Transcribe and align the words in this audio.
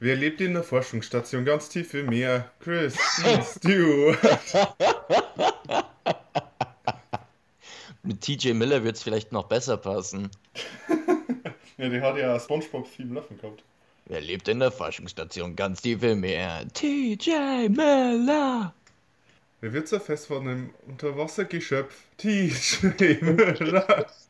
Wer 0.00 0.14
lebt 0.14 0.40
in 0.40 0.54
der 0.54 0.62
Forschungsstation 0.62 1.44
ganz 1.44 1.70
tief 1.70 1.92
im 1.92 2.06
Meer? 2.06 2.48
Kristen 2.60 3.42
Stewart. 3.42 4.18
Mit 8.04 8.20
TJ 8.20 8.52
Miller 8.52 8.84
wird 8.84 8.94
es 8.94 9.02
vielleicht 9.02 9.32
noch 9.32 9.48
besser 9.48 9.76
passen. 9.76 10.30
ja, 11.78 11.88
die 11.88 12.00
hat 12.00 12.16
ja 12.16 12.38
Spongebob-Theme 12.38 13.16
laufen 13.16 13.40
gehabt. 13.40 13.64
Wer 14.06 14.20
lebt 14.20 14.46
in 14.46 14.60
der 14.60 14.70
Forschungsstation 14.70 15.56
ganz 15.56 15.82
tief 15.82 16.00
im 16.04 16.20
Meer? 16.20 16.64
TJ 16.72 17.68
Miller. 17.68 18.72
Wer 19.60 19.72
wird 19.72 19.88
zerfest 19.88 20.28
von 20.28 20.46
einem 20.46 20.70
Unterwassergeschöpf? 20.86 22.04
TJ 22.18 23.20
Miller. 23.20 24.06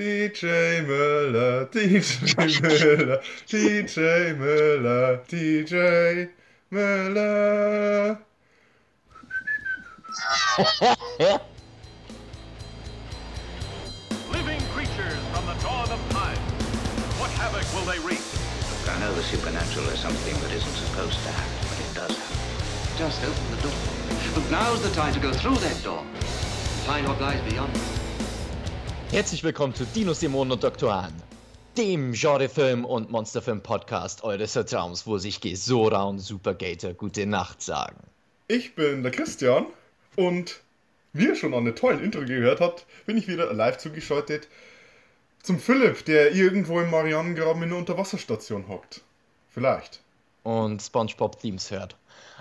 DJ 0.00 0.80
Müller, 0.86 1.68
DJ 1.70 2.34
Müller, 2.62 3.20
DJ 3.46 4.32
Müller, 4.32 5.20
DJ 5.28 6.30
Müller. 6.72 8.16
Living 14.32 14.62
creatures 14.72 15.20
from 15.34 15.44
the 15.44 15.54
dawn 15.60 15.90
of 15.92 16.00
time. 16.08 16.38
What 17.20 17.30
havoc 17.32 17.66
will 17.74 17.84
they 17.84 17.98
wreak? 17.98 18.22
I 18.88 18.98
know 19.00 19.12
the 19.12 19.22
supernatural 19.22 19.84
is 19.90 19.98
something 19.98 20.34
that 20.40 20.50
isn't 20.50 20.76
supposed 20.76 21.22
to 21.24 21.30
happen, 21.30 21.68
but 21.68 21.78
it 21.78 21.94
does 21.94 22.16
happen. 22.16 22.96
Just 22.96 23.22
open 23.22 23.50
the 23.54 23.62
door. 23.64 23.78
But 24.34 24.50
now's 24.50 24.80
the 24.82 24.92
time 24.92 25.12
to 25.12 25.20
go 25.20 25.30
through 25.34 25.56
that 25.56 25.82
door. 25.84 26.02
Find 26.86 27.06
what 27.06 27.20
lies 27.20 27.42
beyond. 27.42 27.99
Herzlich 29.12 29.42
willkommen 29.42 29.74
zu 29.74 29.84
Dino 29.86 30.12
Simon 30.12 30.52
und 30.52 30.62
Dr. 30.62 31.02
Han, 31.02 31.12
dem 31.76 32.12
Genrefilm- 32.12 32.84
und 32.84 33.10
Monsterfilm-Podcast 33.10 34.22
eures 34.22 34.52
Vertrauens, 34.52 35.04
wo 35.04 35.18
sich 35.18 35.40
Gesora 35.40 36.04
und 36.04 36.20
Supergator 36.20 36.94
gute 36.94 37.26
Nacht 37.26 37.60
sagen. 37.60 37.96
Ich 38.46 38.76
bin 38.76 39.02
der 39.02 39.10
Christian 39.10 39.66
und 40.14 40.60
wie 41.12 41.26
ihr 41.26 41.34
schon 41.34 41.54
an 41.54 41.64
der 41.64 41.74
tollen 41.74 42.04
Intro 42.04 42.24
gehört 42.24 42.60
habt, 42.60 42.86
bin 43.04 43.16
ich 43.16 43.26
wieder 43.26 43.52
live 43.52 43.78
zugeschaltet 43.78 44.46
zum 45.42 45.58
Philipp, 45.58 46.04
der 46.04 46.32
irgendwo 46.32 46.78
im 46.78 46.90
Marianengraben 46.90 47.64
in 47.64 47.70
einer 47.70 47.78
Unterwasserstation 47.78 48.68
hockt. 48.68 49.00
Vielleicht. 49.48 49.98
Und 50.44 50.82
SpongeBob-Themes 50.82 51.72
hört. 51.72 51.96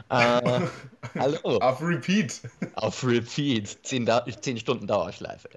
Äh, 0.10 0.62
hallo. 1.16 1.58
Auf 1.58 1.82
Repeat. 1.82 2.42
Auf 2.76 3.04
Repeat. 3.04 3.80
10, 3.82 4.06
da 4.06 4.24
10 4.24 4.60
Stunden 4.60 4.86
Dauerschleife. 4.86 5.50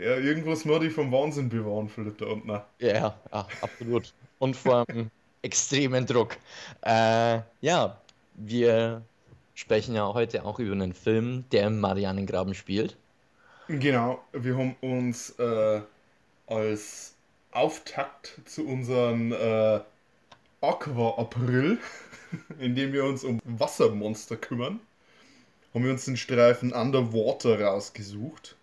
Ja, 0.00 0.16
irgendwo 0.16 0.52
ist 0.52 0.64
Murdy 0.64 0.90
vom 0.90 1.10
Wahnsinn 1.12 1.48
bewahren, 1.48 1.88
Philipp, 1.88 2.18
da 2.18 2.26
unten. 2.26 2.48
Ja, 2.48 2.64
ja, 2.80 3.18
absolut. 3.32 4.12
Und 4.38 4.56
vor 4.56 4.84
einem 4.88 5.10
extremen 5.42 6.06
Druck. 6.06 6.36
Äh, 6.82 7.40
ja, 7.60 8.00
wir 8.34 9.02
sprechen 9.54 9.94
ja 9.94 10.12
heute 10.12 10.44
auch 10.44 10.58
über 10.58 10.72
einen 10.72 10.92
Film, 10.92 11.44
der 11.52 11.68
im 11.68 11.80
Marianengraben 11.80 12.54
spielt. 12.54 12.96
Genau, 13.68 14.22
wir 14.32 14.56
haben 14.56 14.76
uns 14.80 15.30
äh, 15.38 15.80
als 16.46 17.14
Auftakt 17.52 18.40
zu 18.44 18.66
unserem 18.66 19.32
äh, 19.32 19.80
Aqua-April, 20.60 21.78
in 22.58 22.74
dem 22.74 22.92
wir 22.92 23.04
uns 23.04 23.24
um 23.24 23.40
Wassermonster 23.44 24.36
kümmern, 24.36 24.80
haben 25.72 25.84
wir 25.84 25.92
uns 25.92 26.04
den 26.04 26.16
Streifen 26.16 26.72
Underwater 26.72 27.60
rausgesucht 27.60 28.55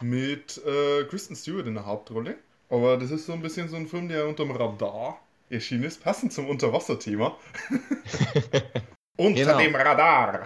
mit 0.00 0.60
äh, 0.66 1.04
Kristen 1.04 1.34
Stewart 1.36 1.66
in 1.66 1.74
der 1.74 1.86
Hauptrolle. 1.86 2.36
Aber 2.70 2.96
das 2.98 3.10
ist 3.10 3.26
so 3.26 3.32
ein 3.32 3.40
bisschen 3.42 3.68
so 3.68 3.76
ein 3.76 3.88
Film, 3.88 4.08
der 4.08 4.26
unter 4.26 4.44
dem 4.44 4.52
Radar 4.54 5.20
erschienen 5.50 5.84
ist, 5.84 6.02
passend 6.02 6.32
zum 6.32 6.48
Unterwasserthema. 6.48 7.36
unter 9.16 9.34
Genau. 9.44 9.58
dem 9.58 9.74
Radar. 9.74 10.44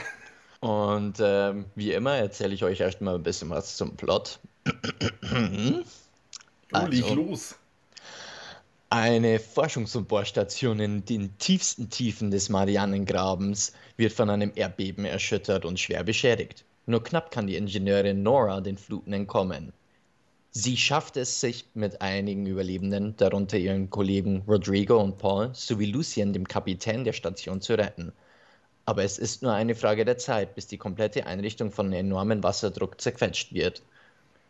Und 0.60 1.18
ähm, 1.20 1.64
wie 1.74 1.92
immer 1.92 2.16
erzähle 2.16 2.54
ich 2.54 2.62
euch 2.62 2.78
erstmal 2.80 3.16
ein 3.16 3.22
bisschen 3.24 3.50
was 3.50 3.76
zum 3.76 3.96
Plot. 3.96 4.38
Oh, 4.64 5.82
Also. 6.72 7.14
los. 7.14 7.56
Eine 8.90 9.38
Forschungs- 9.38 9.96
und 9.96 10.06
Bohrstation 10.06 10.78
in 10.78 11.04
den 11.04 11.36
tiefsten 11.38 11.88
Tiefen 11.90 12.30
des 12.30 12.48
Marianengrabens 12.50 13.72
wird 13.96 14.12
von 14.12 14.28
einem 14.30 14.52
Erdbeben 14.54 15.04
erschüttert 15.06 15.64
und 15.64 15.80
schwer 15.80 16.04
beschädigt. 16.04 16.64
Nur 16.86 17.04
knapp 17.04 17.30
kann 17.30 17.46
die 17.46 17.56
Ingenieurin 17.56 18.22
Nora 18.22 18.60
den 18.60 18.76
Fluten 18.76 19.12
entkommen. 19.12 19.72
Sie 20.50 20.76
schafft 20.76 21.16
es 21.16 21.40
sich 21.40 21.64
mit 21.74 22.02
einigen 22.02 22.44
Überlebenden, 22.44 23.16
darunter 23.16 23.56
ihren 23.56 23.88
Kollegen 23.88 24.42
Rodrigo 24.46 25.00
und 25.00 25.16
Paul, 25.16 25.50
sowie 25.54 25.86
Lucien, 25.86 26.32
dem 26.32 26.46
Kapitän 26.46 27.04
der 27.04 27.12
Station, 27.12 27.60
zu 27.60 27.78
retten. 27.78 28.12
Aber 28.84 29.04
es 29.04 29.18
ist 29.18 29.42
nur 29.42 29.52
eine 29.52 29.74
Frage 29.74 30.04
der 30.04 30.18
Zeit, 30.18 30.54
bis 30.54 30.66
die 30.66 30.76
komplette 30.76 31.24
Einrichtung 31.26 31.70
von 31.70 31.92
enormem 31.92 32.42
Wasserdruck 32.42 33.00
zerquetscht 33.00 33.54
wird. 33.54 33.82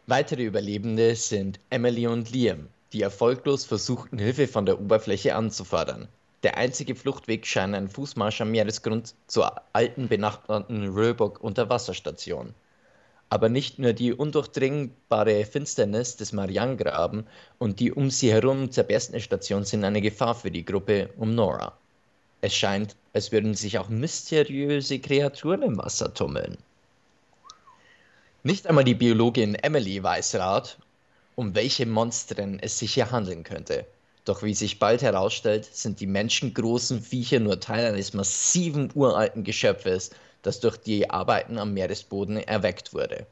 Weitere 0.06 0.42
Überlebende 0.44 1.14
sind 1.14 1.60
Emily 1.70 2.06
und 2.06 2.32
Liam, 2.32 2.68
die 2.92 3.02
erfolglos 3.02 3.64
versuchten, 3.64 4.18
Hilfe 4.18 4.48
von 4.48 4.66
der 4.66 4.80
Oberfläche 4.80 5.36
anzufordern. 5.36 6.08
Der 6.42 6.56
einzige 6.56 6.96
Fluchtweg 6.96 7.46
scheint 7.46 7.74
ein 7.74 7.88
Fußmarsch 7.88 8.40
am 8.40 8.50
Meeresgrund 8.50 9.14
zur 9.28 9.62
alten 9.72 10.08
benachbarten 10.08 10.88
Röbock 10.88 11.40
Unterwasserstation. 11.40 12.52
Aber 13.30 13.48
nicht 13.48 13.78
nur 13.78 13.92
die 13.92 14.12
undurchdringbare 14.12 15.44
Finsternis 15.44 16.16
des 16.16 16.32
Mariangraben 16.32 17.26
und 17.58 17.78
die 17.78 17.92
um 17.92 18.10
sie 18.10 18.32
herum 18.32 18.72
zerberstene 18.72 19.20
Station 19.20 19.64
sind 19.64 19.84
eine 19.84 20.02
Gefahr 20.02 20.34
für 20.34 20.50
die 20.50 20.64
Gruppe 20.64 21.10
um 21.16 21.34
Nora. 21.34 21.78
Es 22.40 22.54
scheint, 22.54 22.96
als 23.12 23.30
würden 23.30 23.54
sich 23.54 23.78
auch 23.78 23.88
mysteriöse 23.88 24.98
Kreaturen 24.98 25.62
im 25.62 25.78
Wasser 25.78 26.12
tummeln. 26.12 26.58
Nicht 28.42 28.66
einmal 28.66 28.82
die 28.82 28.96
Biologin 28.96 29.54
Emily 29.54 30.02
weiß 30.02 30.34
Rat, 30.34 30.76
um 31.36 31.54
welche 31.54 31.86
Monstren 31.86 32.58
es 32.58 32.80
sich 32.80 32.94
hier 32.94 33.12
handeln 33.12 33.44
könnte. 33.44 33.86
Doch 34.24 34.42
wie 34.42 34.54
sich 34.54 34.78
bald 34.78 35.02
herausstellt, 35.02 35.64
sind 35.64 35.98
die 35.98 36.06
menschengroßen 36.06 37.00
Viecher 37.02 37.40
nur 37.40 37.58
Teil 37.58 37.86
eines 37.86 38.14
massiven 38.14 38.90
uralten 38.94 39.42
Geschöpfes, 39.42 40.10
das 40.42 40.60
durch 40.60 40.76
die 40.76 41.10
Arbeiten 41.10 41.58
am 41.58 41.74
Meeresboden 41.74 42.36
erweckt 42.36 42.94
wurde. 42.94 43.26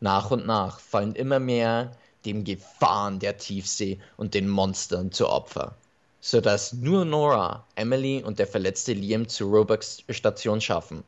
Nach 0.00 0.30
und 0.30 0.46
nach 0.46 0.80
fallen 0.80 1.14
immer 1.14 1.38
mehr 1.38 1.96
dem 2.26 2.44
Gefahren 2.44 3.18
der 3.18 3.38
Tiefsee 3.38 3.98
und 4.18 4.34
den 4.34 4.48
Monstern 4.48 5.10
zu 5.10 5.28
Opfer, 5.28 5.74
sodass 6.20 6.74
nur 6.74 7.06
Nora, 7.06 7.66
Emily 7.74 8.22
und 8.22 8.38
der 8.38 8.46
verletzte 8.46 8.92
Liam 8.92 9.26
zur 9.28 9.50
Roebucks 9.50 10.02
Station 10.10 10.60
schaffen. 10.60 11.02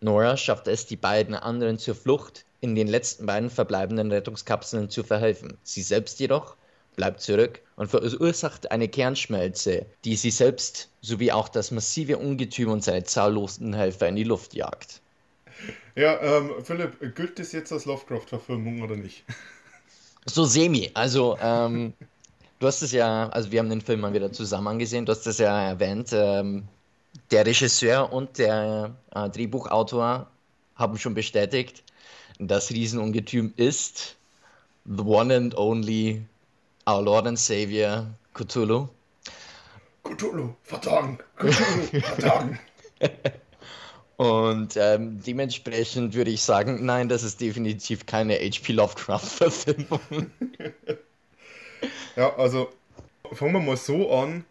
Nora 0.00 0.36
schafft 0.36 0.68
es, 0.68 0.86
die 0.86 0.96
beiden 0.96 1.34
anderen 1.34 1.78
zur 1.78 1.94
Flucht 1.96 2.44
in 2.60 2.74
den 2.74 2.88
letzten 2.88 3.26
beiden 3.26 3.50
verbleibenden 3.50 4.12
Rettungskapseln 4.12 4.88
zu 4.88 5.02
verhelfen. 5.02 5.58
Sie 5.62 5.82
selbst 5.82 6.20
jedoch 6.20 6.56
bleibt 7.00 7.22
zurück 7.22 7.62
und 7.76 7.88
verursacht 7.88 8.70
eine 8.70 8.86
Kernschmelze, 8.86 9.86
die 10.04 10.16
sie 10.16 10.30
selbst 10.30 10.90
sowie 11.00 11.32
auch 11.32 11.48
das 11.48 11.70
massive 11.70 12.18
Ungetüm 12.18 12.70
und 12.70 12.84
seine 12.84 13.04
zahllosen 13.04 13.72
Helfer 13.72 14.06
in 14.06 14.16
die 14.16 14.24
Luft 14.24 14.52
jagt. 14.52 15.00
Ja, 15.94 16.20
ähm, 16.20 16.62
Philipp, 16.62 17.14
gilt 17.16 17.38
das 17.38 17.52
jetzt 17.52 17.72
als 17.72 17.86
Lovecraft-Verfilmung 17.86 18.82
oder 18.82 18.96
nicht? 18.96 19.24
So 20.26 20.44
semi. 20.44 20.90
Also, 20.92 21.38
ähm, 21.40 21.94
du 22.58 22.66
hast 22.66 22.82
es 22.82 22.92
ja, 22.92 23.30
also 23.30 23.50
wir 23.50 23.60
haben 23.60 23.70
den 23.70 23.80
Film 23.80 24.00
mal 24.00 24.12
wieder 24.12 24.30
zusammen 24.30 24.68
angesehen, 24.68 25.06
du 25.06 25.12
hast 25.12 25.26
es 25.26 25.38
ja 25.38 25.70
erwähnt, 25.70 26.10
ähm, 26.12 26.68
der 27.30 27.46
Regisseur 27.46 28.12
und 28.12 28.36
der 28.36 28.94
äh, 29.14 29.30
Drehbuchautor 29.30 30.26
haben 30.74 30.98
schon 30.98 31.14
bestätigt, 31.14 31.82
das 32.38 32.70
Riesenungetüm 32.70 33.54
ist 33.56 34.16
the 34.84 35.02
one 35.02 35.34
and 35.34 35.56
only 35.56 36.22
our 36.90 37.02
Lord 37.02 37.26
and 37.26 37.38
Savior 37.38 38.06
Cthulhu. 38.34 38.88
Cthulhu, 40.04 40.56
verdammt! 40.62 41.24
Cthulhu, 41.38 41.88
verdammt! 42.02 42.58
Und 44.16 44.76
ähm, 44.76 45.22
dementsprechend 45.22 46.14
würde 46.14 46.30
ich 46.30 46.42
sagen, 46.42 46.84
nein, 46.84 47.08
das 47.08 47.22
ist 47.22 47.40
definitiv 47.40 48.04
keine 48.04 48.34
H.P. 48.34 48.72
Lovecraft-Verfilmung. 48.74 50.00
Ja, 52.16 52.36
also 52.36 52.70
fangen 53.32 53.52
wir 53.54 53.60
mal 53.60 53.76
so 53.76 54.12
an. 54.12 54.44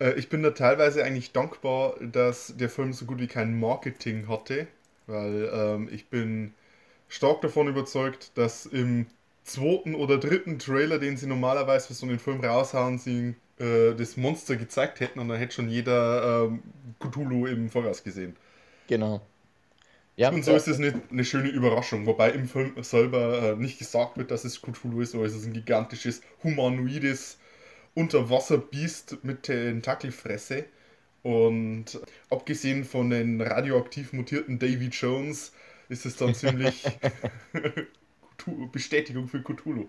Äh, 0.00 0.14
Ich 0.18 0.28
bin 0.28 0.42
da 0.42 0.50
teilweise 0.50 1.04
eigentlich 1.04 1.32
dankbar, 1.32 1.96
dass 2.00 2.54
der 2.56 2.70
Film 2.70 2.92
so 2.92 3.06
gut 3.06 3.20
wie 3.20 3.26
kein 3.28 3.58
Marketing 3.58 4.28
hatte, 4.28 4.68
weil 5.06 5.50
ähm, 5.54 5.88
ich 5.92 6.08
bin 6.08 6.54
stark 7.08 7.42
davon 7.42 7.68
überzeugt, 7.68 8.32
dass 8.38 8.66
im 8.66 9.06
zweiten 9.44 9.94
oder 9.94 10.18
dritten 10.18 10.58
Trailer, 10.58 10.98
den 10.98 11.16
sie 11.16 11.26
normalerweise 11.26 11.88
für 11.88 11.94
so 11.94 12.06
einen 12.06 12.18
Film 12.18 12.40
raushauen, 12.44 12.98
sie 12.98 13.34
äh, 13.58 13.94
das 13.94 14.16
Monster 14.16 14.56
gezeigt 14.56 15.00
hätten 15.00 15.18
und 15.20 15.28
dann 15.28 15.38
hätte 15.38 15.54
schon 15.54 15.68
jeder 15.68 16.46
ähm, 16.46 16.62
Cthulhu 17.00 17.46
im 17.46 17.70
Voraus 17.70 18.02
gesehen. 18.04 18.36
Genau. 18.86 19.26
Ja, 20.16 20.30
Und 20.30 20.44
so 20.44 20.54
ist 20.54 20.68
es 20.68 20.78
eine, 20.78 21.02
eine 21.10 21.24
schöne 21.24 21.48
Überraschung, 21.48 22.06
wobei 22.06 22.30
im 22.32 22.46
Film 22.46 22.74
selber 22.82 23.52
äh, 23.52 23.56
nicht 23.56 23.78
gesagt 23.78 24.16
wird, 24.18 24.30
dass 24.30 24.44
es 24.44 24.60
Cthulhu 24.60 25.00
ist, 25.00 25.14
aber 25.14 25.24
es 25.24 25.34
ist 25.34 25.46
ein 25.46 25.52
gigantisches, 25.54 26.22
humanoides 26.42 27.38
Unterwasserbiest 27.94 29.24
mit 29.24 29.44
Tentakelfresse. 29.44 30.66
Und 31.22 32.00
abgesehen 32.30 32.84
von 32.84 33.10
den 33.10 33.40
radioaktiv 33.40 34.12
mutierten 34.12 34.58
Davy 34.58 34.88
Jones 34.88 35.52
ist 35.88 36.06
es 36.06 36.16
dann 36.16 36.34
ziemlich 36.34 37.00
Bestätigung 38.72 39.28
für 39.28 39.42
Cthulhu. 39.42 39.88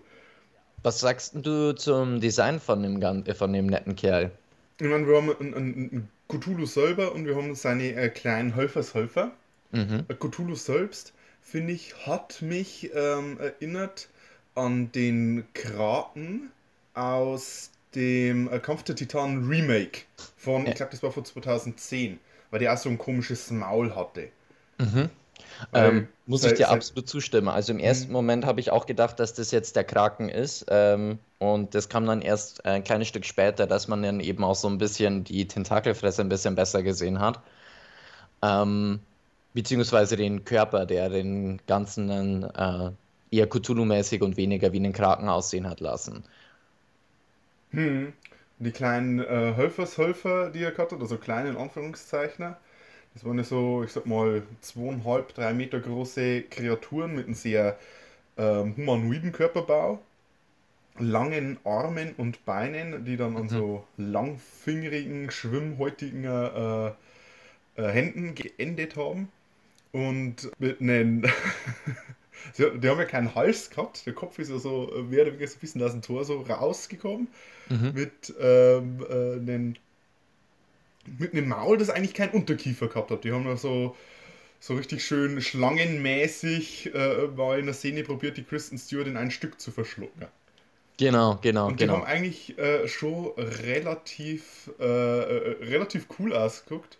Was 0.82 1.00
sagst 1.00 1.34
du 1.34 1.74
zum 1.74 2.20
Design 2.20 2.60
von 2.60 2.82
dem, 2.82 3.00
äh, 3.02 3.34
von 3.34 3.52
dem 3.52 3.66
netten 3.66 3.96
Kerl? 3.96 4.30
Ich 4.80 4.86
meine, 4.86 5.06
wir 5.06 5.16
haben 5.16 5.34
einen, 5.38 5.54
einen, 5.54 6.08
Cthulhu 6.28 6.66
selber 6.66 7.12
und 7.12 7.26
wir 7.26 7.36
haben 7.36 7.54
seine 7.54 7.94
äh, 7.94 8.08
kleinen 8.08 8.54
Helfershelfer. 8.54 9.32
Mhm. 9.72 10.04
Äh, 10.08 10.14
Cthulhu 10.14 10.54
selbst, 10.54 11.12
finde 11.40 11.72
ich, 11.72 12.06
hat 12.06 12.42
mich 12.42 12.90
ähm, 12.94 13.38
erinnert 13.38 14.08
an 14.54 14.92
den 14.92 15.44
Kraken 15.54 16.50
aus 16.94 17.70
dem 17.94 18.50
äh, 18.52 18.58
Kampf 18.58 18.82
der 18.84 18.96
Titanen 18.96 19.48
Remake 19.48 20.02
von, 20.36 20.66
ich 20.66 20.74
glaube, 20.74 20.90
das 20.92 21.02
war 21.02 21.12
von 21.12 21.24
2010, 21.24 22.18
weil 22.50 22.60
der 22.60 22.72
auch 22.72 22.78
so 22.78 22.88
ein 22.88 22.98
komisches 22.98 23.50
Maul 23.50 23.94
hatte. 23.94 24.28
Mhm. 24.78 25.10
Ähm, 25.74 26.08
muss 26.26 26.44
ich 26.44 26.54
dir 26.54 26.68
seit- 26.68 26.70
absolut 26.70 27.08
zustimmen. 27.08 27.48
Also 27.48 27.72
im 27.72 27.78
ersten 27.78 28.12
Mhm. 28.12 28.12
Moment 28.12 28.44
habe 28.46 28.60
ich 28.60 28.70
auch 28.70 28.86
gedacht, 28.86 29.20
dass 29.20 29.34
das 29.34 29.50
jetzt 29.50 29.76
der 29.76 29.84
Kraken 29.84 30.28
ist. 30.28 30.66
Ähm, 30.68 31.18
und 31.38 31.74
das 31.74 31.88
kam 31.88 32.06
dann 32.06 32.22
erst 32.22 32.64
ein 32.64 32.84
kleines 32.84 33.08
Stück 33.08 33.24
später, 33.26 33.66
dass 33.66 33.88
man 33.88 34.02
dann 34.02 34.20
eben 34.20 34.44
auch 34.44 34.54
so 34.54 34.68
ein 34.68 34.78
bisschen 34.78 35.24
die 35.24 35.46
Tentakelfresse 35.46 36.22
ein 36.22 36.28
bisschen 36.28 36.54
besser 36.54 36.82
gesehen 36.82 37.20
hat. 37.20 37.42
Ähm, 38.42 39.00
beziehungsweise 39.52 40.16
den 40.16 40.44
Körper, 40.44 40.86
der 40.86 41.08
den 41.08 41.60
ganzen 41.66 42.10
äh, 42.44 42.90
eher 43.30 43.48
Cthulhu-mäßig 43.48 44.22
und 44.22 44.36
weniger 44.36 44.72
wie 44.72 44.78
einen 44.78 44.92
Kraken 44.92 45.28
aussehen 45.28 45.68
hat 45.68 45.80
lassen. 45.80 46.24
Hm. 47.70 48.14
Die 48.58 48.72
kleinen 48.72 49.18
äh, 49.18 49.52
Helfershelfer, 49.54 50.50
die 50.50 50.62
er 50.62 50.70
gehabt 50.72 50.92
hat, 50.92 51.00
also 51.00 51.18
kleine 51.18 51.50
in 51.50 51.56
Anführungszeichen, 51.56 52.56
das 53.14 53.24
waren 53.24 53.38
ja 53.38 53.44
so, 53.44 53.84
ich 53.84 53.92
sag 53.92 54.06
mal, 54.06 54.42
zweieinhalb, 54.60 55.34
drei 55.34 55.52
Meter 55.54 55.80
große 55.80 56.42
Kreaturen 56.44 57.14
mit 57.14 57.26
einem 57.26 57.34
sehr 57.34 57.78
ähm, 58.38 58.76
humanoiden 58.76 59.32
Körperbau, 59.32 60.00
langen 60.98 61.58
Armen 61.64 62.14
und 62.16 62.44
Beinen, 62.44 63.04
die 63.04 63.16
dann 63.16 63.36
an 63.36 63.48
Mhm. 63.50 63.50
so 63.50 63.84
langfingerigen, 63.96 65.30
schwimmhäutigen 65.30 66.24
äh, 66.24 66.88
äh, 66.88 66.92
Händen 67.76 68.34
geendet 68.34 68.96
haben 68.96 69.30
und 69.92 70.50
mit 70.58 70.80
einem 70.80 71.22
die 72.58 72.88
haben 72.88 72.98
ja 72.98 73.04
keinen 73.04 73.34
Hals 73.34 73.70
gehabt, 73.70 74.06
der 74.06 74.14
Kopf 74.14 74.38
ist 74.38 74.50
ja 74.50 74.58
so 74.58 74.92
äh, 74.94 75.02
mehr 75.02 75.22
oder 75.22 75.32
weniger 75.32 75.46
so 75.48 75.56
ein 75.56 75.60
bisschen 75.60 75.82
aus 75.82 75.92
dem 75.92 76.02
Tor 76.02 76.24
so 76.24 76.40
rausgekommen 76.42 77.28
Mhm. 77.70 77.90
mit, 77.92 78.34
ähm, 78.40 79.04
äh, 79.08 79.34
einem, 79.36 79.76
mit 81.18 81.32
einem 81.32 81.48
Maul, 81.48 81.78
das 81.78 81.90
eigentlich 81.90 82.14
keinen 82.14 82.32
Unterkiefer 82.32 82.88
gehabt 82.88 83.10
hat. 83.10 83.24
Die 83.24 83.32
haben 83.32 83.46
ja 83.46 83.56
so, 83.56 83.96
so 84.60 84.74
richtig 84.76 85.04
schön 85.04 85.40
schlangenmäßig 85.42 86.94
äh, 86.94 87.28
mal 87.28 87.58
in 87.60 87.66
der 87.66 87.74
Szene 87.74 88.04
probiert, 88.04 88.36
die 88.38 88.44
Kristen 88.44 88.78
Stewart 88.78 89.08
in 89.08 89.16
ein 89.16 89.30
Stück 89.30 89.60
zu 89.60 89.72
verschlucken. 89.72 90.28
Genau, 90.98 91.38
genau, 91.42 91.68
Und 91.68 91.80
die 91.80 91.86
genau. 91.86 91.94
haben 91.94 92.04
eigentlich 92.04 92.56
äh, 92.58 92.86
schon 92.88 93.32
relativ, 93.36 94.70
äh, 94.78 94.84
äh, 94.84 95.64
relativ 95.64 96.06
cool 96.18 96.32
ausgeguckt. 96.32 96.98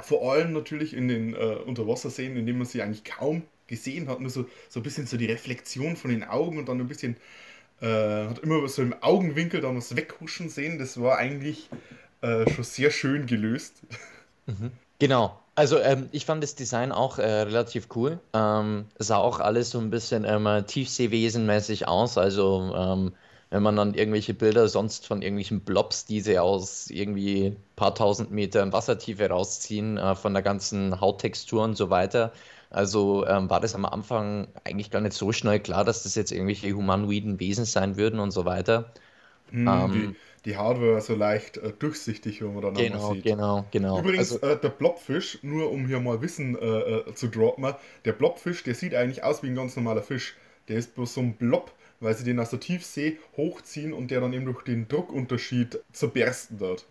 Vor 0.00 0.32
allem 0.32 0.52
natürlich 0.52 0.94
in 0.94 1.08
den 1.08 1.34
äh, 1.34 1.38
Unterwasserszenen, 1.38 2.36
in 2.38 2.46
denen 2.46 2.58
man 2.58 2.66
sie 2.66 2.82
eigentlich 2.82 3.04
kaum 3.04 3.42
gesehen 3.66 4.08
hat. 4.08 4.20
Nur 4.20 4.30
so, 4.30 4.46
so 4.68 4.80
ein 4.80 4.82
bisschen 4.82 5.06
so 5.06 5.16
die 5.16 5.26
Reflexion 5.26 5.96
von 5.96 6.10
den 6.10 6.24
Augen 6.24 6.58
und 6.58 6.68
dann 6.68 6.80
ein 6.80 6.88
bisschen, 6.88 7.16
äh, 7.80 7.86
hat 8.28 8.40
immer 8.40 8.66
so 8.68 8.82
im 8.82 8.94
Augenwinkel 9.02 9.60
dann 9.60 9.76
was 9.76 9.96
weghuschen 9.96 10.48
sehen. 10.48 10.78
Das 10.78 11.00
war 11.00 11.18
eigentlich 11.18 11.70
äh, 12.22 12.48
schon 12.48 12.64
sehr 12.64 12.90
schön 12.90 13.26
gelöst. 13.26 13.82
Genau. 14.98 15.38
Also 15.54 15.78
ähm, 15.78 16.08
ich 16.12 16.24
fand 16.26 16.42
das 16.42 16.54
Design 16.54 16.92
auch 16.92 17.18
äh, 17.18 17.22
relativ 17.42 17.88
cool. 17.94 18.20
Ähm, 18.32 18.86
sah 18.98 19.16
auch 19.18 19.40
alles 19.40 19.70
so 19.70 19.78
ein 19.78 19.90
bisschen 19.90 20.24
ähm, 20.24 20.46
Tiefseewesenmäßig 20.66 21.88
aus. 21.88 22.16
Also 22.18 22.72
ähm, 22.74 23.14
wenn 23.50 23.62
man 23.62 23.76
dann 23.76 23.94
irgendwelche 23.94 24.32
Bilder 24.34 24.68
sonst 24.68 25.06
von 25.06 25.22
irgendwelchen 25.22 25.60
Blobs, 25.64 26.04
die 26.06 26.20
sie 26.20 26.38
aus 26.38 26.88
irgendwie 26.88 27.56
paar 27.76 27.94
tausend 27.94 28.30
Metern 28.30 28.72
Wassertiefe 28.72 29.28
rausziehen, 29.28 29.98
äh, 29.98 30.14
von 30.14 30.32
der 30.34 30.42
ganzen 30.42 31.00
Hauttextur 31.00 31.64
und 31.64 31.76
so 31.76 31.90
weiter. 31.90 32.32
Also 32.70 33.26
ähm, 33.26 33.50
war 33.50 33.60
das 33.60 33.74
am 33.74 33.84
Anfang 33.84 34.48
eigentlich 34.64 34.90
gar 34.90 35.00
nicht 35.00 35.14
so 35.14 35.32
schnell 35.32 35.60
klar, 35.60 35.84
dass 35.84 36.04
das 36.04 36.14
jetzt 36.14 36.30
irgendwelche 36.32 36.72
humanoiden 36.72 37.40
Wesen 37.40 37.64
sein 37.64 37.96
würden 37.96 38.20
und 38.20 38.30
so 38.30 38.44
weiter. 38.44 38.92
Hm, 39.50 39.66
Ähm. 39.66 40.16
Die, 40.44 40.56
war 40.56 41.00
so 41.00 41.14
leicht 41.14 41.58
äh, 41.58 41.72
durchsichtig, 41.78 42.42
wenn 42.42 42.54
man 42.54 42.62
dann 42.62 42.74
Genau, 42.74 43.14
sieht. 43.14 43.24
genau, 43.24 43.66
genau. 43.70 43.98
Übrigens, 43.98 44.32
Also, 44.32 44.46
äh, 44.46 44.58
der 44.60 44.70
Blobfisch, 44.70 45.38
nur 45.42 45.70
um 45.70 45.86
hier 45.86 46.00
mal 46.00 46.22
Wissen 46.22 46.56
äh, 46.56 46.66
äh, 46.66 47.14
zu 47.14 47.28
droppen, 47.28 47.74
der 48.04 48.12
Blobfisch, 48.12 48.62
der 48.62 48.74
sieht 48.74 48.94
eigentlich 48.94 49.22
aus 49.22 49.42
wie 49.42 49.48
ein 49.48 49.54
ganz 49.54 49.76
normaler 49.76 50.02
Fisch. 50.02 50.36
Der 50.68 50.76
ist 50.76 50.94
bloß 50.94 51.14
so 51.14 51.20
ein 51.20 51.34
Blob, 51.34 51.72
weil 52.00 52.14
sie 52.14 52.24
den 52.24 52.40
aus 52.40 52.50
der 52.50 52.60
Tiefsee 52.60 53.18
hochziehen 53.36 53.92
und 53.92 54.10
der 54.10 54.20
dann 54.20 54.32
eben 54.32 54.46
durch 54.46 54.62
den 54.62 54.88
Druckunterschied 54.88 55.78
zerbersten 55.92 56.58
dort. 56.58 56.86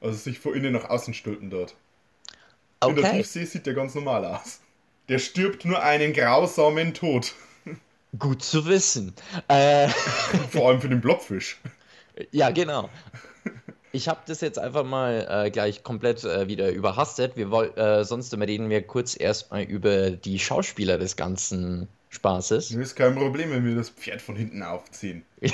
Also 0.00 0.16
sich 0.18 0.38
von 0.38 0.54
innen 0.54 0.72
nach 0.72 0.88
außen 0.90 1.14
stülpen 1.14 1.50
dort. 1.50 1.74
In 2.84 2.94
der 2.96 3.04
okay. 3.04 3.16
Tiefsee 3.18 3.44
sieht 3.44 3.66
der 3.66 3.74
ganz 3.74 3.94
normal 3.94 4.24
aus. 4.24 4.60
Der 5.08 5.18
stirbt 5.18 5.64
nur 5.64 5.82
einen 5.82 6.12
grausamen 6.12 6.92
Tod. 6.94 7.34
Gut 8.18 8.42
zu 8.42 8.66
wissen. 8.66 9.14
Äh, 9.48 9.88
Vor 10.50 10.68
allem 10.68 10.80
für 10.80 10.88
den 10.88 11.00
Blobfisch. 11.00 11.58
Ja, 12.30 12.50
genau. 12.50 12.88
Ich 13.92 14.08
habe 14.08 14.20
das 14.26 14.40
jetzt 14.42 14.58
einfach 14.58 14.84
mal 14.84 15.26
äh, 15.46 15.50
gleich 15.50 15.82
komplett 15.82 16.22
äh, 16.24 16.46
wieder 16.46 16.70
überhastet. 16.70 17.36
Wir 17.36 17.50
woll, 17.50 17.72
äh, 17.76 18.04
sonst 18.04 18.36
reden 18.36 18.68
wir 18.68 18.82
kurz 18.82 19.18
erstmal 19.18 19.62
über 19.62 20.10
die 20.10 20.38
Schauspieler 20.38 20.98
des 20.98 21.16
ganzen 21.16 21.88
Spaßes. 22.10 22.70
Ist 22.70 22.96
kein 22.96 23.14
Problem, 23.14 23.50
wenn 23.50 23.64
wir 23.64 23.74
das 23.74 23.90
Pferd 23.90 24.20
von 24.20 24.36
hinten 24.36 24.62
aufziehen. 24.62 25.24
wir 25.40 25.52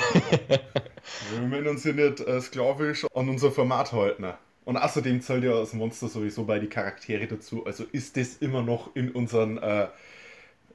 müssen 1.41 1.67
uns 1.67 1.83
ja 1.85 1.93
nicht 1.93 2.19
äh, 2.21 2.41
sklavisch 2.41 3.05
an 3.13 3.29
unser 3.29 3.51
Format 3.51 3.93
halten. 3.93 4.33
Und 4.65 4.77
außerdem 4.77 5.21
zählt 5.21 5.43
ja 5.43 5.57
das 5.59 5.73
Monster 5.73 6.09
sowieso 6.09 6.43
bei 6.43 6.59
die 6.59 6.67
Charaktere 6.67 7.27
dazu. 7.27 7.65
Also 7.65 7.85
ist 7.91 8.17
das 8.17 8.37
immer 8.37 8.63
noch 8.63 8.95
in 8.95 9.11
unseren 9.11 9.57
äh, 9.59 9.87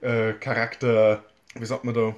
äh, 0.00 0.32
Charakter, 0.34 1.24
wie 1.54 1.66
sagt 1.66 1.84
man 1.84 1.94
da, 1.94 2.14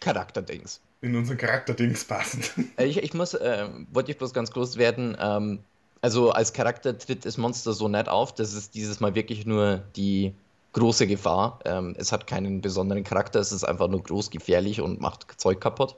Charakterdings. 0.00 0.80
In 1.04 1.14
unseren 1.16 1.36
Charakterdings 1.36 2.04
passend. 2.04 2.52
Äh, 2.78 2.86
Ich, 2.86 2.98
ich 2.98 3.14
muss, 3.14 3.34
äh, 3.34 3.68
wollte 3.92 4.10
ich 4.10 4.18
bloß 4.18 4.32
ganz 4.32 4.50
groß 4.50 4.76
werden. 4.78 5.16
Ähm, 5.20 5.60
also 6.00 6.30
als 6.32 6.52
Charakter 6.52 6.96
tritt 6.98 7.24
das 7.24 7.36
Monster 7.38 7.72
so 7.72 7.88
nett 7.88 8.08
auf. 8.08 8.34
Das 8.34 8.52
ist 8.54 8.74
dieses 8.74 9.00
Mal 9.00 9.14
wirklich 9.14 9.46
nur 9.46 9.82
die 9.96 10.34
große 10.72 11.06
Gefahr. 11.06 11.60
Ähm, 11.64 11.94
es 11.98 12.12
hat 12.12 12.26
keinen 12.26 12.60
besonderen 12.60 13.04
Charakter. 13.04 13.40
Es 13.40 13.52
ist 13.52 13.64
einfach 13.64 13.88
nur 13.88 14.02
groß, 14.02 14.30
gefährlich 14.30 14.80
und 14.80 15.00
macht 15.00 15.40
Zeug 15.40 15.60
kaputt. 15.60 15.96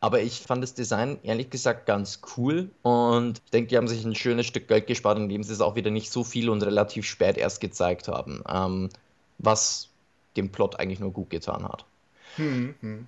Aber 0.00 0.20
ich 0.22 0.40
fand 0.40 0.62
das 0.62 0.74
Design 0.74 1.18
ehrlich 1.24 1.50
gesagt 1.50 1.86
ganz 1.86 2.20
cool 2.36 2.70
und 2.82 3.40
ich 3.44 3.50
denke, 3.50 3.68
die 3.68 3.76
haben 3.76 3.88
sich 3.88 4.04
ein 4.04 4.14
schönes 4.14 4.46
Stück 4.46 4.68
Geld 4.68 4.86
gespart, 4.86 5.18
indem 5.18 5.42
sie 5.42 5.52
es 5.52 5.60
auch 5.60 5.74
wieder 5.74 5.90
nicht 5.90 6.12
so 6.12 6.22
viel 6.22 6.50
und 6.50 6.62
relativ 6.62 7.04
spät 7.04 7.36
erst 7.36 7.60
gezeigt 7.60 8.06
haben, 8.06 8.42
ähm, 8.48 8.90
was 9.38 9.88
dem 10.36 10.50
Plot 10.52 10.78
eigentlich 10.78 11.00
nur 11.00 11.12
gut 11.12 11.30
getan 11.30 11.64
hat. 11.64 11.84
Hm, 12.36 12.74
hm. 12.80 13.06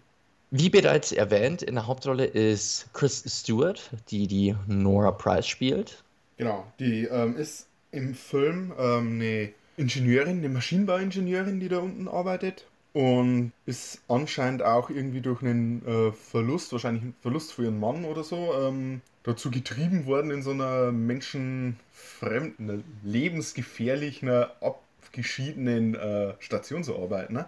Wie 0.52 0.68
bereits 0.68 1.12
erwähnt, 1.12 1.62
in 1.62 1.76
der 1.76 1.86
Hauptrolle 1.86 2.24
ist 2.24 2.88
Chris 2.92 3.22
Stewart, 3.24 3.90
die 4.10 4.26
die 4.26 4.56
Nora 4.66 5.12
Price 5.12 5.46
spielt. 5.46 6.02
Genau, 6.38 6.66
die 6.80 7.04
ähm, 7.04 7.36
ist 7.36 7.68
im 7.92 8.14
Film 8.14 8.72
ähm, 8.76 9.14
eine 9.14 9.52
Ingenieurin, 9.76 10.38
eine 10.38 10.48
Maschinenbauingenieurin, 10.48 11.60
die 11.60 11.68
da 11.68 11.78
unten 11.78 12.08
arbeitet. 12.08 12.66
Und 12.92 13.52
ist 13.66 14.00
anscheinend 14.08 14.64
auch 14.64 14.90
irgendwie 14.90 15.20
durch 15.20 15.40
einen 15.42 15.86
äh, 15.86 16.10
Verlust, 16.12 16.72
wahrscheinlich 16.72 17.04
einen 17.04 17.14
Verlust 17.22 17.52
für 17.52 17.62
ihren 17.62 17.78
Mann 17.78 18.04
oder 18.04 18.24
so, 18.24 18.52
ähm, 18.52 19.02
dazu 19.22 19.52
getrieben 19.52 20.06
worden, 20.06 20.32
in 20.32 20.42
so 20.42 20.50
einer 20.50 20.90
menschenfremden, 20.90 22.82
lebensgefährlichen, 23.04 24.28
abgeschiedenen 24.60 25.94
äh, 25.94 26.34
Station 26.40 26.82
zu 26.82 26.98
arbeiten. 26.98 27.34
Ne? 27.34 27.46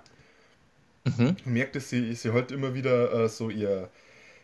Mhm. 1.05 1.37
Man 1.45 1.55
merkt, 1.55 1.77
dass 1.77 1.91
sie, 1.91 2.15
sie 2.15 2.33
halt 2.33 2.53
immer 2.53 2.75
wieder 2.75 3.13
äh, 3.13 3.29
so 3.29 3.51
ihr 3.51 3.91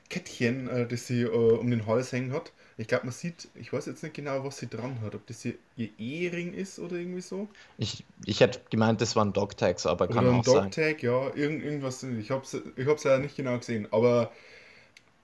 Kettchen, 0.08 0.68
äh, 0.68 0.86
das 0.86 1.06
sie 1.06 1.22
äh, 1.22 1.28
um 1.28 1.70
den 1.70 1.86
Hals 1.86 2.12
hängen 2.12 2.32
hat. 2.32 2.52
Ich 2.76 2.86
glaube, 2.86 3.06
man 3.06 3.12
sieht, 3.12 3.48
ich 3.56 3.72
weiß 3.72 3.86
jetzt 3.86 4.02
nicht 4.02 4.14
genau, 4.14 4.44
was 4.44 4.58
sie 4.58 4.68
dran 4.68 5.00
hat, 5.02 5.14
ob 5.14 5.26
das 5.26 5.44
ihr, 5.44 5.54
ihr 5.76 5.90
Ehering 5.98 6.54
ist 6.54 6.78
oder 6.78 6.96
irgendwie 6.96 7.20
so. 7.20 7.48
Ich, 7.76 8.04
ich 8.24 8.40
hätte 8.40 8.60
gemeint, 8.70 9.00
das 9.00 9.16
waren 9.16 9.32
Dogtags, 9.32 9.84
aber 9.84 10.06
kann 10.06 10.18
oder 10.18 10.28
ein 10.28 10.40
auch 10.40 10.44
sein. 10.44 10.64
Dogtag, 10.64 11.02
ja, 11.02 11.34
irgend, 11.34 11.64
irgendwas. 11.64 12.02
Ich 12.04 12.30
habe 12.30 12.44
es 12.44 12.56
ich 12.76 12.86
hab's 12.86 13.04
ja 13.04 13.18
nicht 13.18 13.36
genau 13.36 13.58
gesehen, 13.58 13.88
aber 13.90 14.32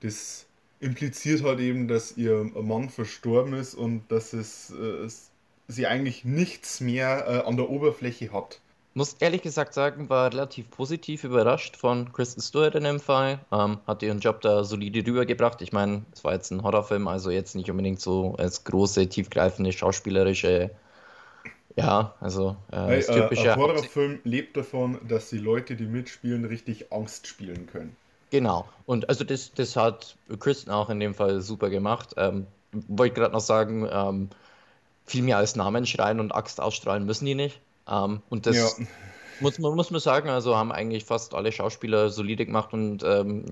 das 0.01 0.47
impliziert 0.81 1.43
halt 1.43 1.61
eben, 1.61 1.89
dass 1.89 2.17
ihr 2.17 2.45
Mann 2.45 2.91
verstorben 2.91 3.55
ist 3.55 3.75
und 3.75 4.11
dass 4.11 4.33
es, 4.33 4.71
äh, 4.71 5.05
es 5.05 5.31
sie 5.69 5.87
eigentlich 5.87 6.25
nichts 6.25 6.81
mehr 6.81 7.27
äh, 7.27 7.49
an 7.49 7.57
der 7.57 7.71
Oberfläche 7.71 8.33
hat. 8.33 8.61
Muss 8.95 9.15
ehrlich 9.15 9.43
gesagt 9.43 9.75
sagen, 9.75 10.09
war 10.09 10.33
relativ 10.33 10.71
positiv 10.71 11.25
überrascht 11.25 11.77
von 11.77 12.13
Kristen 12.13 12.41
Stewart 12.41 12.75
in 12.77 12.85
dem 12.85 13.01
Fall. 13.01 13.41
Ähm, 13.53 13.79
hat 13.87 14.03
ihren 14.03 14.21
Job 14.21 14.41
da 14.41 14.65
solide 14.65 15.05
rübergebracht. 15.07 15.61
Ich 15.63 15.73
meine, 15.73 16.05
es 16.13 16.23
war 16.23 16.33
jetzt 16.33 16.51
ein 16.53 16.63
Horrorfilm, 16.63 17.09
also 17.09 17.31
jetzt 17.31 17.57
nicht 17.57 17.71
unbedingt 17.71 18.01
so 18.01 18.37
als 18.37 18.65
große, 18.65 19.09
tiefgreifende 19.09 19.73
schauspielerische. 19.73 20.71
Ja, 21.77 22.15
also 22.21 22.57
äh, 22.71 22.77
Hey, 22.77 22.97
das 22.99 23.09
äh, 23.09 23.21
typische. 23.21 23.53
ein 23.53 23.59
Horrorfilm 23.59 24.21
lebt 24.23 24.57
davon, 24.57 25.01
dass 25.09 25.29
die 25.31 25.39
Leute, 25.39 25.75
die 25.75 25.87
mitspielen, 25.87 26.45
richtig 26.45 26.93
Angst 26.93 27.27
spielen 27.27 27.67
können. 27.67 27.97
Genau. 28.31 28.69
Und 28.87 29.09
also 29.09 29.25
das, 29.25 29.53
das 29.55 29.77
hat 29.77 30.17
Kristen 30.39 30.71
auch 30.71 30.89
in 30.91 31.01
dem 31.01 31.15
Fall 31.15 31.41
super 31.41 31.71
gemacht. 31.71 32.15
Ähm, 32.17 32.47
wollte 32.89 33.15
gerade 33.15 33.33
noch 33.33 33.41
sagen, 33.41 33.89
ähm, 33.91 34.31
viel 35.07 35.23
mehr 35.23 35.39
als 35.39 35.57
Namen 35.57 35.87
schreien 35.87 36.21
und 36.21 36.33
Axt 36.33 36.61
ausstrahlen 36.61 37.07
müssen 37.07 37.27
die 37.27 37.35
nicht. 37.35 37.61
Ähm, 37.89 38.23
und 38.29 38.47
das 38.47 38.57
Ja. 38.57 38.87
muss 39.41 39.59
man, 39.59 39.75
muss 39.75 39.91
man 39.91 40.01
sagen, 40.01 40.29
also 40.29 40.57
haben 40.57 40.73
eigentlich 40.73 41.05
fast 41.05 41.35
alle 41.35 41.53
Schauspieler 41.53 42.09
solide 42.11 42.47
gemacht 42.47 42.73
und 42.73 43.03
ähm, 43.05 43.45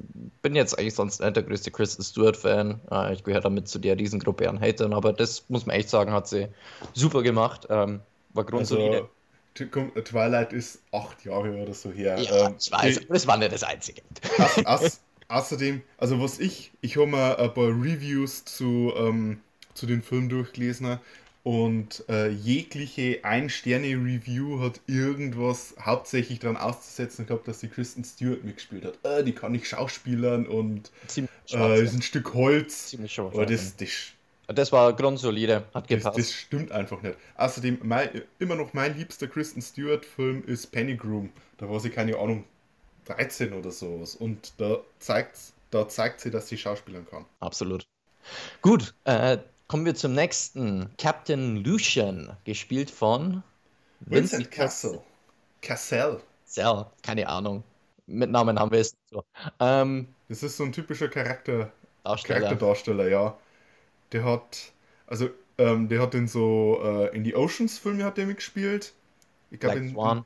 bin 0.42 0.54
jetzt 0.54 0.78
eigentlich 0.78 0.94
sonst 0.94 1.20
nicht 1.20 1.36
der 1.36 1.42
größte 1.42 1.70
Kristen 1.70 2.02
Stewart-Fan. 2.02 2.80
Äh, 2.90 3.12
ich 3.14 3.24
gehöre 3.24 3.40
damit 3.40 3.68
zu 3.68 3.78
der 3.78 3.98
Riesengruppe 3.98 4.48
an 4.48 4.60
Hatern, 4.60 4.92
aber 4.94 5.12
das 5.12 5.48
muss 5.48 5.66
man 5.66 5.76
echt 5.76 5.90
sagen, 5.90 6.12
hat 6.12 6.28
sie 6.28 6.48
super 6.94 7.22
gemacht. 7.22 7.66
Ähm, 7.70 8.00
war 8.30 8.44
grundsolide. 8.44 9.08
Also, 9.54 10.02
Twilight 10.04 10.52
ist 10.52 10.82
acht 10.92 11.24
Jahre 11.24 11.62
oder 11.62 11.74
so 11.74 11.90
her. 11.90 12.18
ja, 12.22 12.48
Ähm, 12.48 12.54
ich 12.58 12.70
weiß, 12.72 13.00
die- 13.00 13.06
das 13.08 13.26
war 13.26 13.36
nicht 13.36 13.52
das 13.52 13.62
Einzige. 13.62 14.02
Auß- 14.38 14.62
auß- 14.64 15.00
außerdem, 15.28 15.82
also 15.98 16.20
was 16.20 16.38
ich, 16.38 16.72
ich 16.80 16.96
habe 16.96 17.06
mir 17.06 17.38
ein 17.38 17.52
paar 17.52 17.68
Reviews 17.68 18.44
zu, 18.44 18.92
ähm, 18.96 19.40
zu 19.74 19.86
den 19.86 20.02
Film 20.02 20.28
durchgelesen 20.28 20.98
und 21.44 22.04
äh, 22.08 22.28
jegliche 22.28 23.20
Ein-Sterne-Review 23.24 24.60
hat 24.60 24.80
irgendwas 24.86 25.74
hauptsächlich 25.80 26.38
daran 26.38 26.56
auszusetzen 26.56 27.26
gehabt, 27.26 27.48
dass 27.48 27.58
die 27.60 27.68
Kristen 27.68 28.04
Stewart 28.04 28.44
mitgespielt 28.44 28.84
hat. 28.84 28.98
Äh, 29.04 29.24
die 29.24 29.34
kann 29.34 29.52
nicht 29.52 29.66
schauspielern 29.66 30.46
und 30.46 30.92
äh, 31.50 31.82
ist 31.82 31.94
ein 31.94 32.02
Stück 32.02 32.34
Holz. 32.34 32.88
ziemlich 32.88 33.12
schwarz. 33.14 33.34
Aber 33.34 33.46
das, 33.46 33.76
das, 33.76 34.12
Das 34.46 34.72
war 34.72 34.94
grundsolide, 34.94 35.68
hat 35.74 35.90
das, 35.90 36.04
gepasst. 36.04 36.18
das 36.18 36.32
stimmt 36.32 36.72
einfach 36.72 37.02
nicht. 37.02 37.16
Außerdem, 37.36 37.80
mein, 37.82 38.22
immer 38.38 38.54
noch 38.56 38.72
mein 38.74 38.96
liebster 38.96 39.28
Kristen 39.28 39.62
Stewart-Film 39.62 40.44
ist 40.46 40.68
Penny 40.72 40.96
Groom. 40.96 41.32
Da 41.58 41.68
war 41.68 41.80
sie, 41.80 41.90
keine 41.90 42.16
Ahnung, 42.18 42.44
13 43.06 43.52
oder 43.52 43.70
sowas. 43.70 44.14
Und 44.16 44.54
da 44.60 44.78
zeigt, 44.98 45.38
da 45.70 45.88
zeigt 45.88 46.20
sie, 46.20 46.30
dass 46.30 46.48
sie 46.48 46.58
schauspielern 46.58 47.06
kann. 47.06 47.24
Absolut. 47.40 47.86
Gut, 48.62 48.94
äh, 49.04 49.38
kommen 49.72 49.86
wir 49.86 49.94
zum 49.94 50.12
nächsten. 50.12 50.90
Captain 50.98 51.64
Lucian, 51.64 52.36
gespielt 52.44 52.90
von 52.90 53.42
Vincent 54.00 54.50
Castle. 54.50 55.00
Cassell. 55.62 56.20
Cassell, 56.44 56.84
keine 57.02 57.26
Ahnung. 57.26 57.64
Mit 58.06 58.30
Namen 58.30 58.58
haben 58.60 58.70
wir 58.70 58.80
es 58.80 58.92
nicht 58.92 59.08
so. 59.10 59.24
Ähm, 59.60 60.08
Das 60.28 60.42
ist 60.42 60.58
so 60.58 60.64
ein 60.64 60.72
typischer 60.72 61.08
Charakter, 61.08 61.72
Darsteller. 62.04 62.40
Charakterdarsteller, 62.40 63.08
ja. 63.08 63.38
Der 64.12 64.24
hat, 64.24 64.72
also, 65.06 65.30
ähm, 65.56 65.88
der 65.88 66.02
hat 66.02 66.14
in 66.14 66.28
so, 66.28 66.78
äh, 66.84 67.16
in 67.16 67.24
die 67.24 67.34
Oceans-Filme 67.34 68.04
hat 68.04 68.18
er 68.18 68.26
mitgespielt. 68.26 68.92
Ich 69.50 69.58
glaube 69.58 69.76
Black 69.76 69.88
in, 69.88 69.94
Swan, 69.94 70.18
in 70.18 70.24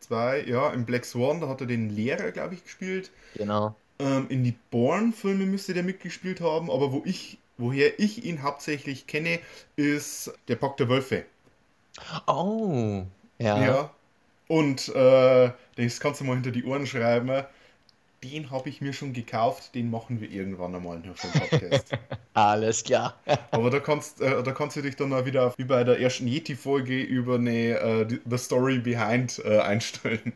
zwei, 0.00 0.44
ja, 0.44 0.70
in 0.74 0.84
Black 0.84 1.06
Swan, 1.06 1.40
da 1.40 1.48
hat 1.48 1.62
er 1.62 1.66
den 1.66 1.88
Lehrer, 1.88 2.32
glaube 2.32 2.52
ich, 2.52 2.62
gespielt. 2.62 3.12
genau. 3.32 3.76
Ähm, 3.98 4.26
in 4.28 4.44
die 4.44 4.58
Bourne-Filme 4.70 5.46
müsste 5.46 5.72
der 5.72 5.84
mitgespielt 5.84 6.42
haben, 6.42 6.70
aber 6.70 6.92
wo 6.92 7.00
ich, 7.06 7.38
woher 7.56 7.98
ich 7.98 8.24
ihn 8.24 8.42
hauptsächlich 8.42 9.06
kenne, 9.06 9.38
ist 9.76 10.32
der 10.48 10.56
Pakt 10.56 10.80
der 10.80 10.88
Wölfe. 10.88 11.24
Oh, 12.26 13.04
ja. 13.38 13.62
Ja. 13.64 13.90
Und 14.48 14.88
äh, 14.94 15.50
das 15.76 16.00
kannst 16.00 16.20
du 16.20 16.24
mal 16.24 16.34
hinter 16.34 16.50
die 16.50 16.64
Ohren 16.64 16.86
schreiben. 16.86 17.44
Den 18.22 18.50
habe 18.50 18.68
ich 18.70 18.80
mir 18.80 18.92
schon 18.94 19.12
gekauft, 19.12 19.74
den 19.74 19.90
machen 19.90 20.20
wir 20.20 20.30
irgendwann 20.30 20.74
einmal 20.74 20.98
noch 20.98 21.16
den 21.16 21.30
Podcast. 21.32 21.92
Alles 22.34 22.82
klar. 22.82 23.18
Aber 23.50 23.70
da 23.70 23.80
kannst, 23.80 24.20
äh, 24.20 24.42
da 24.42 24.52
kannst 24.52 24.76
du 24.76 24.82
dich 24.82 24.96
dann 24.96 25.12
auch 25.12 25.26
wieder 25.26 25.52
wie 25.58 25.64
bei 25.64 25.84
der 25.84 26.00
ersten 26.00 26.26
Yeti-Folge 26.26 27.02
über 27.02 27.34
eine 27.34 27.78
äh, 27.78 28.18
The 28.28 28.38
Story 28.38 28.78
Behind 28.78 29.42
äh, 29.44 29.58
einstellen. 29.58 30.32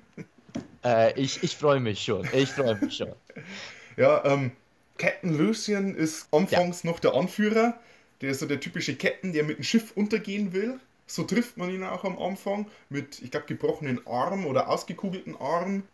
äh, 0.84 1.18
ich 1.18 1.42
ich 1.42 1.56
freue 1.56 1.80
mich 1.80 2.02
schon. 2.04 2.28
Ich 2.32 2.50
freue 2.50 2.76
mich 2.76 2.96
schon. 2.96 3.12
Ja, 3.96 4.25
ähm, 4.26 4.52
Captain 4.98 5.38
Lucian 5.38 5.94
ist 5.94 6.28
anfangs 6.32 6.84
noch 6.84 7.00
der 7.00 7.14
Anführer. 7.14 7.78
Der 8.20 8.30
ist 8.30 8.40
so 8.40 8.46
der 8.46 8.60
typische 8.60 8.96
Captain, 8.96 9.32
der 9.32 9.44
mit 9.44 9.58
dem 9.58 9.62
Schiff 9.62 9.92
untergehen 9.96 10.52
will. 10.52 10.78
So 11.06 11.22
trifft 11.22 11.56
man 11.56 11.70
ihn 11.70 11.84
auch 11.84 12.04
am 12.04 12.18
Anfang 12.18 12.66
mit, 12.90 13.22
ich 13.22 13.30
glaube, 13.30 13.46
gebrochenen 13.46 14.06
Arm 14.06 14.44
oder 14.44 14.68
ausgekugelten 14.68 15.36
Arm. 15.36 15.84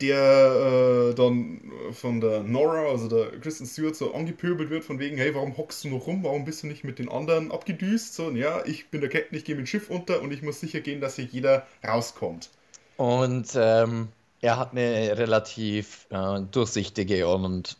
Der 0.00 1.10
äh, 1.10 1.14
dann 1.14 1.72
von 1.90 2.20
der 2.20 2.44
Nora, 2.44 2.88
also 2.88 3.08
der 3.08 3.40
Kristen 3.40 3.66
Stewart, 3.66 3.96
so 3.96 4.14
angepöbelt 4.14 4.70
wird, 4.70 4.84
von 4.84 5.00
wegen, 5.00 5.16
hey, 5.16 5.34
warum 5.34 5.56
hockst 5.56 5.82
du 5.82 5.88
noch 5.88 6.06
rum? 6.06 6.22
Warum 6.22 6.44
bist 6.44 6.62
du 6.62 6.68
nicht 6.68 6.84
mit 6.84 7.00
den 7.00 7.08
anderen 7.08 7.50
abgedüst? 7.50 8.14
So, 8.14 8.30
ja, 8.30 8.64
ich 8.64 8.90
bin 8.90 9.00
der 9.00 9.10
Captain, 9.10 9.36
ich 9.36 9.44
gehe 9.44 9.56
mit 9.56 9.64
dem 9.64 9.66
Schiff 9.66 9.90
unter 9.90 10.22
und 10.22 10.32
ich 10.32 10.42
muss 10.42 10.60
sicher 10.60 10.80
gehen, 10.80 11.00
dass 11.00 11.16
hier 11.16 11.24
jeder 11.24 11.66
rauskommt. 11.84 12.50
Und 12.96 13.48
ähm, 13.56 14.06
er 14.40 14.56
hat 14.56 14.70
eine 14.70 15.18
relativ 15.18 16.06
äh, 16.10 16.40
durchsichtige 16.52 17.26
und, 17.26 17.76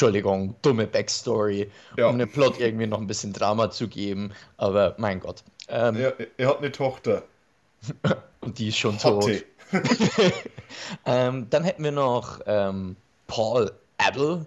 Entschuldigung, 0.00 0.54
dumme 0.62 0.86
Backstory, 0.86 1.70
Ja. 1.98 2.08
um 2.08 2.18
dem 2.18 2.30
Plot 2.32 2.58
irgendwie 2.58 2.86
noch 2.86 2.98
ein 2.98 3.06
bisschen 3.06 3.34
Drama 3.34 3.70
zu 3.70 3.86
geben. 3.86 4.32
Aber 4.56 4.94
mein 4.96 5.20
Gott. 5.20 5.44
Ähm, 5.68 5.94
Er, 5.96 6.14
er 6.38 6.48
hat 6.48 6.58
eine 6.60 6.72
Tochter. 6.72 7.22
Und 8.40 8.58
die 8.58 8.68
ist 8.68 8.78
schon 8.78 8.96
tot. 8.96 9.24
Hatte. 9.24 9.44
Ähm, 11.04 11.48
dann 11.50 11.64
hätten 11.64 11.84
wir 11.84 11.92
noch 11.92 12.40
ähm, 12.46 12.96
Paul 13.26 13.72
Abel, 13.98 14.46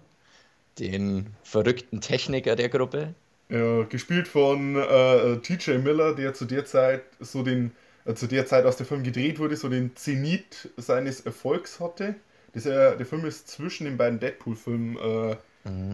den 0.79 1.27
verrückten 1.43 2.01
Techniker 2.01 2.55
der 2.55 2.69
Gruppe. 2.69 3.13
Ja, 3.49 3.83
gespielt 3.83 4.27
von 4.27 4.75
äh, 4.75 5.37
TJ 5.37 5.77
Miller, 5.77 6.15
der 6.15 6.33
zu 6.33 6.45
der 6.45 6.65
Zeit 6.65 7.03
so 7.19 7.43
den, 7.43 7.71
äh, 8.05 8.15
zu 8.15 8.25
der 8.27 8.47
Zeit, 8.47 8.65
als 8.65 8.77
der 8.77 8.87
Film 8.87 9.03
gedreht 9.03 9.37
wurde, 9.37 9.55
so 9.55 9.69
den 9.69 9.95
Zenit 9.95 10.69
seines 10.77 11.21
Erfolgs 11.21 11.79
hatte. 11.79 12.15
Äh, 12.55 12.97
der 12.97 13.05
Film 13.05 13.25
ist 13.25 13.47
zwischen 13.47 13.85
den 13.85 13.97
beiden 13.97 14.19
Deadpool-Filmen 14.19 14.97
äh, 14.97 15.35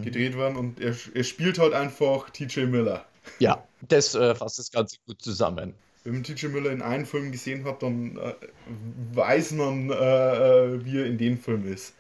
gedreht 0.04 0.36
worden 0.36 0.56
und 0.58 0.82
er, 0.82 0.96
er 1.14 1.24
spielt 1.24 1.60
halt 1.60 1.74
einfach 1.74 2.30
TJ 2.32 2.62
Miller. 2.62 3.06
Ja, 3.40 3.64
das 3.88 4.16
äh, 4.16 4.34
fasst 4.36 4.60
das 4.60 4.72
Ganze 4.72 4.98
gut 5.06 5.22
zusammen. 5.22 5.74
Wenn 6.04 6.14
man 6.14 6.24
TJ 6.24 6.48
Miller 6.48 6.72
in 6.72 6.82
einem 6.82 7.06
Film 7.06 7.32
gesehen 7.32 7.66
hat, 7.66 7.84
dann 7.84 8.18
äh, 8.18 8.34
weiß 9.14 9.52
man, 9.52 9.92
äh, 9.92 9.94
äh, 9.94 10.86
wie 10.86 11.00
er 11.00 11.06
in 11.06 11.18
dem 11.18 11.38
Film 11.38 11.72
ist. 11.72 11.94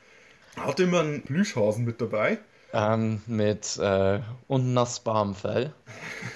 Hatte 0.57 0.83
immer 0.83 1.01
einen 1.01 1.21
Plüschhasen 1.21 1.85
mit 1.85 2.01
dabei. 2.01 2.39
Ähm, 2.73 3.21
mit 3.27 3.77
äh, 3.77 4.19
unnassbarem 4.47 5.35
Fell. 5.35 5.73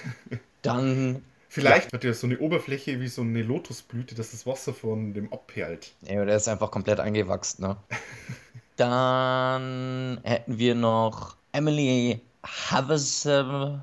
Dann, 0.62 1.22
Vielleicht 1.54 1.92
hat 1.92 2.04
er 2.04 2.14
so 2.14 2.26
eine 2.26 2.38
Oberfläche 2.40 2.98
wie 3.00 3.06
so 3.06 3.22
eine 3.22 3.42
Lotusblüte, 3.42 4.16
dass 4.16 4.32
das 4.32 4.44
Wasser 4.44 4.74
von 4.74 5.14
dem 5.14 5.32
abperlt. 5.32 5.92
ja, 6.02 6.24
der 6.24 6.34
ist 6.36 6.48
einfach 6.48 6.70
komplett 6.72 6.98
eingewachsen, 6.98 7.62
ne? 7.66 7.76
Dann 8.76 10.18
hätten 10.24 10.58
wir 10.58 10.74
noch 10.74 11.36
Emily 11.52 12.20
Havison. 12.44 13.82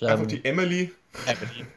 Einfach 0.00 0.26
die 0.26 0.44
Emily. 0.44 0.92
Emily. 1.26 1.66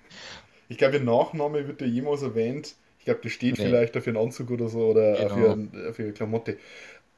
Ich 0.70 0.78
glaube, 0.78 0.96
ihr 0.98 1.04
Nachname 1.04 1.68
wird 1.68 1.82
ja 1.82 1.88
jemals 1.88 2.24
erwähnt. 2.24 2.74
Ich 2.98 3.06
glaube, 3.06 3.20
das 3.22 3.34
steht 3.34 3.58
Nee. 3.60 3.66
vielleicht 3.66 3.96
auf 3.98 4.08
ihren 4.08 4.18
Anzug 4.18 4.50
oder 4.50 4.70
so 4.70 4.80
oder 4.88 5.14
Genau. 5.18 5.26
auf, 5.26 5.38
ihren, 5.38 5.90
auf 5.90 6.00
ihre 6.00 6.12
Klamotte. 6.14 6.58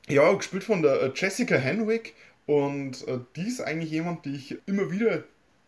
Ja, 0.10 0.34
gespielt 0.34 0.64
von 0.66 0.82
der 0.82 1.02
äh, 1.04 1.12
Jessica 1.16 1.56
Henwick 1.56 2.16
und 2.48 3.08
äh, 3.08 3.20
die 3.36 3.48
ist 3.48 3.62
eigentlich 3.62 3.92
jemand, 3.92 4.26
die 4.26 4.36
ich 4.36 4.58
immer 4.66 4.92
wieder 4.92 5.24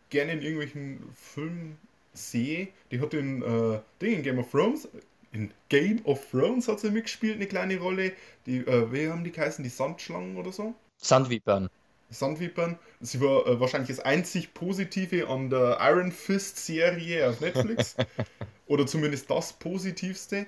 gerne 0.09 0.33
in 0.33 0.41
irgendwelchen 0.41 0.99
Filmen 1.15 1.77
sehe. 2.17 2.69
Die 2.91 2.99
hat 2.99 3.13
in, 3.13 3.41
äh, 3.41 3.79
Ding, 4.01 4.15
in 4.15 4.23
Game 4.23 4.39
of 4.39 4.51
Thrones, 4.51 4.87
in 5.31 5.51
Game 5.69 6.01
of 6.05 6.19
Thrones 6.31 6.67
hat 6.67 6.79
sie 6.79 6.89
mitgespielt, 6.89 7.35
eine 7.35 7.47
kleine 7.47 7.79
Rolle. 7.79 8.13
Die, 8.45 8.59
äh, 8.59 8.91
wie 8.91 9.09
haben 9.09 9.23
die 9.23 9.31
geheißen? 9.31 9.63
Die 9.63 9.69
Sandschlangen 9.69 10.37
oder 10.37 10.51
so? 10.51 10.73
Sandvipern. 10.97 11.69
Sandvipern. 12.09 12.79
Sie 13.01 13.21
war 13.21 13.45
äh, 13.45 13.59
wahrscheinlich 13.59 13.89
das 13.89 13.99
einzig 13.99 14.53
Positive 14.53 15.27
an 15.27 15.49
der 15.49 15.77
Iron 15.81 16.11
Fist 16.11 16.57
Serie 16.57 17.29
auf 17.29 17.41
Netflix. 17.41 17.95
Oder 18.67 18.85
zumindest 18.85 19.29
das 19.29 19.53
Positivste. 19.53 20.45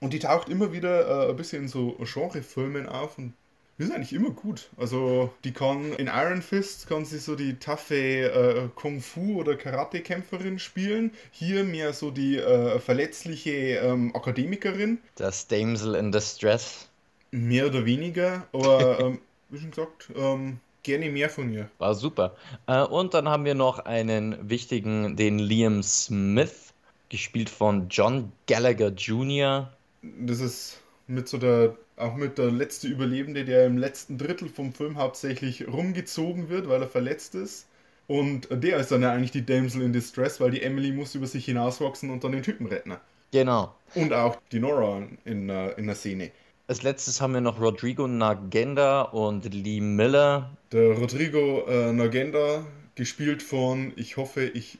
Und 0.00 0.12
die 0.12 0.18
taucht 0.18 0.48
immer 0.48 0.72
wieder 0.72 1.26
äh, 1.26 1.30
ein 1.30 1.36
bisschen 1.36 1.64
in 1.64 1.68
so 1.68 1.96
Genrefilmen 1.98 2.88
auf 2.88 3.18
und 3.18 3.32
ist 3.78 3.92
eigentlich 3.92 4.12
immer 4.12 4.30
gut. 4.30 4.70
Also 4.76 5.32
die 5.44 5.52
kann 5.52 5.92
in 5.94 6.06
Iron 6.06 6.42
Fist 6.42 6.88
kann 6.88 7.04
sie 7.04 7.18
so 7.18 7.36
die 7.36 7.58
taffe 7.58 7.94
äh, 7.94 8.68
Kung 8.74 9.00
Fu 9.00 9.38
oder 9.38 9.56
Karate-Kämpferin 9.56 10.58
spielen. 10.58 11.10
Hier 11.30 11.64
mehr 11.64 11.92
so 11.92 12.10
die 12.10 12.38
äh, 12.38 12.78
verletzliche 12.78 13.50
ähm, 13.50 14.14
Akademikerin. 14.14 14.98
Das 15.16 15.46
Damsel 15.46 15.94
in 15.94 16.10
Distress. 16.10 16.88
Mehr 17.30 17.66
oder 17.66 17.84
weniger. 17.84 18.46
Aber 18.52 19.00
ähm, 19.00 19.18
wie 19.50 19.58
schon 19.58 19.70
gesagt, 19.70 20.10
ähm, 20.16 20.58
gerne 20.82 21.10
mehr 21.10 21.28
von 21.28 21.52
ihr. 21.52 21.68
War 21.78 21.94
super. 21.94 22.34
Äh, 22.66 22.82
und 22.82 23.12
dann 23.12 23.28
haben 23.28 23.44
wir 23.44 23.54
noch 23.54 23.80
einen 23.80 24.48
wichtigen, 24.48 25.16
den 25.16 25.38
Liam 25.38 25.82
Smith, 25.82 26.72
gespielt 27.08 27.50
von 27.50 27.88
John 27.88 28.32
Gallagher 28.46 28.88
Jr. 28.88 29.70
das 30.02 30.40
ist 30.40 30.80
mit 31.06 31.28
so 31.28 31.38
der, 31.38 31.76
auch 31.96 32.14
mit 32.14 32.38
der 32.38 32.50
letzte 32.50 32.88
Überlebende, 32.88 33.44
der 33.44 33.66
im 33.66 33.78
letzten 33.78 34.18
Drittel 34.18 34.48
vom 34.48 34.72
Film 34.72 34.98
hauptsächlich 34.98 35.66
rumgezogen 35.66 36.48
wird, 36.48 36.68
weil 36.68 36.82
er 36.82 36.88
verletzt 36.88 37.34
ist. 37.34 37.66
Und 38.06 38.48
der 38.50 38.78
ist 38.78 38.92
dann 38.92 39.02
ja 39.02 39.12
eigentlich 39.12 39.32
die 39.32 39.44
Damsel 39.44 39.82
in 39.82 39.92
Distress, 39.92 40.40
weil 40.40 40.50
die 40.50 40.62
Emily 40.62 40.92
muss 40.92 41.14
über 41.14 41.26
sich 41.26 41.44
hinauswachsen 41.46 42.10
und 42.10 42.22
dann 42.22 42.32
den 42.32 42.42
Typen 42.42 42.66
retten. 42.66 42.96
Genau. 43.32 43.74
Und 43.94 44.12
auch 44.12 44.36
die 44.52 44.60
Nora 44.60 45.02
in, 45.24 45.48
äh, 45.48 45.70
in 45.72 45.86
der 45.86 45.96
Szene. 45.96 46.30
Als 46.68 46.82
letztes 46.82 47.20
haben 47.20 47.34
wir 47.34 47.40
noch 47.40 47.60
Rodrigo 47.60 48.06
Nagenda 48.06 49.02
und 49.02 49.52
Lee 49.52 49.80
Miller. 49.80 50.50
Der 50.72 50.92
Rodrigo 50.92 51.64
äh, 51.66 51.92
Nagenda, 51.92 52.64
gespielt 52.96 53.42
von, 53.42 53.92
ich 53.96 54.16
hoffe, 54.16 54.44
ich 54.44 54.78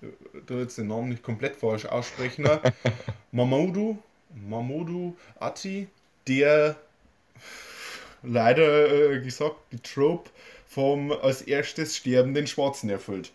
äh, 0.49 0.55
jetzt 0.55 0.79
den 0.79 0.89
Namen 0.89 1.11
nicht 1.11 1.23
komplett 1.23 1.57
falsch 1.57 1.87
aussprechen, 1.87 2.43
ne? 2.43 2.61
Mamoudou, 3.33 3.99
Mamoudou 4.49 5.17
Ati, 5.39 5.89
der 6.27 6.77
leider 8.23 9.13
äh, 9.13 9.21
gesagt 9.21 9.57
die 9.73 9.79
Trope 9.79 10.31
vom 10.67 11.13
als 11.13 11.43
erstes 11.43 11.97
sterbenden 11.97 12.47
Schwarzen 12.47 12.91
erfüllt. 12.91 13.33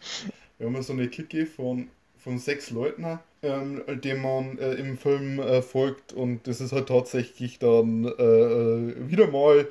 Wir 0.57 0.67
haben 0.67 0.81
so 0.83 0.93
eine 0.93 1.07
Clique 1.07 1.45
von, 1.45 1.89
von 2.17 2.37
sechs 2.37 2.69
Leuten, 2.69 3.19
ähm, 3.41 3.81
dem 4.03 4.21
man 4.21 4.57
äh, 4.59 4.73
im 4.73 4.97
Film 4.97 5.39
äh, 5.39 5.61
folgt 5.61 6.13
und 6.13 6.47
das 6.47 6.61
ist 6.61 6.71
halt 6.71 6.87
tatsächlich 6.87 7.57
dann 7.59 8.05
äh, 8.05 8.09
äh 8.09 9.09
wieder 9.09 9.27
mal 9.27 9.67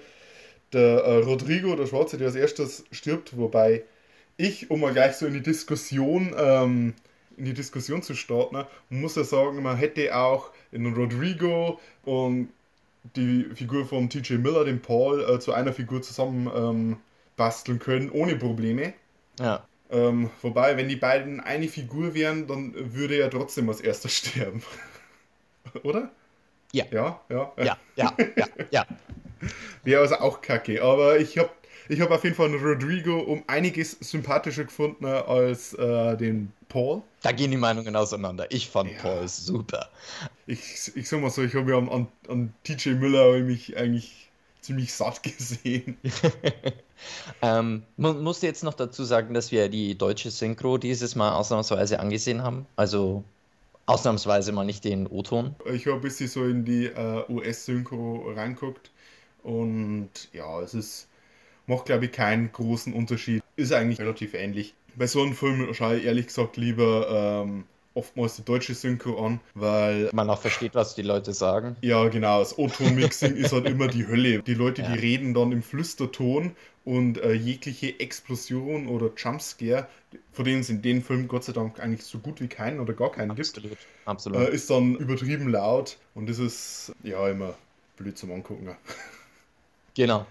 der 0.72 0.98
äh, 1.04 1.16
Rodrigo, 1.18 1.76
der 1.76 1.86
Schwarze, 1.86 2.18
der 2.18 2.28
als 2.28 2.36
erstes 2.36 2.84
stirbt, 2.90 3.36
wobei 3.36 3.84
ich, 4.36 4.70
um 4.70 4.80
mal 4.80 4.92
gleich 4.92 5.16
so 5.16 5.26
in 5.26 5.34
die 5.34 5.42
Diskussion 5.42 6.34
ähm, 6.36 6.94
in 7.36 7.46
die 7.46 7.54
Diskussion 7.54 8.02
zu 8.02 8.14
starten, 8.14 8.64
muss 8.90 9.16
ja 9.16 9.24
sagen, 9.24 9.62
man 9.62 9.76
hätte 9.76 10.14
auch 10.14 10.50
in 10.72 10.92
Rodrigo 10.92 11.80
und 12.04 12.50
die 13.16 13.44
Figur 13.54 13.86
von 13.86 14.08
TJ 14.10 14.34
Miller, 14.34 14.64
den 14.64 14.82
Paul, 14.82 15.22
äh, 15.22 15.40
zu 15.40 15.52
einer 15.52 15.72
Figur 15.72 16.02
zusammen 16.02 16.50
ähm, 16.54 16.96
basteln 17.36 17.78
können, 17.78 18.10
ohne 18.10 18.36
Probleme. 18.36 18.92
Ja. 19.38 19.66
Ähm, 19.90 20.30
wobei, 20.42 20.76
wenn 20.76 20.88
die 20.88 20.96
beiden 20.96 21.40
eine 21.40 21.68
Figur 21.68 22.14
wären, 22.14 22.46
dann 22.46 22.94
würde 22.94 23.16
er 23.16 23.30
trotzdem 23.30 23.68
als 23.68 23.80
erster 23.80 24.08
sterben. 24.10 24.62
Oder? 25.82 26.10
Ja. 26.72 26.84
Ja, 26.90 27.20
ja. 27.28 27.52
Ja, 27.56 27.78
ja, 27.96 28.12
ja, 28.36 28.46
ja. 28.70 28.86
Wäre 29.84 30.02
also 30.02 30.16
auch 30.16 30.40
kacke. 30.42 30.82
Aber 30.82 31.18
ich 31.18 31.38
habe 31.38 31.50
ich 31.88 32.00
hab 32.00 32.10
auf 32.10 32.22
jeden 32.22 32.36
Fall 32.36 32.54
Rodrigo 32.54 33.18
um 33.18 33.42
einiges 33.46 33.92
sympathischer 34.00 34.64
gefunden 34.64 35.06
als 35.06 35.74
äh, 35.74 36.16
den 36.16 36.52
Paul. 36.70 37.02
Da 37.22 37.32
gehen 37.32 37.50
die 37.50 37.58
Meinungen 37.58 37.94
auseinander. 37.94 38.46
Ich 38.50 38.70
fand 38.70 38.90
Ja. 38.90 38.98
Paul 39.02 39.28
super. 39.28 39.90
Ich, 40.46 40.92
ich 40.94 41.06
sag 41.06 41.20
mal 41.20 41.28
so, 41.28 41.42
ich 41.42 41.54
habe 41.54 41.70
ja 41.70 41.76
an, 41.76 41.90
an, 41.90 42.08
an 42.28 42.54
TJ 42.64 42.92
ich 42.92 43.44
mich 43.44 43.76
eigentlich 43.76 44.30
ziemlich 44.62 44.94
satt 44.94 45.22
gesehen. 45.22 45.98
Ähm, 47.40 47.82
man 47.96 48.22
musste 48.22 48.46
jetzt 48.46 48.62
noch 48.62 48.74
dazu 48.74 49.04
sagen, 49.04 49.32
dass 49.32 49.52
wir 49.52 49.70
die 49.70 49.96
deutsche 49.96 50.30
Synchro 50.30 50.76
dieses 50.76 51.14
Mal 51.14 51.32
ausnahmsweise 51.32 51.98
angesehen 51.98 52.42
haben. 52.42 52.66
Also 52.76 53.24
ausnahmsweise 53.86 54.52
mal 54.52 54.64
nicht 54.64 54.84
den 54.84 55.06
O-Ton. 55.06 55.54
Ich 55.72 55.86
habe 55.86 55.96
ein 55.96 56.02
bisschen 56.02 56.28
so 56.28 56.44
in 56.44 56.64
die 56.64 56.86
äh, 56.86 57.24
US-Synchro 57.28 58.32
reinguckt 58.36 58.90
und 59.42 60.10
ja, 60.32 60.60
es 60.60 60.74
ist, 60.74 61.08
macht 61.66 61.86
glaube 61.86 62.06
ich 62.06 62.12
keinen 62.12 62.52
großen 62.52 62.92
Unterschied. 62.92 63.42
Ist 63.56 63.72
eigentlich 63.72 63.98
relativ 63.98 64.34
ähnlich. 64.34 64.74
Bei 64.96 65.06
so 65.06 65.22
einem 65.22 65.34
Film 65.34 65.72
schaue 65.74 65.96
ich 65.98 66.04
ehrlich 66.04 66.26
gesagt 66.28 66.56
lieber 66.56 67.42
ähm, 67.44 67.64
oftmals 67.94 68.36
die 68.36 68.44
deutsche 68.44 68.74
Synchro 68.74 69.24
an, 69.24 69.40
weil 69.54 70.10
Man 70.12 70.30
auch 70.30 70.40
versteht, 70.40 70.74
was 70.74 70.94
die 70.94 71.02
Leute 71.02 71.32
sagen. 71.32 71.76
ja 71.82 72.06
genau, 72.08 72.38
das 72.40 72.56
O-Ton-Mixing 72.58 73.34
ist 73.36 73.52
halt 73.52 73.66
immer 73.66 73.88
die 73.88 74.06
Hölle. 74.06 74.42
Die 74.42 74.54
Leute, 74.54 74.82
Ja. 74.82 74.92
die 74.92 74.98
reden 74.98 75.34
dann 75.34 75.52
im 75.52 75.62
Flüsterton 75.62 76.52
und 76.84 77.18
äh, 77.18 77.32
jegliche 77.32 77.98
Explosion 78.00 78.86
oder 78.86 79.10
Jumpscare, 79.16 79.86
von 80.32 80.44
denen 80.44 80.60
es 80.60 80.70
in 80.70 80.82
dem 80.82 81.02
Film 81.02 81.28
Gott 81.28 81.44
sei 81.44 81.52
Dank 81.52 81.78
eigentlich 81.80 82.04
so 82.04 82.18
gut 82.18 82.40
wie 82.40 82.48
keinen 82.48 82.80
oder 82.80 82.92
gar 82.94 83.10
keinen 83.12 83.34
gibt, 83.34 83.48
Absolut. 83.48 83.78
Absolut. 84.06 84.38
äh, 84.48 84.54
ist 84.54 84.70
dann 84.70 84.94
übertrieben 84.96 85.48
laut 85.50 85.98
und 86.14 86.28
das 86.28 86.38
ist 86.38 86.92
ja 87.02 87.28
immer 87.28 87.54
blöd 87.96 88.16
zum 88.16 88.30
Angucken. 88.32 88.70
Genau. 89.94 90.26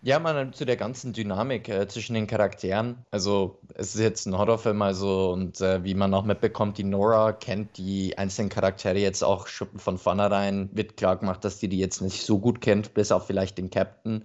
Ja, 0.00 0.20
man 0.20 0.52
zu 0.52 0.64
der 0.64 0.76
ganzen 0.76 1.12
Dynamik 1.12 1.68
äh, 1.68 1.88
zwischen 1.88 2.14
den 2.14 2.28
Charakteren. 2.28 3.04
Also, 3.10 3.58
es 3.74 3.96
ist 3.96 4.00
jetzt 4.00 4.26
ein 4.26 4.38
Horrorfilm, 4.38 4.80
also, 4.80 5.32
und 5.32 5.60
äh, 5.60 5.82
wie 5.82 5.94
man 5.94 6.14
auch 6.14 6.24
mitbekommt, 6.24 6.78
die 6.78 6.84
Nora 6.84 7.32
kennt 7.32 7.76
die 7.78 8.16
einzelnen 8.16 8.48
Charaktere 8.48 8.98
jetzt 8.98 9.24
auch 9.24 9.48
schon 9.48 9.78
von 9.78 9.98
vornherein. 9.98 10.70
Wird 10.72 10.96
klar 10.96 11.16
gemacht, 11.16 11.44
dass 11.44 11.58
die 11.58 11.68
die 11.68 11.80
jetzt 11.80 12.00
nicht 12.00 12.22
so 12.22 12.38
gut 12.38 12.60
kennt, 12.60 12.94
bis 12.94 13.10
auf 13.10 13.26
vielleicht 13.26 13.58
den 13.58 13.70
Captain. 13.70 14.24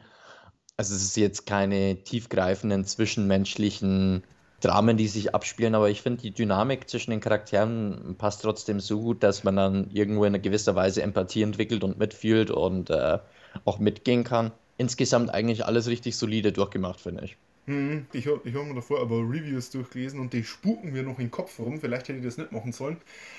Also, 0.78 0.94
es 0.96 1.02
ist 1.02 1.18
jetzt 1.18 1.48
keine 1.48 2.04
tiefgreifenden 2.04 2.86
zwischenmenschlichen 2.86 4.24
Dramen, 4.62 4.96
die 4.96 5.08
sich 5.08 5.34
abspielen, 5.34 5.74
aber 5.76 5.90
ich 5.90 6.04
finde, 6.04 6.22
die 6.22 6.32
Dynamik 6.32 6.88
zwischen 6.88 7.12
den 7.12 7.20
Charakteren 7.20 8.16
passt 8.20 8.44
trotzdem 8.44 8.80
so 8.80 9.02
gut, 9.02 9.24
dass 9.24 9.44
man 9.44 9.56
dann 9.56 9.90
irgendwo 9.90 10.24
in 10.24 10.30
einer 10.30 10.40
gewisser 10.40 10.76
Weise 10.76 11.02
Empathie 11.02 11.42
entwickelt 11.42 11.84
und 11.84 11.98
mitfühlt 11.98 12.52
und 12.52 12.92
äh, 12.92 13.18
auch 13.66 13.80
mitgehen 13.80 14.24
kann. 14.24 14.52
Insgesamt 14.78 15.34
eigentlich 15.34 15.66
alles 15.66 15.88
richtig 15.88 16.16
solide 16.16 16.52
durchgemacht, 16.52 17.00
finde 17.00 17.26
ich. 17.26 17.38
Hm, 17.66 18.08
ich 18.12 18.28
habe 18.28 18.42
ich 18.44 18.56
hab 18.56 18.66
mir 18.66 18.76
davor 18.76 19.00
aber 19.00 19.18
Reviews 19.18 19.70
durchgelesen 19.70 20.20
und 20.20 20.34
die 20.34 20.44
spuken 20.44 20.92
mir 20.92 21.04
noch 21.04 21.18
in 21.20 21.26
den 21.26 21.32
Kopf 21.32 21.60
rum. 21.60 21.80
Vielleicht 21.80 22.10
hätte 22.10 22.20
ich 22.20 22.26
das 22.26 22.38
nicht 22.38 22.52
machen 22.52 22.74
sollen. 22.74 22.98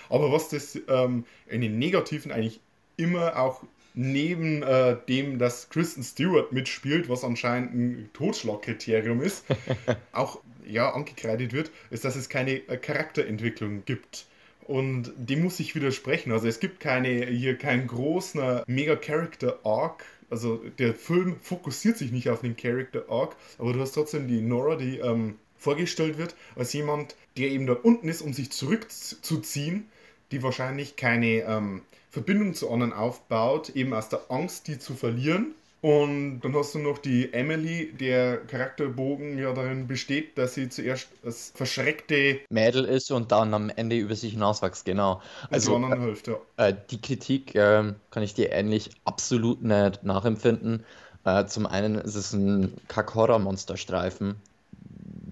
Aber 0.09 0.33
was 0.33 0.49
das 0.49 0.79
ähm, 0.89 1.25
in 1.47 1.61
den 1.61 1.79
Negativen 1.79 2.33
eigentlich 2.33 2.61
immer 2.97 3.39
auch 3.39 3.63
neben 3.95 4.63
äh, 4.63 4.97
dem, 5.09 5.39
dass 5.39 5.69
Kristen 5.69 6.03
Stewart 6.03 6.53
mitspielt, 6.53 7.09
was 7.09 7.23
anscheinend 7.23 7.75
ein 7.75 8.11
Totschlagkriterium 8.13 9.21
ist, 9.21 9.45
auch 10.13 10.41
ja, 10.67 10.91
angekreidet 10.93 11.53
wird, 11.53 11.71
ist, 11.91 12.05
dass 12.05 12.17
es 12.17 12.29
keine 12.29 12.53
äh, 12.69 12.77
Charakterentwicklung 12.79 13.85
gibt. 13.85 14.27
Und 14.67 15.13
dem 15.17 15.43
muss 15.43 15.61
ich 15.61 15.75
widersprechen. 15.75 16.33
Also 16.33 16.49
es 16.49 16.59
gibt 16.59 16.81
keine, 16.81 17.27
hier 17.27 17.59
keinen 17.59 17.87
großen 17.87 18.63
Mega-Character-Arc. 18.67 20.07
Also 20.35 20.57
der 20.81 20.95
Film 20.95 21.37
fokussiert 21.41 21.97
sich 21.97 22.11
nicht 22.11 22.29
auf 22.29 22.41
den 22.41 22.57
Character-Arc, 22.57 23.37
aber 23.57 23.73
du 23.73 23.79
hast 23.79 23.93
trotzdem 23.93 24.27
die 24.27 24.41
Nora, 24.41 24.75
die 24.75 24.99
ähm, 24.99 25.39
vorgestellt 25.57 26.19
wird, 26.19 26.35
als 26.57 26.73
jemand, 26.73 27.15
der 27.37 27.51
eben 27.51 27.67
dort 27.67 27.85
unten 27.85 28.09
ist, 28.09 28.21
um 28.21 28.33
sich 28.33 28.51
zurückzuziehen, 28.51 29.87
die 30.33 30.43
wahrscheinlich 30.43 30.97
keine 30.97 31.43
ähm, 31.43 31.83
Verbindung 32.11 32.53
zu 32.53 32.69
anderen 32.69 32.93
aufbaut, 32.93 33.69
eben 33.77 33.95
aus 33.95 34.09
der 34.09 34.23
Angst, 34.29 34.67
die 34.67 34.81
zu 34.81 34.95
verlieren. 34.95 35.55
Und 35.85 36.41
dann 36.41 36.57
hast 36.57 36.75
du 36.75 36.79
noch 36.79 36.97
die 36.97 37.31
Emily, 37.35 37.93
der 37.93 38.39
Charakterbogen 38.39 39.37
ja 39.37 39.53
darin 39.53 39.87
besteht, 39.87 40.39
dass 40.39 40.55
sie 40.55 40.71
zuerst 40.71 41.09
als 41.23 41.53
verschreckte 41.55 42.41
Mädel 42.49 42.87
ist 42.87 43.13
und 43.13 43.31
dann 43.33 43.53
am 43.53 43.69
Ende 43.69 43.99
über 43.99 44.15
sich 44.15 44.33
hinauswächst, 44.33 44.87
genau. 44.87 45.21
also, 45.51 45.77
anderen 45.77 46.01
hilft. 46.01 46.27
Ja. 46.27 46.39
äh, 46.57 46.75
die 46.91 47.03
Kritik 47.03 47.55
ähm, 47.55 47.97
kann 48.11 48.23
ich 48.23 48.33
dir 48.33 48.51
ähnlich 48.51 48.93
absolut 49.05 49.63
nicht 49.63 50.05
nachempfinden. 50.05 50.87
Äh, 51.27 51.45
zum 51.45 51.67
einen 51.67 51.97
ist 51.97 52.15
es 52.15 52.33
ein 52.33 52.73
Kack-Horror-Monsterstreifen. 52.89 54.37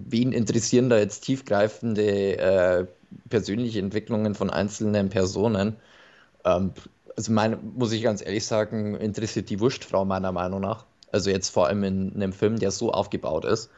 Wen 0.04 0.32
interessieren 0.32 0.90
da 0.90 0.98
jetzt 0.98 1.20
tiefgreifende 1.20 2.36
äh, 2.36 2.86
persönliche 3.30 3.78
Entwicklungen 3.78 4.34
von 4.34 4.50
einzelnen 4.50 5.08
Personen? 5.08 5.76
Ähm, 6.44 6.72
also 7.16 7.32
meine, 7.32 7.56
muss 7.56 7.92
ich 7.92 8.02
ganz 8.02 8.22
ehrlich 8.24 8.46
sagen, 8.46 8.94
interessiert 8.96 9.50
die 9.50 9.60
Wurstfrau 9.60 10.04
meiner 10.04 10.32
Meinung 10.32 10.60
nach. 10.60 10.86
Also 11.10 11.30
jetzt 11.30 11.50
vor 11.50 11.66
allem 11.66 11.84
in 11.84 12.14
einem 12.14 12.32
Film, 12.32 12.58
der 12.58 12.70
so 12.70 12.92
aufgebaut 12.92 13.44
ist. 13.44 13.70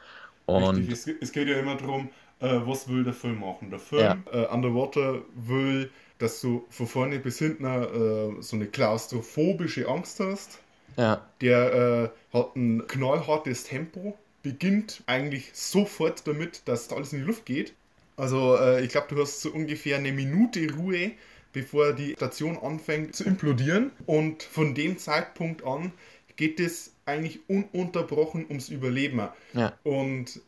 Und 0.47 0.89
Richtig, 0.89 1.17
es, 1.21 1.33
geht 1.33 1.49
ja 1.49 1.59
immer 1.59 1.77
darum, 1.77 2.11
äh, 2.41 2.61
was 2.65 2.89
will 2.89 3.05
der 3.05 3.15
Film 3.15 3.41
machen. 3.41 3.71
Der 3.71 3.79
Film 3.79 4.25
äh, 4.33 4.47
Underwater 4.47 5.23
will, 5.35 5.91
dass 6.19 6.41
du 6.41 6.67
von 6.71 6.87
vorne 6.87 7.19
bis 7.19 7.39
hinten 7.39 7.65
äh, 7.65 8.43
so 8.43 8.57
eine 8.57 8.67
klaustrophobische 8.67 9.89
Angst 9.89 10.21
hast. 10.21 10.61
ja, 10.97 11.31
Der 11.41 12.13
äh, 12.33 12.37
hat 12.37 12.57
ein 12.57 12.87
knallhartes 12.87 13.65
Tempo, 13.65 14.19
beginnt 14.43 15.03
eigentlich 15.07 15.51
sofort 15.55 16.27
damit, 16.27 16.69
dass 16.69 16.93
alles 16.93 17.13
in 17.13 17.21
die 17.21 17.25
Luft 17.25 17.47
geht. 17.47 17.75
Also 18.17 18.57
äh, 18.57 18.85
ich 18.85 18.91
glaube, 18.91 19.15
du 19.15 19.21
hast 19.21 19.41
so 19.41 19.51
ungefähr 19.51 19.97
eine 19.97 20.13
Minute 20.13 20.73
Ruhe, 20.75 21.13
bevor 21.55 21.95
die 21.95 22.13
Station 22.13 22.59
anfängt 22.59 23.17
zu 23.17 23.25
implodieren. 23.25 23.91
Und 24.05 24.43
von 24.43 24.75
dem 24.75 24.99
Zeitpunkt 24.99 25.65
an 25.65 25.93
geht 26.37 26.61
es 26.61 26.93
eigentlich 27.07 27.41
ununterbrochen 27.49 28.45
ums 28.47 28.69
Überleben. 28.69 29.29
ja. 29.55 29.73
Und 29.83 30.43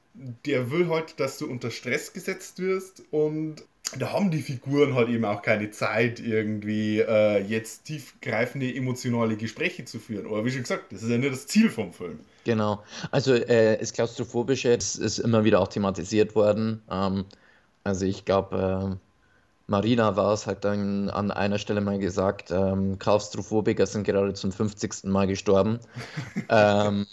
der 0.47 0.71
will 0.71 0.89
halt, 0.89 1.21
dass 1.21 1.39
du 1.39 1.47
unter 1.47 1.71
Stress 1.71 2.15
gesetzt 2.15 2.59
wirst 2.59 3.03
und 3.11 3.57
da 3.99 4.13
haben 4.13 4.31
die 4.31 4.41
Figuren 4.41 4.95
halt 4.95 5.09
eben 5.09 5.25
auch 5.25 5.43
keine 5.43 5.71
Zeit, 5.71 6.19
irgendwie 6.19 7.01
äh, 7.01 7.41
jetzt 7.43 7.85
tiefgreifende 7.85 8.75
emotionale 8.75 9.37
Gespräche 9.37 9.85
zu 9.85 10.01
führen. 10.01 10.27
Aber 10.27 10.45
wie 10.45 10.51
schon 10.51 10.63
gesagt, 10.63 10.91
das 10.91 11.03
ist 11.03 11.11
ja 11.11 11.19
nicht 11.19 11.33
das 11.33 11.47
Ziel 11.47 11.71
vom 11.71 11.93
Film. 11.93 12.19
Genau. 12.45 12.83
Also 13.11 13.35
äh, 13.35 13.79
das 13.79 13.93
Klaustrophobische 13.93 14.75
das 14.75 14.97
ist 14.97 15.19
immer 15.19 15.45
wieder 15.45 15.61
auch 15.61 15.69
thematisiert 15.69 16.35
worden. 16.35 16.83
Ähm, 16.91 17.27
also 17.85 18.07
ich 18.07 18.25
glaube, 18.25 18.99
Marina 19.69 20.17
war 20.17 20.33
es, 20.33 20.47
hat 20.47 20.65
dann 20.65 21.11
an 21.11 21.31
einer 21.33 21.59
Stelle 21.59 21.81
mal 21.81 21.99
gesagt, 21.99 22.51
ähm, 22.53 22.99
Klaustrophobiker 22.99 23.87
sind 23.87 24.05
gerade 24.05 24.33
zum 24.35 24.53
50. 24.53 25.11
Mal 25.11 25.27
gestorben. 25.27 25.81
ähm, 26.49 27.07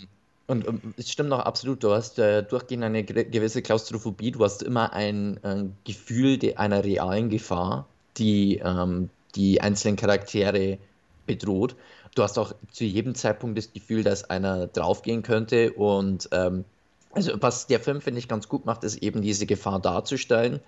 und 0.48 0.68
ähm, 0.68 0.94
es 0.98 1.10
stimmt 1.12 1.32
auch 1.34 1.40
absolut, 1.40 1.84
du 1.84 1.92
hast 1.94 2.20
äh, 2.20 2.44
durchgehend 2.44 2.84
eine 2.84 3.04
ge- 3.04 3.26
gewisse 3.30 3.62
Klaustrophobie, 3.64 4.32
du 4.32 4.44
hast 4.44 4.62
immer 4.62 4.94
ein, 4.94 5.42
äh, 5.44 5.66
Gefühl 5.84 6.40
einer 6.58 6.84
realen 6.84 7.30
Gefahr, 7.30 7.96
die 8.18 8.58
ähm, 8.64 9.10
die 9.36 9.62
einzelnen 9.62 9.96
Charaktere 9.96 10.80
bedroht. 11.26 11.76
Du 12.16 12.22
hast 12.24 12.38
auch 12.38 12.54
zu 12.72 12.84
jedem 12.84 13.16
Zeitpunkt 13.16 13.58
das 13.58 13.72
Gefühl, 13.74 14.04
dass 14.04 14.26
einer 14.30 14.68
draufgehen 14.68 15.24
könnte 15.24 15.74
und 15.74 16.30
ähm, 16.32 16.66
also 17.12 17.32
was 17.42 17.68
der 17.68 17.80
Film, 17.80 18.02
finde 18.02 18.20
ich, 18.20 18.28
ganz 18.28 18.48
gut 18.48 18.66
macht, 18.66 18.84
ist 18.84 18.98
eben 18.98 19.22
diese 19.22 19.46
Gefahr 19.46 19.80
darzustellen. 19.80 20.62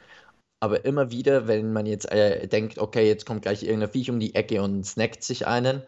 Aber 0.60 0.86
immer 0.86 1.12
wieder, 1.12 1.48
wenn 1.48 1.74
man 1.74 1.86
jetzt 1.86 2.12
äh, 2.12 2.48
denkt, 2.48 2.80
okay, 2.80 3.08
jetzt 3.08 3.26
kommt 3.26 3.44
gleich 3.44 3.64
irgendein 3.64 3.92
Viech 3.92 4.10
um 4.10 4.20
die 4.20 4.36
Ecke 4.36 4.62
und 4.62 4.86
snackt 4.86 5.24
sich 5.24 5.46
einen, 5.48 5.84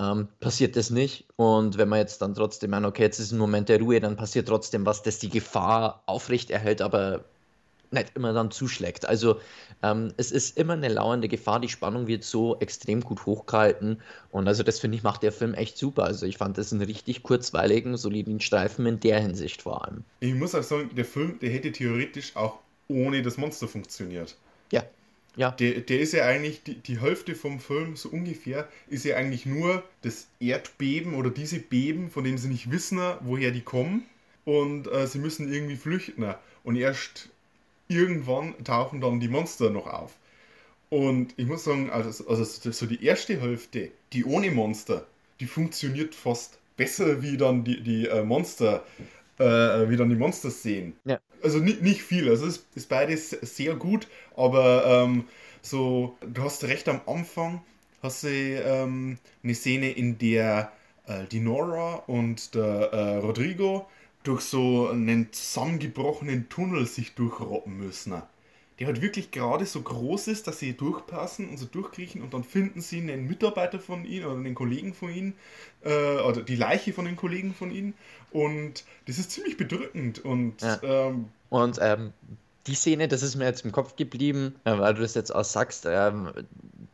ähm, 0.00 0.28
passiert 0.40 0.76
das 0.76 0.90
nicht. 0.90 1.26
Und 1.36 1.78
wenn 1.78 1.88
man 1.88 2.00
jetzt 2.00 2.22
dann 2.22 2.34
trotzdem 2.34 2.70
meint, 2.70 2.86
okay, 2.86 3.02
jetzt 3.02 3.18
ist 3.18 3.32
ein 3.32 3.38
Moment 3.38 3.68
der 3.68 3.80
Ruhe, 3.80 4.00
dann 4.00 4.16
passiert 4.16 4.48
trotzdem 4.48 4.86
was, 4.86 5.02
das 5.02 5.18
die 5.18 5.28
Gefahr 5.28 6.02
aufrechterhält, 6.06 6.82
aber 6.82 7.24
nicht 7.90 8.12
immer 8.14 8.32
dann 8.32 8.50
zuschlägt. 8.50 9.06
Also 9.08 9.40
ähm, 9.82 10.12
es 10.16 10.30
ist 10.30 10.58
immer 10.58 10.74
eine 10.74 10.88
lauernde 10.88 11.28
Gefahr, 11.28 11.60
die 11.60 11.68
Spannung 11.68 12.06
wird 12.06 12.24
so 12.24 12.58
extrem 12.60 13.00
gut 13.00 13.26
hochgehalten 13.26 14.00
und 14.30 14.46
also 14.46 14.62
das 14.62 14.78
finde 14.78 14.96
ich 14.96 15.02
macht 15.02 15.22
der 15.22 15.32
Film 15.32 15.54
echt 15.54 15.78
super. 15.78 16.04
Also 16.04 16.26
ich 16.26 16.36
fand 16.36 16.58
das 16.58 16.72
einen 16.72 16.82
richtig 16.82 17.22
kurzweiligen, 17.22 17.96
soliden 17.96 18.40
Streifen 18.40 18.86
in 18.86 19.00
der 19.00 19.20
Hinsicht 19.20 19.62
vor 19.62 19.84
allem. 19.86 20.04
Ich 20.20 20.34
muss 20.34 20.54
auch 20.54 20.62
sagen, 20.62 20.90
der 20.94 21.04
Film, 21.04 21.38
der 21.40 21.50
hätte 21.50 21.72
theoretisch 21.72 22.36
auch 22.36 22.58
ohne 22.88 23.22
das 23.22 23.36
Monster 23.36 23.68
funktioniert. 23.68 24.36
Ja, 24.72 24.84
ja, 25.36 25.52
Der, 25.52 25.80
der 25.80 26.00
ist 26.00 26.12
ja 26.12 26.24
eigentlich, 26.26 26.62
die, 26.64 26.74
die 26.74 27.00
Hälfte 27.00 27.34
vom 27.36 27.60
Film, 27.60 27.96
so 27.96 28.08
ungefähr, 28.08 28.68
ist 28.88 29.04
ja 29.04 29.16
eigentlich 29.16 29.46
nur 29.46 29.84
das 30.02 30.26
Erdbeben 30.40 31.14
oder 31.14 31.30
diese 31.30 31.60
Beben, 31.60 32.10
von 32.10 32.24
denen 32.24 32.38
sie 32.38 32.48
nicht 32.48 32.70
wissen, 32.70 32.98
woher 33.20 33.52
die 33.52 33.60
kommen. 33.62 34.04
Und 34.44 34.88
äh, 34.88 35.06
sie 35.06 35.18
müssen 35.18 35.52
irgendwie 35.52 35.76
flüchten. 35.76 36.34
Und 36.64 36.76
erst 36.76 37.28
irgendwann 37.88 38.54
tauchen 38.64 39.00
dann 39.00 39.20
die 39.20 39.28
Monster 39.28 39.70
noch 39.70 39.86
auf. 39.86 40.16
Und 40.90 41.34
ich 41.36 41.46
muss 41.46 41.64
sagen, 41.64 41.90
also, 41.90 42.26
also 42.28 42.44
so 42.72 42.86
die 42.86 43.04
erste 43.04 43.40
Hälfte, 43.40 43.90
die 44.12 44.24
ohne 44.24 44.50
Monster, 44.50 45.06
die 45.40 45.46
funktioniert 45.46 46.14
fast 46.14 46.58
besser 46.76 47.22
wie 47.22 47.36
dann 47.36 47.64
die, 47.64 47.82
die 47.82 48.08
äh, 48.08 48.24
Monster, 48.24 48.84
äh, 49.38 49.44
wie 49.88 49.96
dann 49.96 50.08
die 50.08 50.16
Monster-Szenen. 50.16 50.94
Ja. 51.04 51.20
Also 51.42 51.58
nicht, 51.58 51.82
nicht 51.82 52.02
viel, 52.02 52.28
also 52.28 52.46
es 52.46 52.64
ist, 52.74 52.88
beides 52.88 53.30
sehr 53.30 53.74
gut, 53.74 54.08
aber 54.36 54.84
ähm, 54.86 55.24
so, 55.62 56.16
du 56.20 56.42
hast 56.42 56.64
recht 56.64 56.88
am 56.88 57.00
Anfang, 57.06 57.62
hast 58.02 58.24
du 58.24 58.28
ähm, 58.28 59.18
eine 59.42 59.54
Szene, 59.54 59.90
in 59.90 60.18
der 60.18 60.72
äh, 61.06 61.24
die 61.30 61.40
Nora 61.40 61.94
und 62.06 62.54
der 62.54 62.92
äh, 62.92 63.16
Rodrigo 63.16 63.88
durch 64.22 64.42
so 64.42 64.88
einen 64.88 65.32
zusammengebrochenen 65.32 66.48
Tunnel 66.48 66.86
sich 66.86 67.14
durchroppen 67.14 67.78
müssen. 67.78 68.22
Der 68.78 68.86
halt 68.86 69.02
wirklich 69.02 69.30
gerade 69.32 69.66
so 69.66 69.82
groß 69.82 70.28
ist, 70.28 70.46
dass 70.46 70.58
sie 70.60 70.72
durchpassen 70.76 71.48
und 71.48 71.56
so 71.58 71.66
durchkriechen 71.66 72.22
und 72.22 72.32
dann 72.34 72.44
finden 72.44 72.80
sie 72.80 72.98
einen 73.00 73.26
Mitarbeiter 73.26 73.80
von 73.80 74.04
ihnen 74.04 74.26
oder 74.26 74.36
einen 74.36 74.54
Kollegen 74.54 74.94
von 74.94 75.10
ihnen 75.10 75.34
äh, 75.82 76.18
oder 76.20 76.42
die 76.42 76.56
Leiche 76.56 76.92
von 76.92 77.04
den 77.04 77.16
Kollegen 77.16 77.54
von 77.54 77.70
ihnen 77.72 77.94
und 78.30 78.84
das 79.06 79.18
ist 79.18 79.32
ziemlich 79.32 79.56
bedrückend 79.56 80.24
und 80.24 80.62
Ja. 80.62 80.78
ähm, 80.82 81.32
Und 81.50 81.78
ähm, 81.80 82.12
die 82.66 82.74
Szene, 82.74 83.08
das 83.08 83.22
ist 83.22 83.36
mir 83.36 83.46
jetzt 83.46 83.64
im 83.64 83.72
Kopf 83.72 83.96
geblieben, 83.96 84.54
äh, 84.64 84.78
weil 84.78 84.94
du 84.94 85.00
das 85.02 85.14
jetzt 85.14 85.34
auch 85.34 85.44
sagst, 85.44 85.86
ähm, 85.86 86.32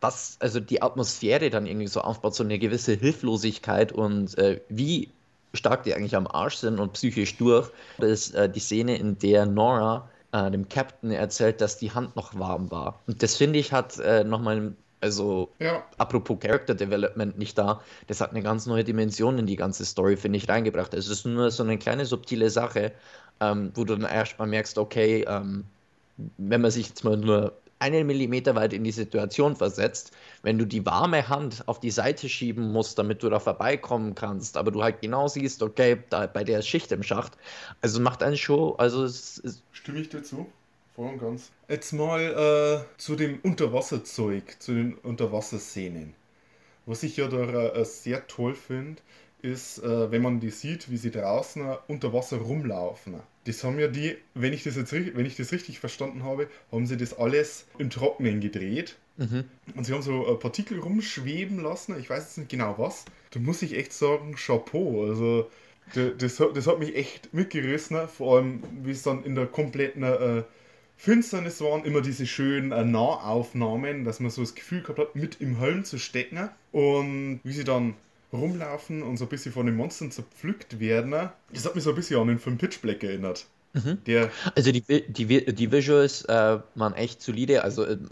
was, 0.01 0.37
also 0.41 0.61
die 0.61 0.83
Atmosphäre 0.83 1.51
dann 1.51 1.67
irgendwie 1.67 1.89
so 1.89 2.01
aufbaut, 2.01 2.35
so 2.35 2.45
eine 2.45 2.59
gewisse 2.59 2.95
Hilflosigkeit 2.95 3.93
und 3.93 4.37
äh, 4.39 4.61
wie 4.69 5.13
stark 5.55 5.85
die 5.85 5.95
eigentlich 5.95 6.17
am 6.17 6.27
Arsch 6.27 6.57
sind 6.57 6.79
und 6.81 6.93
psychisch 6.95 7.37
durch, 7.37 7.71
das 7.99 8.11
ist 8.11 8.35
äh, 8.35 8.51
die 8.51 8.61
Szene, 8.61 8.97
in 8.97 9.19
der 9.19 9.47
Nora 9.47 10.09
äh, 10.35 10.51
dem 10.51 10.69
Captain 10.69 11.13
erzählt, 11.13 11.61
dass 11.61 11.79
die 11.79 11.93
Hand 11.93 12.17
noch 12.17 12.37
warm 12.37 12.71
war. 12.71 13.01
Und 13.07 13.23
das 13.23 13.37
finde 13.37 13.61
ich 13.61 13.73
hat 13.73 13.99
äh, 14.01 14.25
nochmal, 14.25 14.75
also 15.01 15.51
ja, 15.61 15.85
apropos 15.97 16.39
Character 16.41 16.75
Development 16.75 17.39
nicht 17.39 17.57
da, 17.57 17.81
das 18.09 18.21
hat 18.21 18.33
eine 18.33 18.43
ganz 18.43 18.67
neue 18.67 18.83
Dimension 18.83 19.39
in 19.39 19.47
die 19.47 19.57
ganze 19.57 19.85
Story, 19.85 20.17
finde 20.17 20.39
ich, 20.39 20.49
reingebracht. 20.49 20.93
Es 20.93 21.09
ist 21.09 21.25
nur 21.25 21.51
so 21.53 21.63
eine 21.63 21.79
kleine 21.79 22.05
subtile 22.05 22.51
Sache, 22.51 22.93
ähm, 23.41 23.71
wo 23.75 23.85
du 23.85 23.95
dann 23.95 24.11
erstmal 24.11 24.49
merkst, 24.49 24.77
okay, 24.77 25.25
ähm, 25.29 25.65
wenn 26.37 26.61
man 26.61 26.71
sich 26.73 26.89
jetzt 26.89 27.05
mal 27.05 27.17
nur 27.17 27.53
einen 27.85 28.07
Millimeter 28.07 28.55
weit 28.55 28.73
in 28.73 28.83
die 28.83 28.93
Situation 28.93 29.57
versetzt, 29.57 30.13
wenn 30.43 30.59
du 30.59 30.65
die 30.65 30.87
warme 30.87 31.29
Hand 31.29 31.69
auf 31.69 31.81
die 31.81 31.91
Seite 31.91 32.29
schieben 32.29 32.73
musst, 32.73 32.99
damit 32.99 33.23
du 33.23 33.29
da 33.29 33.39
vorbeikommen 33.39 34.15
kannst, 34.15 34.57
aber 34.57 34.71
du 34.71 34.83
halt 34.83 35.03
genau 35.03 35.29
siehst, 35.29 35.63
okay, 35.63 35.99
da, 36.09 36.27
bei 36.27 36.45
der 36.45 36.63
Schicht 36.63 36.91
im 36.93 37.03
Schacht, 37.03 37.33
also 37.83 38.01
macht 38.01 38.23
einen 38.23 38.39
schon, 38.39 38.79
also 38.79 39.05
es 39.05 39.39
ist, 39.39 39.63
stimme 39.73 40.01
ich 40.01 40.09
dir 40.09 40.23
zu. 40.23 40.47
Voll 40.95 41.09
und 41.09 41.19
ganz. 41.19 41.51
Jetzt 41.69 41.93
mal 41.93 42.21
äh, 42.21 42.99
zu 42.99 43.17
dem 43.17 43.41
Unterwasserzeug, 43.43 44.57
zu 44.61 44.73
den 44.73 44.95
Unterwasserszenen. 44.95 46.15
Was 46.87 47.03
ich 47.03 47.17
ja 47.17 47.27
da 47.27 47.71
äh, 47.71 47.85
sehr 47.85 48.27
toll 48.29 48.55
finde, 48.55 49.03
ist, 49.45 49.79
äh, 49.79 50.11
wenn 50.11 50.23
man 50.23 50.41
die 50.41 50.51
sieht, 50.51 50.91
wie 50.91 50.97
sie 50.97 51.11
draußen 51.11 51.63
äh, 51.65 51.77
unter 51.89 52.13
Wasser 52.13 52.39
rumlaufen. 52.39 53.15
Das 53.45 53.63
haben 53.63 53.79
ja 53.79 53.89
die, 53.89 54.17
wenn 54.35 54.53
ich 54.55 54.65
das 54.65 54.75
jetzt 54.77 54.93
wenn 54.93 55.27
ich 55.27 55.37
das 55.37 55.53
richtig 55.53 55.79
verstanden 55.79 56.25
habe, 56.25 56.49
haben 56.73 56.87
sie 56.87 56.97
das 56.97 57.17
alles 57.19 57.67
im 57.79 57.91
Trockenen 57.91 58.41
gedreht. 58.41 58.97
mhm. 59.19 59.45
Und 59.77 59.85
sie 59.85 59.93
haben 59.93 60.03
so 60.03 60.27
äh, 60.27 60.35
Partikel 60.37 60.79
rumschweben 60.81 61.61
lassen. 61.61 61.99
Ich 62.01 62.09
weiß 62.11 62.25
jetzt 62.25 62.39
nicht 62.39 62.51
genau 62.51 62.75
was. 62.79 63.05
Da 63.33 63.41
muss 63.41 63.61
ich 63.63 63.75
echt 63.77 63.93
sagen, 63.93 64.35
Chapeau. 64.35 65.07
Also, 65.09 65.51
da- 65.95 66.09
das, 66.17 66.41
hat- 66.41 66.57
das 66.57 66.67
hat 66.67 66.79
mich 66.79 66.97
echt 66.97 67.35
mitgerissen. 67.35 68.09
Vor 68.09 68.37
allem, 68.39 68.63
wie 68.83 68.93
es 68.93 69.03
dann 69.03 69.25
in 69.25 69.35
der 69.35 69.47
kompletten 69.47 70.03
äh, 70.05 70.43
Finsternis 70.97 71.61
waren. 71.61 71.85
Immer 71.85 72.01
diese 72.01 72.27
schönen 72.27 72.73
äh, 72.73 72.85
Nahaufnahmen, 72.85 74.05
dass 74.05 74.21
man 74.21 74.31
so 74.31 74.41
das 74.43 74.55
Gefühl 74.55 74.81
gehabt 74.83 74.99
hat, 74.99 75.17
mit 75.17 75.41
im 75.41 75.59
Helm 75.59 75.85
zu 75.85 75.99
stecken. 75.99 76.49
Und 76.73 77.41
wie 77.45 77.53
sie 77.53 77.65
dann 77.65 77.95
rumlaufen 78.35 79.03
und 79.03 79.17
so 79.17 79.25
ein 79.25 79.29
bisschen 79.29 79.53
von 79.53 79.67
den 79.67 79.77
Monstern 79.77 80.11
zerpflückt 80.11 80.81
werden. 80.81 81.11
Das 81.53 81.65
hat 81.65 81.75
mich 81.75 81.85
so 81.85 81.91
ein 81.91 81.97
bisschen 81.97 82.21
an 82.21 82.29
den 82.29 82.39
Film 82.39 82.59
Pitch 82.59 82.81
Black 82.81 83.03
erinnert. 83.03 83.47
Der, 84.07 84.31
Also 84.55 84.71
die, 84.71 84.83
die, 84.83 85.55
die 85.55 85.73
Visuals 85.73 86.25
äh, 86.27 86.59
waren 86.75 86.95
echt 86.95 87.23
solide. 87.23 87.65
Also 87.65 87.87
ähm, 87.87 88.09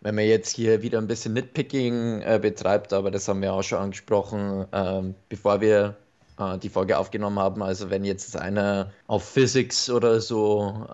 wenn 0.00 0.14
man 0.14 0.24
jetzt 0.24 0.54
hier 0.54 0.82
wieder 0.82 0.98
ein 0.98 1.08
bisschen 1.08 1.32
Nitpicking 1.32 2.22
äh, 2.22 2.38
betreibt, 2.40 2.92
aber 2.92 3.10
das 3.10 3.26
haben 3.26 3.42
wir 3.42 3.52
auch 3.52 3.62
schon 3.62 3.78
angesprochen, 3.78 4.66
ähm, 4.72 5.14
bevor 5.28 5.60
wir 5.60 5.96
äh, 6.38 6.58
die 6.58 6.68
Folge 6.68 6.98
aufgenommen 6.98 7.38
haben. 7.38 7.62
Also 7.62 7.90
wenn 7.90 8.04
jetzt 8.04 8.36
einer 8.36 8.92
auf 9.08 9.24
Physics 9.24 9.90
oder 9.90 10.20
so 10.20 10.86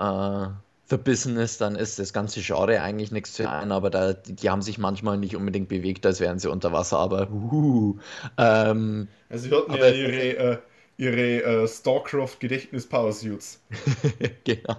verbissen 0.85 1.37
ist, 1.37 1.61
dann 1.61 1.77
ist 1.77 1.99
das 1.99 2.13
ganze 2.13 2.41
Genre 2.41 2.81
eigentlich 2.83 3.13
nichts 3.13 3.37
für 3.37 3.49
einen, 3.51 3.73
aber 3.73 3.91
da, 3.91 4.13
die, 4.13 4.51
haben 4.51 4.63
sich 4.63 4.79
manchmal 4.79 5.19
nicht 5.19 5.37
unbedingt 5.37 5.69
bewegt, 5.69 6.05
als 6.07 6.21
wären 6.21 6.39
sie 6.39 6.51
unter 6.51 6.73
Wasser, 6.73 6.99
aber 6.99 7.31
uh, 7.31 7.99
ähm, 8.39 9.09
also 9.29 9.49
sie 9.49 9.55
hatten 9.55 9.75
ja 9.75 9.89
ihre, 9.89 10.37
äh, 10.37 10.59
ihre 10.97 11.43
äh, 11.65 11.69
Starcraft 11.69 12.39
Gedächtnis 12.41 12.89
Power 12.89 13.13
Suits. 13.13 13.61
Genau. 14.45 14.77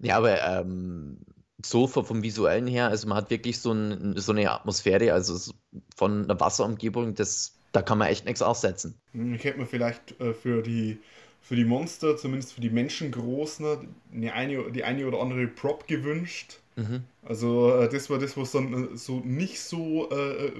Ja, 0.00 0.18
aber 0.18 0.42
ähm, 0.42 1.18
so 1.64 1.86
vom, 1.86 2.22
Visuellen 2.22 2.66
her, 2.66 2.88
also 2.88 3.08
man 3.08 3.18
hat 3.18 3.30
wirklich 3.30 3.60
so, 3.60 3.72
ein, 3.72 4.16
so 4.16 4.32
eine 4.32 4.50
Atmosphäre, 4.50 5.12
also 5.12 5.52
von 5.96 6.24
einer 6.24 6.38
Wasserumgebung, 6.40 7.14
das, 7.14 7.58
da 7.72 7.82
kann 7.82 7.98
man 7.98 8.08
echt 8.08 8.24
nichts 8.26 8.42
aussetzen. 8.42 9.00
Hm, 9.12 9.34
Ich 9.34 9.44
hätte 9.44 9.58
mir 9.58 9.66
vielleicht 9.66 10.20
äh, 10.20 10.34
für 10.34 10.62
die 10.62 11.02
für 11.46 11.54
die 11.54 11.64
Monster, 11.64 12.16
zumindest 12.16 12.54
für 12.54 12.60
die 12.60 12.70
Menschengroßen, 12.70 13.88
eine, 14.12 14.32
eine, 14.32 14.72
die 14.72 14.82
eine 14.82 15.06
oder 15.06 15.20
andere 15.20 15.46
Prop 15.46 15.86
gewünscht. 15.86 16.58
Mhm. 16.74 17.04
Also 17.22 17.72
äh, 17.72 17.88
das 17.88 18.10
war 18.10 18.18
das, 18.18 18.36
was 18.36 18.50
dann 18.50 18.94
äh, 18.94 18.96
so 18.96 19.20
nicht 19.20 19.60
so 19.60 20.10
äh, 20.10 20.50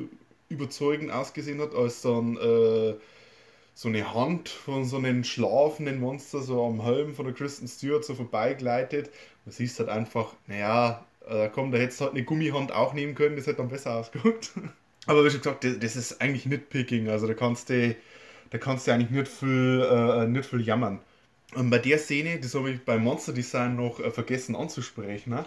überzeugend 0.48 1.10
ausgesehen 1.10 1.60
hat, 1.60 1.74
als 1.74 2.02
dann 2.02 2.36
äh, 2.36 2.94
so 3.74 3.88
eine 3.88 4.14
Hand 4.14 4.48
von 4.48 4.84
so 4.84 4.98
einem 4.98 5.24
schlafenden 5.24 5.98
Monster 5.98 6.40
so 6.40 6.64
am 6.64 6.80
Helm 6.82 7.14
von 7.14 7.26
der 7.26 7.34
Kristen 7.34 7.66
Stewart 7.66 8.04
so 8.04 8.14
vorbeigleitet. 8.14 9.10
Du 9.44 9.50
siehst 9.50 9.80
halt 9.80 9.88
einfach, 9.88 10.34
naja, 10.46 11.04
äh, 11.28 11.48
komm, 11.52 11.72
da 11.72 11.78
hättest 11.78 12.00
du 12.00 12.04
halt 12.04 12.14
eine 12.14 12.22
Gummihand 12.22 12.70
auch 12.70 12.94
nehmen 12.94 13.16
können, 13.16 13.34
das 13.34 13.48
hätte 13.48 13.58
dann 13.58 13.68
besser 13.68 13.96
ausgeguckt. 13.96 14.52
Aber 15.06 15.24
wie 15.24 15.30
schon 15.30 15.40
gesagt, 15.40 15.64
das, 15.64 15.80
das 15.80 15.96
ist 15.96 16.20
eigentlich 16.20 16.46
Nitpicking, 16.46 17.08
also 17.08 17.26
da 17.26 17.34
kannst 17.34 17.70
du, 17.70 17.96
da 18.50 18.58
kannst 18.58 18.86
du 18.86 18.92
eigentlich 18.92 19.10
nicht 19.10 19.28
viel, 19.28 19.86
äh, 19.90 20.26
nicht 20.26 20.48
viel 20.48 20.60
jammern. 20.60 21.00
Und 21.54 21.70
bei 21.70 21.78
der 21.78 21.98
Szene, 21.98 22.38
das 22.40 22.54
habe 22.54 22.70
ich 22.70 22.84
beim 22.84 23.04
Monster 23.04 23.32
Design 23.32 23.76
noch 23.76 24.00
äh, 24.00 24.10
vergessen 24.10 24.56
anzusprechen, 24.56 25.30
ne? 25.30 25.44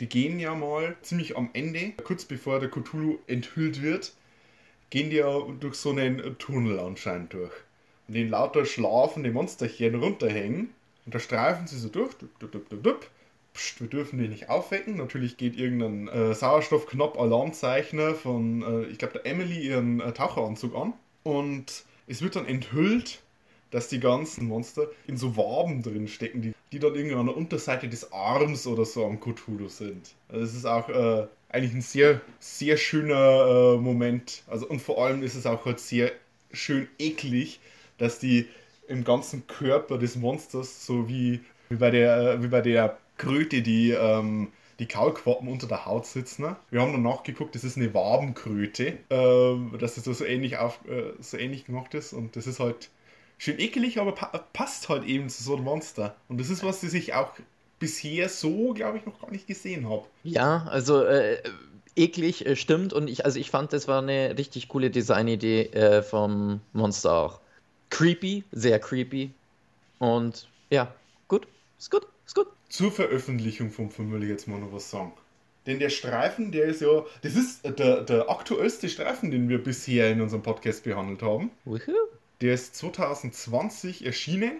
die 0.00 0.08
gehen 0.08 0.38
ja 0.38 0.54
mal 0.54 0.96
ziemlich 1.02 1.36
am 1.36 1.50
Ende, 1.52 1.92
kurz 2.04 2.24
bevor 2.24 2.60
der 2.60 2.70
Cthulhu 2.70 3.18
enthüllt 3.26 3.82
wird, 3.82 4.12
gehen 4.90 5.10
die 5.10 5.16
ja 5.16 5.40
durch 5.60 5.74
so 5.74 5.90
einen 5.90 6.38
Tunnel 6.38 6.78
anscheinend 6.78 7.32
durch. 7.32 7.52
Und 8.06 8.14
den 8.14 8.30
lauter 8.30 8.64
schlafende 8.64 9.30
Monsterchen 9.30 9.94
runterhängen. 9.96 10.70
Und 11.04 11.14
da 11.14 11.18
streifen 11.18 11.66
sie 11.66 11.78
so 11.78 11.88
durch, 11.88 12.14
dup, 12.14 12.52
dup, 12.52 12.82
dup, 12.82 13.10
pst, 13.54 13.80
wir 13.80 13.88
dürfen 13.88 14.18
die 14.18 14.28
nicht 14.28 14.48
aufwecken. 14.48 14.96
Natürlich 14.96 15.36
geht 15.36 15.56
irgendein 15.56 16.08
äh, 16.08 16.34
Sauerstoffknopf-Alarmzeichner 16.34 18.14
von, 18.14 18.62
äh, 18.62 18.86
ich 18.86 18.98
glaube, 18.98 19.14
der 19.14 19.26
Emily 19.26 19.58
ihren 19.58 20.00
äh, 20.00 20.12
Taucheranzug 20.12 20.74
an. 20.74 20.94
Und 21.22 21.84
es 22.08 22.22
wird 22.22 22.36
dann 22.36 22.46
enthüllt, 22.46 23.20
dass 23.70 23.88
die 23.88 24.00
ganzen 24.00 24.46
Monster 24.46 24.88
in 25.06 25.16
so 25.16 25.36
Waben 25.36 25.82
drin 25.82 26.08
stecken, 26.08 26.40
die, 26.40 26.54
die 26.72 26.78
dann 26.78 26.94
irgendwie 26.94 27.16
an 27.16 27.26
der 27.26 27.36
Unterseite 27.36 27.88
des 27.88 28.12
Arms 28.12 28.66
oder 28.66 28.84
so 28.84 29.04
am 29.04 29.20
Cthulhu 29.20 29.68
sind. 29.68 30.14
Also 30.28 30.44
es 30.44 30.54
ist 30.54 30.64
auch 30.64 30.88
äh, 30.88 31.26
eigentlich 31.50 31.74
ein 31.74 31.82
sehr, 31.82 32.20
sehr 32.40 32.76
schöner 32.78 33.74
äh, 33.74 33.76
Moment. 33.76 34.42
Also 34.46 34.66
und 34.66 34.80
vor 34.80 35.04
allem 35.04 35.22
ist 35.22 35.34
es 35.34 35.44
auch 35.46 35.66
halt 35.66 35.80
sehr 35.80 36.12
schön 36.52 36.88
eklig, 36.98 37.60
dass 37.98 38.18
die 38.18 38.46
im 38.88 39.04
ganzen 39.04 39.46
Körper 39.46 39.98
des 39.98 40.16
Monsters, 40.16 40.86
so 40.86 41.08
wie, 41.08 41.40
wie, 41.68 41.76
bei, 41.76 41.90
der, 41.90 42.16
äh, 42.16 42.42
wie 42.42 42.48
bei 42.48 42.62
der 42.62 42.96
Kröte, 43.18 43.60
die 43.60 43.90
ähm, 43.90 44.48
die 44.78 44.86
Kaulquappen 44.86 45.48
unter 45.48 45.66
der 45.66 45.86
Haut 45.86 46.06
sitzen. 46.06 46.56
Wir 46.70 46.80
haben 46.80 46.92
dann 46.92 47.02
nachgeguckt, 47.02 47.54
das 47.54 47.64
ist 47.64 47.76
eine 47.76 47.92
Wabenkröte, 47.94 48.98
äh, 49.08 49.78
dass 49.78 49.94
das 49.94 50.04
so 50.04 50.24
ähnlich, 50.24 50.58
auf, 50.58 50.80
äh, 50.88 51.12
so 51.20 51.36
ähnlich 51.36 51.64
gemacht 51.64 51.94
ist 51.94 52.12
und 52.12 52.36
das 52.36 52.46
ist 52.46 52.60
halt 52.60 52.90
schön 53.38 53.58
ekelig, 53.58 53.98
aber 53.98 54.12
pa 54.12 54.26
passt 54.52 54.88
halt 54.88 55.04
eben 55.04 55.28
zu 55.28 55.42
so 55.42 55.56
einem 55.56 55.64
Monster. 55.64 56.16
Und 56.28 56.40
das 56.40 56.50
ist 56.50 56.62
was, 56.62 56.80
das 56.80 56.92
ich 56.94 57.14
auch 57.14 57.32
bisher 57.78 58.28
so, 58.28 58.72
glaube 58.72 58.98
ich, 58.98 59.06
noch 59.06 59.20
gar 59.20 59.30
nicht 59.30 59.46
gesehen 59.46 59.88
habe. 59.88 60.04
Ja, 60.24 60.66
also 60.70 61.04
äh, 61.04 61.42
eklig 61.96 62.46
äh, 62.46 62.56
stimmt 62.56 62.92
und 62.92 63.08
ich, 63.08 63.24
also 63.24 63.38
ich 63.38 63.50
fand, 63.50 63.72
das 63.72 63.88
war 63.88 64.02
eine 64.02 64.36
richtig 64.38 64.68
coole 64.68 64.90
Designidee 64.90 65.66
äh, 65.66 66.02
vom 66.02 66.60
Monster 66.72 67.12
auch. 67.12 67.40
Creepy, 67.90 68.44
sehr 68.52 68.78
creepy 68.78 69.30
und 69.98 70.48
ja, 70.70 70.92
gut, 71.26 71.48
ist 71.78 71.90
gut, 71.90 72.06
ist 72.26 72.34
gut. 72.34 72.48
Zur 72.68 72.92
Veröffentlichung 72.92 73.70
vom 73.70 73.90
Film 73.90 74.12
will 74.12 74.22
ich 74.22 74.28
jetzt 74.28 74.48
mal 74.48 74.58
noch 74.58 74.72
was 74.72 74.90
sagen. 74.90 75.12
Denn 75.66 75.78
der 75.78 75.90
Streifen, 75.90 76.50
der 76.52 76.64
ist 76.64 76.80
ja, 76.80 77.04
das 77.22 77.34
ist 77.34 77.64
der, 77.64 78.02
der 78.02 78.30
aktuellste 78.30 78.88
Streifen, 78.88 79.30
den 79.30 79.48
wir 79.48 79.62
bisher 79.62 80.10
in 80.10 80.20
unserem 80.20 80.42
Podcast 80.42 80.84
behandelt 80.84 81.22
haben. 81.22 81.50
Der 82.40 82.54
ist 82.54 82.74
2020 82.76 84.06
erschienen 84.06 84.58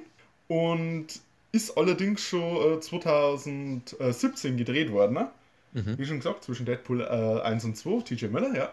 und 0.49 1.07
ist 1.53 1.77
allerdings 1.79 2.21
schon 2.21 2.77
äh, 2.77 2.81
2017 2.81 4.57
gedreht 4.57 4.93
worden. 4.93 5.15
Ne? 5.15 5.31
Mhm. 5.73 5.99
Wie 5.99 6.05
schon 6.05 6.19
gesagt, 6.19 6.45
zwischen 6.45 6.67
Deadpool 6.67 7.01
äh, 7.01 7.43
1 7.43 7.65
und 7.65 7.77
2, 7.77 8.03
TJ 8.03 8.27
Miller, 8.27 8.55
ja. 8.55 8.73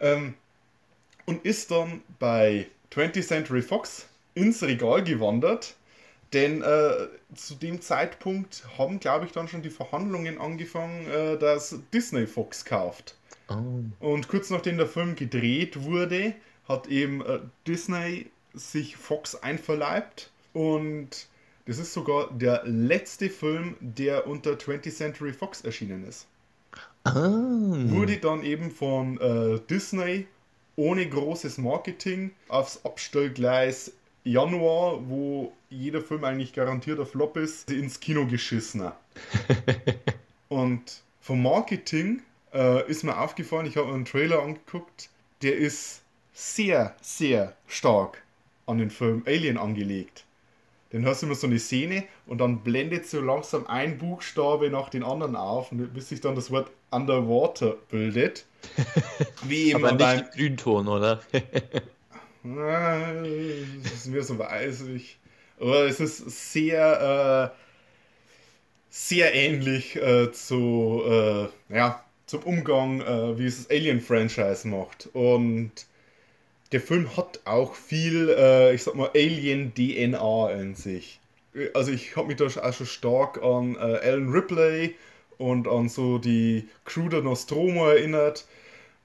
Ähm, 0.00 0.34
und 1.26 1.44
ist 1.44 1.70
dann 1.70 2.02
bei 2.18 2.66
20th 2.92 3.26
Century 3.26 3.62
Fox 3.62 4.06
ins 4.34 4.62
Regal 4.62 5.04
gewandert. 5.04 5.76
Denn 6.32 6.62
äh, 6.62 7.08
zu 7.34 7.56
dem 7.56 7.80
Zeitpunkt 7.80 8.64
haben, 8.78 9.00
glaube 9.00 9.26
ich, 9.26 9.32
dann 9.32 9.48
schon 9.48 9.62
die 9.62 9.70
Verhandlungen 9.70 10.38
angefangen, 10.38 11.06
äh, 11.08 11.36
dass 11.36 11.76
Disney 11.92 12.26
Fox 12.26 12.64
kauft. 12.64 13.16
Oh. 13.48 13.82
Und 13.98 14.28
kurz 14.28 14.50
nachdem 14.50 14.76
der 14.76 14.86
Film 14.86 15.16
gedreht 15.16 15.82
wurde, 15.82 16.34
hat 16.68 16.86
eben 16.86 17.20
äh, 17.22 17.40
Disney 17.66 18.30
sich 18.54 18.96
Fox 18.96 19.34
einverleibt 19.34 20.30
und 20.52 21.26
das 21.66 21.78
ist 21.78 21.92
sogar 21.92 22.30
der 22.32 22.62
letzte 22.64 23.28
Film, 23.28 23.76
der 23.80 24.26
unter 24.26 24.52
20th 24.52 24.90
Century 24.90 25.32
Fox 25.32 25.60
erschienen 25.60 26.06
ist. 26.06 26.26
Ah. 27.04 27.12
Wurde 27.14 28.18
dann 28.18 28.42
eben 28.44 28.70
von 28.70 29.20
äh, 29.20 29.60
Disney 29.68 30.26
ohne 30.76 31.08
großes 31.08 31.58
Marketing 31.58 32.32
aufs 32.48 32.84
Abstellgleis 32.84 33.92
Januar, 34.24 35.08
wo 35.08 35.52
jeder 35.70 36.00
Film 36.00 36.24
eigentlich 36.24 36.52
garantierter 36.52 37.06
Flop 37.06 37.36
ist, 37.36 37.70
ins 37.70 38.00
Kino 38.00 38.26
geschissen. 38.26 38.90
Und 40.48 41.02
vom 41.20 41.42
Marketing 41.42 42.22
äh, 42.52 42.88
ist 42.90 43.04
mir 43.04 43.18
aufgefallen, 43.18 43.66
ich 43.66 43.76
habe 43.76 43.88
mir 43.88 43.94
einen 43.94 44.04
Trailer 44.04 44.42
angeguckt, 44.42 45.08
der 45.42 45.56
ist 45.56 46.02
sehr, 46.32 46.94
sehr 47.00 47.54
stark 47.66 48.22
an 48.66 48.78
den 48.78 48.90
Film 48.90 49.22
Alien 49.26 49.58
angelegt. 49.58 50.24
Dann 50.90 51.06
hast 51.06 51.22
du 51.22 51.26
immer 51.26 51.36
so 51.36 51.46
eine 51.46 51.58
Szene 51.60 52.04
und 52.26 52.38
dann 52.38 52.60
blendet 52.60 53.06
so 53.06 53.20
langsam 53.20 53.66
ein 53.68 53.98
Buchstabe 53.98 54.70
nach 54.70 54.88
den 54.88 55.04
anderen 55.04 55.36
auf, 55.36 55.68
bis 55.70 56.08
sich 56.08 56.20
dann 56.20 56.34
das 56.34 56.50
Wort 56.50 56.70
Underwater 56.90 57.76
bildet. 57.90 58.44
Wie 59.44 59.70
eben 59.70 59.84
Aber 59.84 59.92
nicht 59.92 60.00
deinem- 60.00 60.24
im 60.24 60.30
Grünton, 60.32 60.88
oder? 60.88 61.20
Das 62.42 63.92
ist 63.92 64.06
mir 64.06 64.22
so 64.22 64.38
weißig. 64.38 65.18
Aber 65.58 65.84
es 65.84 66.00
ist 66.00 66.52
sehr, 66.52 67.52
äh, 67.52 67.56
sehr 68.88 69.34
ähnlich 69.34 69.96
äh, 69.96 70.32
zu, 70.32 71.02
äh, 71.04 71.74
ja, 71.74 72.02
zum 72.26 72.42
Umgang, 72.44 73.02
äh, 73.02 73.38
wie 73.38 73.46
es 73.46 73.58
das 73.58 73.70
Alien-Franchise 73.70 74.66
macht. 74.66 75.10
Und 75.12 75.72
der 76.72 76.80
Film 76.80 77.14
hat 77.16 77.40
auch 77.44 77.74
viel, 77.74 78.30
äh, 78.30 78.74
ich 78.74 78.84
sag 78.84 78.94
mal, 78.94 79.10
Alien-DNA 79.14 80.50
in 80.52 80.74
sich. 80.74 81.20
Also 81.74 81.92
ich 81.92 82.16
habe 82.16 82.28
mich 82.28 82.36
da 82.36 82.46
auch 82.46 82.72
schon 82.72 82.86
stark 82.86 83.42
an 83.42 83.74
äh, 83.74 83.78
Alan 83.78 84.30
Ripley 84.30 84.94
und 85.36 85.68
an 85.68 85.88
so 85.88 86.18
die 86.18 86.68
Crew 86.84 87.08
der 87.08 87.22
Nostromo 87.22 87.88
erinnert 87.88 88.46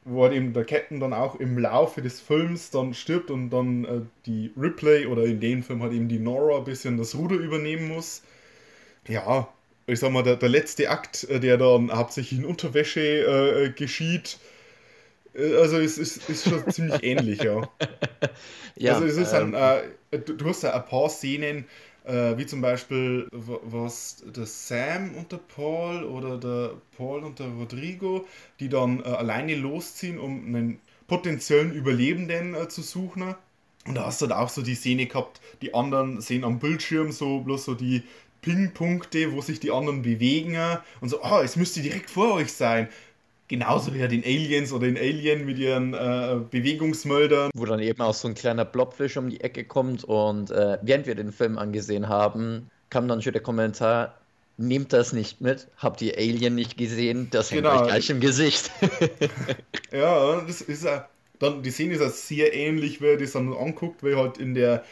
wo 0.06 0.24
halt 0.24 0.34
eben 0.34 0.54
der 0.54 0.66
Captain 0.66 1.00
dann 1.00 1.14
auch 1.14 1.36
im 1.36 1.58
Laufe 1.58 2.02
des 2.02 2.22
Films 2.22 2.70
dann 2.70 2.94
stirbt 2.94 3.32
und 3.32 3.50
dann 3.50 3.86
äh, 3.86 4.02
die 4.28 4.54
Ripley 4.56 5.08
oder 5.08 5.24
in 5.24 5.40
dem 5.40 5.64
Film 5.64 5.82
halt 5.82 5.94
eben 5.94 6.08
die 6.08 6.20
Nora 6.20 6.60
ein 6.60 6.64
bisschen 6.64 6.98
das 6.98 7.16
Ruder 7.16 7.36
übernehmen 7.36 7.88
muss. 7.88 8.22
Ja, 9.08 9.50
ich 9.88 10.00
sag 10.00 10.12
mal, 10.12 10.24
der, 10.24 10.36
der 10.36 10.50
letzte 10.50 10.92
Akt, 10.92 11.24
äh, 11.26 11.40
der 11.40 11.58
dann 11.58 11.92
hauptsächlich 11.92 12.40
in 12.40 12.46
Unterwäsche 12.46 13.02
äh, 13.02 13.70
geschieht, 13.72 14.38
äh, 15.34 15.56
also 15.56 15.80
es 15.80 15.98
ist, 15.98 16.30
ist 16.30 16.48
schon 16.50 16.70
ziemlich 16.72 17.04
ähnlich, 17.04 17.42
ja. 17.42 17.68
also 18.94 19.06
es 19.06 19.18
ist 19.18 19.34
ähm, 19.34 19.56
ein, 19.56 19.84
äh, 20.12 20.20
du, 20.20 20.34
du 20.34 20.46
hast 20.48 20.62
ja 20.62 20.74
ein 20.76 20.86
paar 20.86 21.10
Szenen, 21.10 21.66
äh, 22.06 22.38
wie 22.38 22.46
zum 22.46 22.62
Beispiel 22.62 23.28
was 23.32 24.24
der 24.26 24.46
Sam 24.46 25.16
und 25.16 25.32
der 25.32 25.38
Paul 25.38 26.04
oder 26.04 26.38
der 26.38 26.72
Paul 26.98 27.24
und 27.24 27.40
der 27.40 27.48
Rodrigo, 27.48 28.26
die 28.60 28.70
dann 28.70 29.00
äh, 29.00 29.08
alleine 29.08 29.56
losziehen, 29.56 30.20
um 30.20 30.46
einen 30.46 30.80
potenziellen 31.08 31.74
Überlebenden 31.74 32.54
äh, 32.54 32.68
zu 32.68 32.82
suchen. 32.82 33.36
Und 33.88 33.96
da 33.96 34.06
hast 34.06 34.22
du 34.22 34.28
dann 34.28 34.38
auch 34.40 34.50
so 34.50 34.62
die 34.62 34.76
Szene 34.76 35.06
gehabt, 35.06 35.42
die 35.62 35.74
anderen 35.74 36.22
sehen 36.22 36.44
am 36.44 36.60
Bildschirm 36.60 37.12
so 37.12 37.42
bloß 37.42 37.66
so 37.66 37.76
die 37.76 38.04
Ping-Punkte, 38.42 39.34
wo 39.34 39.42
sich 39.42 39.60
die 39.60 39.72
anderen 39.72 40.02
bewegen 40.04 40.58
und 41.02 41.10
so, 41.10 41.22
ah, 41.24 41.42
es 41.44 41.56
müsste 41.56 41.82
direkt 41.82 42.10
vor 42.10 42.34
euch 42.36 42.54
sein. 42.54 42.90
Genauso 43.48 43.94
wie 43.94 44.00
ja 44.00 44.08
den 44.08 44.24
Aliens 44.24 44.72
oder 44.74 44.88
den 44.88 44.98
Alien 44.98 45.46
mit 45.46 45.60
ihren 45.60 45.94
äh, 45.94 46.38
Bewegungsmeldern. 46.50 47.52
wo 47.54 47.66
dann 47.66 47.80
eben 47.80 48.02
auch 48.02 48.14
so 48.16 48.28
ein 48.28 48.34
kleiner 48.34 48.66
Blobfisch 48.66 49.18
um 49.18 49.30
die 49.30 49.42
Ecke 49.42 49.64
kommt 49.66 50.04
und 50.04 50.50
äh, 50.52 50.78
während 50.82 51.06
wir 51.06 51.14
den 51.16 51.32
Film 51.32 51.58
angesehen 51.60 52.10
haben, 52.10 52.70
kam 52.90 53.08
dann 53.08 53.22
schon 53.22 53.34
der 53.34 53.44
Kommentar, 53.44 54.16
nehmt 54.58 54.94
das 54.94 55.14
nicht 55.14 55.42
mit, 55.42 55.68
habt 55.78 56.02
ihr 56.02 56.18
Alien 56.18 56.56
nicht 56.56 56.76
gesehen, 56.78 57.28
das 57.30 57.52
hängt 57.52 57.64
Genau. 57.66 57.82
euch 57.82 57.88
gleich 57.88 58.10
im 58.10 58.20
Gesicht. 58.20 58.72
Ja, 59.92 60.42
das 60.42 60.62
ist 60.62 60.84
ja, 60.84 61.08
dann, 61.40 61.62
die 61.64 61.72
Szene 61.72 61.94
ist 61.94 62.02
ja 62.02 62.10
sehr 62.10 62.54
ähnlich, 62.54 63.00
wer 63.02 63.18
das 63.18 63.34
dann 63.34 63.54
anguckt, 63.54 64.04
weil 64.04 64.16
halt 64.18 64.38
in 64.38 64.54
der, 64.54 64.84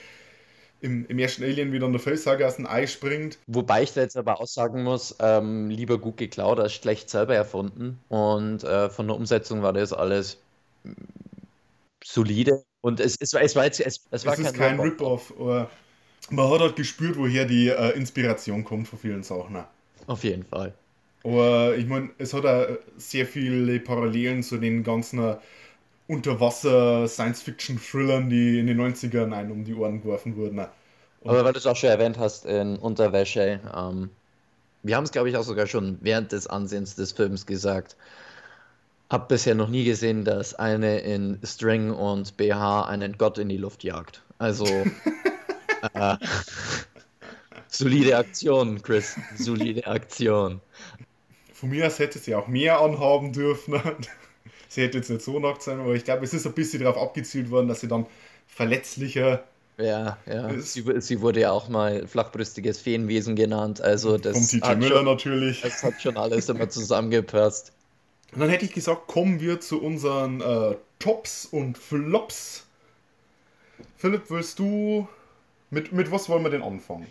im, 0.83 1.05
im 1.07 1.19
ersten 1.19 1.43
Alien 1.43 1.71
wieder 1.71 1.89
der 1.89 1.99
Felshagger 1.99 2.47
aus 2.47 2.57
dem 2.57 2.67
Ei 2.67 2.85
springt. 2.87 3.39
Wobei 3.47 3.83
ich 3.83 3.93
da 3.93 4.01
jetzt 4.01 4.17
aber 4.17 4.39
auch 4.39 4.47
sagen 4.47 4.83
muss, 4.83 5.15
ähm, 5.19 5.69
lieber 5.69 5.97
gut 5.97 6.17
geklaut 6.17 6.59
als 6.59 6.73
schlecht 6.73 7.09
selber 7.09 7.35
erfunden 7.35 7.99
und 8.09 8.63
äh, 8.63 8.89
von 8.89 9.07
der 9.07 9.15
Umsetzung 9.15 9.61
war 9.61 9.73
das 9.73 9.93
alles 9.93 10.37
solide 12.03 12.63
und 12.81 12.99
es, 12.99 13.17
es, 13.19 13.33
war- 13.33 13.41
es 13.41 13.55
war 13.55 13.65
jetzt, 13.65 13.79
es, 13.79 14.05
es 14.11 14.25
war 14.25 14.33
Es 14.33 14.39
ist 14.39 14.53
kein 14.53 14.79
Rip-Off. 14.79 15.31
Rip-Off, 15.31 15.69
man 16.31 16.49
hat 16.51 16.59
halt 16.61 16.75
gespürt, 16.75 17.17
woher 17.17 17.45
die 17.45 17.69
äh, 17.69 17.91
Inspiration 17.91 18.63
kommt 18.65 18.87
von 18.87 18.99
vielen 18.99 19.23
Sachen. 19.23 19.63
Auf 20.07 20.23
jeden 20.23 20.43
Fall. 20.45 20.73
Aber 21.23 21.75
ich 21.77 21.85
meine, 21.85 22.09
es 22.17 22.33
hat 22.33 22.45
auch 22.45 22.67
sehr 22.97 23.25
viele 23.25 23.79
Parallelen 23.79 24.43
zu 24.43 24.57
den 24.57 24.83
ganzen 24.83 25.35
Unterwasser-Science-Fiction-Thrillern, 26.07 28.29
die 28.29 28.59
in 28.59 28.67
den 28.67 28.79
90ern 28.79 29.33
einen 29.33 29.51
um 29.51 29.63
die 29.63 29.73
Ohren 29.73 30.01
geworfen 30.01 30.35
wurden. 30.35 30.59
Aber 30.59 31.45
weil 31.45 31.53
du 31.53 31.59
es 31.59 31.65
auch 31.65 31.77
schon 31.77 31.89
erwähnt 31.89 32.19
hast 32.19 32.45
in 32.45 32.77
Unterwäsche, 32.77 33.59
ähm, 33.75 34.11
wir 34.83 34.95
haben 34.97 35.05
es, 35.05 35.11
glaube 35.11 35.29
ich, 35.29 35.37
auch 35.37 35.43
sogar 35.43 35.67
schon 35.67 35.97
während 36.01 36.33
des 36.33 36.47
Ansehens 36.47 36.95
des 36.95 37.13
Films 37.13 37.45
gesagt. 37.45 37.95
Hab 39.09 39.29
bisher 39.29 39.55
noch 39.55 39.69
nie 39.69 39.85
gesehen, 39.85 40.25
dass 40.25 40.53
eine 40.55 40.99
in 40.99 41.39
String 41.43 41.91
und 41.91 42.35
BH 42.35 42.87
einen 42.87 43.17
Gott 43.17 43.37
in 43.37 43.47
die 43.47 43.55
Luft 43.57 43.85
jagt. 43.85 44.21
Also 44.39 44.65
äh, 45.93 46.17
solide 47.67 48.17
Aktion, 48.17 48.81
Chris. 48.81 49.15
Solide 49.37 49.87
Aktion. 49.87 50.59
Von 51.53 51.69
mir 51.69 51.87
aus 51.87 51.99
hätte 51.99 52.19
sie 52.19 52.35
auch 52.35 52.47
mehr 52.47 52.81
anhaben 52.81 53.31
dürfen. 53.31 53.81
Sie 54.75 54.81
hätte 54.83 54.97
jetzt 54.99 55.09
nicht 55.09 55.21
so 55.23 55.39
nackt 55.39 55.61
sein, 55.63 55.79
aber 55.79 55.93
ich 55.95 56.03
glaube, 56.05 56.23
es 56.25 56.33
ist 56.33 56.45
ein 56.45 56.53
bisschen 56.53 56.83
darauf 56.83 56.97
abgezielt 57.01 57.49
worden, 57.51 57.67
dass 57.67 57.81
sie 57.81 57.87
dann 57.87 58.05
verletzlicher 58.47 59.43
Ja, 59.77 60.17
ja. 60.27 60.47
Ist- 60.49 60.73
Sie, 60.73 60.83
sie 61.01 61.21
wurde 61.21 61.41
ja 61.41 61.51
auch 61.51 61.67
mal 61.67 62.07
flachbrüstiges 62.07 62.79
Feenwesen 62.79 63.35
genannt. 63.35 63.81
Also 63.81 64.17
das 64.17 64.37
Vom 64.37 64.47
TJ 64.47 64.61
hat 64.67 64.79
Miller 64.79 64.97
schon, 64.97 65.05
natürlich. 65.05 65.61
das 65.61 65.83
hat 65.83 66.01
schon 66.01 66.17
alles 66.17 66.49
immer 66.49 66.69
zusammengepasst. 66.69 67.71
Und 68.33 68.39
dann 68.41 68.49
hätte 68.49 68.65
ich 68.65 68.73
gesagt, 68.73 69.07
kommen 69.07 69.39
wir 69.39 69.59
zu 69.61 69.81
unseren 69.81 70.41
äh, 70.41 70.75
Tops 70.99 71.45
und 71.45 71.77
Flops. 71.77 72.65
Philipp, 73.95 74.29
willst 74.29 74.59
du. 74.59 75.07
Mit, 75.71 75.91
mit 75.93 76.11
was 76.11 76.29
wollen 76.29 76.43
wir 76.43 76.51
denn 76.51 76.63
anfangen? 76.63 77.07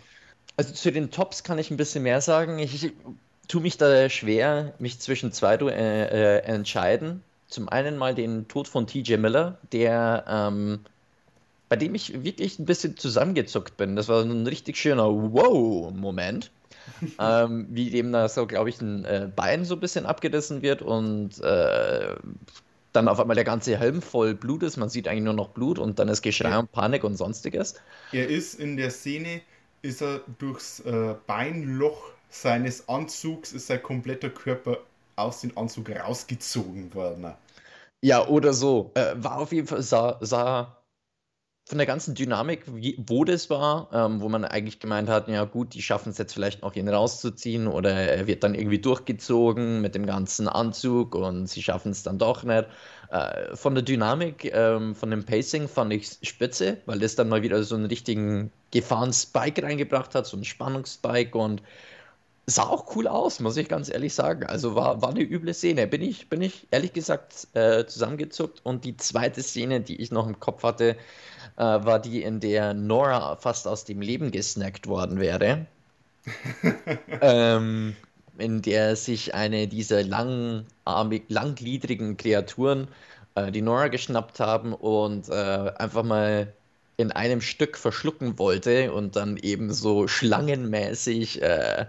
Also 0.57 0.73
zu 0.73 0.91
den 0.91 1.11
Tops 1.11 1.43
kann 1.43 1.57
ich 1.59 1.71
ein 1.71 1.77
bisschen 1.77 2.03
mehr 2.03 2.21
sagen. 2.21 2.59
Ich, 2.59 2.83
ich 2.83 2.93
tue 3.47 3.61
mich 3.61 3.77
da 3.77 4.09
schwer, 4.09 4.73
mich 4.79 4.99
zwischen 4.99 5.31
zwei 5.31 5.55
äh, 5.55 6.37
äh, 6.37 6.39
entscheiden. 6.43 7.23
Zum 7.53 7.69
einen 7.69 7.97
mal 7.97 8.15
den 8.15 8.47
Tod 8.47 8.67
von 8.67 8.87
TJ 8.87 9.17
Miller, 9.17 9.59
der 9.71 10.25
ähm, 10.27 10.79
bei 11.69 11.75
dem 11.75 11.93
ich 11.93 12.23
wirklich 12.23 12.57
ein 12.57 12.65
bisschen 12.65 12.97
zusammengezuckt 12.97 13.77
bin. 13.77 13.95
Das 13.95 14.07
war 14.07 14.23
ein 14.23 14.47
richtig 14.47 14.77
schöner 14.77 15.05
Wow-Moment. 15.07 16.51
ähm, 17.19 17.67
wie 17.69 17.89
dem 17.91 18.11
da 18.11 18.27
so, 18.27 18.45
glaube 18.45 18.69
ich, 18.69 18.81
ein 18.81 19.05
äh, 19.05 19.29
Bein 19.33 19.65
so 19.65 19.75
ein 19.75 19.79
bisschen 19.79 20.05
abgerissen 20.05 20.61
wird 20.63 20.81
und 20.81 21.39
äh, 21.41 22.15
dann 22.91 23.07
auf 23.07 23.19
einmal 23.19 23.35
der 23.35 23.43
ganze 23.45 23.77
Helm 23.77 24.01
voll 24.01 24.33
Blut 24.33 24.63
ist. 24.63 24.77
Man 24.77 24.89
sieht 24.89 25.07
eigentlich 25.07 25.23
nur 25.23 25.33
noch 25.33 25.49
Blut 25.49 25.79
und 25.79 25.99
dann 25.99 26.09
ist 26.09 26.21
Geschrei 26.23 26.49
Ja. 26.49 26.59
und 26.59 26.71
Panik 26.71 27.03
und 27.03 27.15
sonstiges. 27.15 27.75
Er 28.11 28.27
ist 28.27 28.59
in 28.59 28.77
der 28.77 28.89
Szene, 28.89 29.41
ist 29.81 30.01
er 30.01 30.21
durchs 30.39 30.79
äh, 30.81 31.15
Beinloch 31.27 32.11
seines 32.29 32.89
Anzugs, 32.89 33.53
ist 33.53 33.67
sein 33.67 33.81
kompletter 33.81 34.29
Körper 34.29 34.79
aus 35.15 35.41
dem 35.41 35.57
Anzug 35.57 35.89
rausgezogen 35.89 36.93
worden. 36.93 37.33
Ja, 38.01 38.27
oder 38.27 38.53
so. 38.53 38.91
Äh, 38.95 39.13
war 39.15 39.39
auf 39.39 39.51
jeden 39.51 39.67
Fall, 39.67 39.81
sah, 39.81 40.17
sah 40.21 40.83
von 41.65 41.77
der 41.77 41.87
ganzen 41.87 42.13
Dynamik, 42.13 42.63
wie, 42.75 43.01
wo 43.07 43.23
das 43.23 43.49
war, 43.49 43.87
ähm, 43.93 44.19
wo 44.19 44.27
man 44.27 44.43
eigentlich 44.43 44.79
gemeint 44.79 45.07
hat, 45.07 45.29
ja 45.29 45.45
gut, 45.45 45.73
die 45.73 45.81
schaffen 45.81 46.09
es 46.09 46.17
jetzt 46.17 46.33
vielleicht 46.33 46.61
noch, 46.61 46.75
ihn 46.75 46.89
rauszuziehen 46.89 47.67
oder 47.67 47.91
er 47.91 48.27
wird 48.27 48.43
dann 48.43 48.53
irgendwie 48.53 48.79
durchgezogen 48.79 49.81
mit 49.81 49.95
dem 49.95 50.05
ganzen 50.05 50.49
Anzug 50.49 51.15
und 51.15 51.47
sie 51.47 51.63
schaffen 51.63 51.93
es 51.93 52.03
dann 52.03 52.17
doch 52.17 52.43
nicht. 52.43 52.65
Äh, 53.09 53.55
von 53.55 53.75
der 53.75 53.83
Dynamik, 53.83 54.51
ähm, 54.53 54.93
von 54.93 55.09
dem 55.09 55.23
Pacing 55.23 55.69
fand 55.69 55.93
ich 55.93 56.17
spitze, 56.21 56.77
weil 56.85 56.99
das 56.99 57.15
dann 57.15 57.29
mal 57.29 57.43
wieder 57.43 57.63
so 57.63 57.75
einen 57.75 57.85
richtigen 57.85 58.51
Gefahrenspike 58.71 59.63
reingebracht 59.63 60.15
hat, 60.15 60.27
so 60.27 60.35
einen 60.35 60.43
Spannungsspike 60.43 61.37
und 61.37 61.61
sah 62.45 62.63
auch 62.63 62.95
cool 62.95 63.07
aus, 63.07 63.39
muss 63.39 63.57
ich 63.57 63.69
ganz 63.69 63.89
ehrlich 63.89 64.13
sagen. 64.13 64.45
Also 64.45 64.75
war, 64.75 65.01
war 65.01 65.09
eine 65.09 65.21
üble 65.21 65.53
Szene. 65.53 65.87
Bin 65.87 66.01
ich, 66.01 66.29
bin 66.29 66.41
ich 66.41 66.67
ehrlich 66.71 66.93
gesagt 66.93 67.47
äh, 67.53 67.85
zusammengezuckt. 67.85 68.61
Und 68.63 68.85
die 68.85 68.97
zweite 68.97 69.41
Szene, 69.41 69.81
die 69.81 70.01
ich 70.01 70.11
noch 70.11 70.27
im 70.27 70.39
Kopf 70.39 70.63
hatte, 70.63 70.97
äh, 71.57 71.63
war 71.63 71.99
die, 71.99 72.21
in 72.23 72.39
der 72.39 72.73
Nora 72.73 73.37
fast 73.37 73.67
aus 73.67 73.85
dem 73.85 74.01
Leben 74.01 74.31
gesnackt 74.31 74.87
worden 74.87 75.19
wäre. 75.19 75.65
ähm, 77.21 77.95
in 78.37 78.61
der 78.61 78.95
sich 78.95 79.33
eine 79.33 79.67
dieser 79.67 80.03
langarmig, 80.03 81.23
langgliedrigen 81.27 82.17
Kreaturen 82.17 82.87
äh, 83.35 83.51
die 83.51 83.61
Nora 83.61 83.87
geschnappt 83.87 84.39
haben 84.39 84.73
und 84.73 85.29
äh, 85.29 85.33
einfach 85.77 86.03
mal 86.03 86.53
in 86.97 87.11
einem 87.11 87.41
Stück 87.41 87.77
verschlucken 87.77 88.37
wollte 88.37 88.93
und 88.93 89.15
dann 89.15 89.37
eben 89.37 89.73
so 89.73 90.07
schlangenmäßig, 90.07 91.41
äh, 91.41 91.87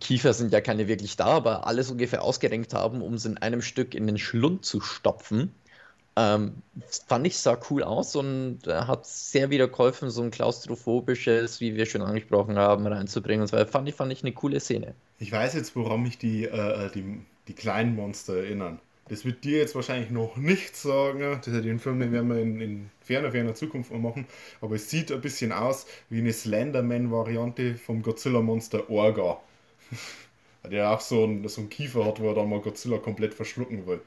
Kiefer 0.00 0.32
sind 0.32 0.52
ja 0.52 0.60
keine 0.60 0.88
wirklich 0.88 1.16
da, 1.16 1.26
aber 1.26 1.66
alles 1.66 1.90
ungefähr 1.90 2.22
ausgerenkt 2.22 2.74
haben, 2.74 3.02
um 3.02 3.14
es 3.14 3.24
in 3.24 3.38
einem 3.38 3.62
Stück 3.62 3.94
in 3.94 4.06
den 4.06 4.18
Schlund 4.18 4.64
zu 4.64 4.80
stopfen. 4.80 5.52
Ähm, 6.16 6.62
das 6.74 7.04
fand 7.06 7.26
ich 7.26 7.36
sah 7.36 7.58
cool 7.70 7.82
aus 7.82 8.16
und 8.16 8.66
äh, 8.66 8.72
hat 8.72 9.06
sehr 9.06 9.50
wieder 9.50 9.68
geholfen, 9.68 10.08
so 10.08 10.22
ein 10.22 10.30
klaustrophobisches, 10.30 11.60
wie 11.60 11.76
wir 11.76 11.84
schon 11.84 12.00
angesprochen 12.00 12.56
haben, 12.56 12.86
reinzubringen. 12.86 13.42
Und 13.42 13.52
weiter. 13.52 13.70
fand 13.70 13.88
ich, 13.88 13.94
fand 13.94 14.12
ich 14.12 14.22
eine 14.22 14.32
coole 14.32 14.58
Szene. 14.60 14.94
Ich 15.18 15.30
weiß 15.30 15.54
jetzt, 15.54 15.76
woran 15.76 16.02
mich 16.02 16.16
die, 16.16 16.44
äh, 16.44 16.90
die, 16.94 17.20
die 17.48 17.52
kleinen 17.52 17.94
Monster 17.94 18.36
erinnern. 18.36 18.80
Das 19.08 19.24
wird 19.24 19.44
dir 19.44 19.58
jetzt 19.58 19.74
wahrscheinlich 19.74 20.10
noch 20.10 20.36
nicht 20.36 20.74
sagen. 20.74 21.20
Das 21.20 21.46
ist 21.46 21.64
den 21.64 21.78
Film, 21.78 22.00
den 22.00 22.12
werden 22.12 22.28
wir 22.28 22.40
in, 22.40 22.60
in 22.60 22.90
ferner, 23.00 23.30
ferner 23.30 23.54
Zukunft 23.54 23.92
mal 23.92 24.00
machen. 24.00 24.26
Aber 24.60 24.74
es 24.74 24.90
sieht 24.90 25.12
ein 25.12 25.20
bisschen 25.20 25.52
aus 25.52 25.86
wie 26.08 26.18
eine 26.18 26.32
Slenderman-Variante 26.32 27.76
vom 27.76 28.02
Godzilla-Monster 28.02 28.90
Orga. 28.90 29.38
Der 30.70 30.90
auch 30.90 31.00
so 31.00 31.24
einen, 31.24 31.46
so 31.48 31.62
Kiefer 31.64 32.04
hat, 32.04 32.20
wo 32.20 32.28
er 32.28 32.34
dann 32.34 32.48
mal 32.48 32.60
Godzilla 32.60 32.98
komplett 32.98 33.34
verschlucken 33.34 33.86
will. 33.86 34.00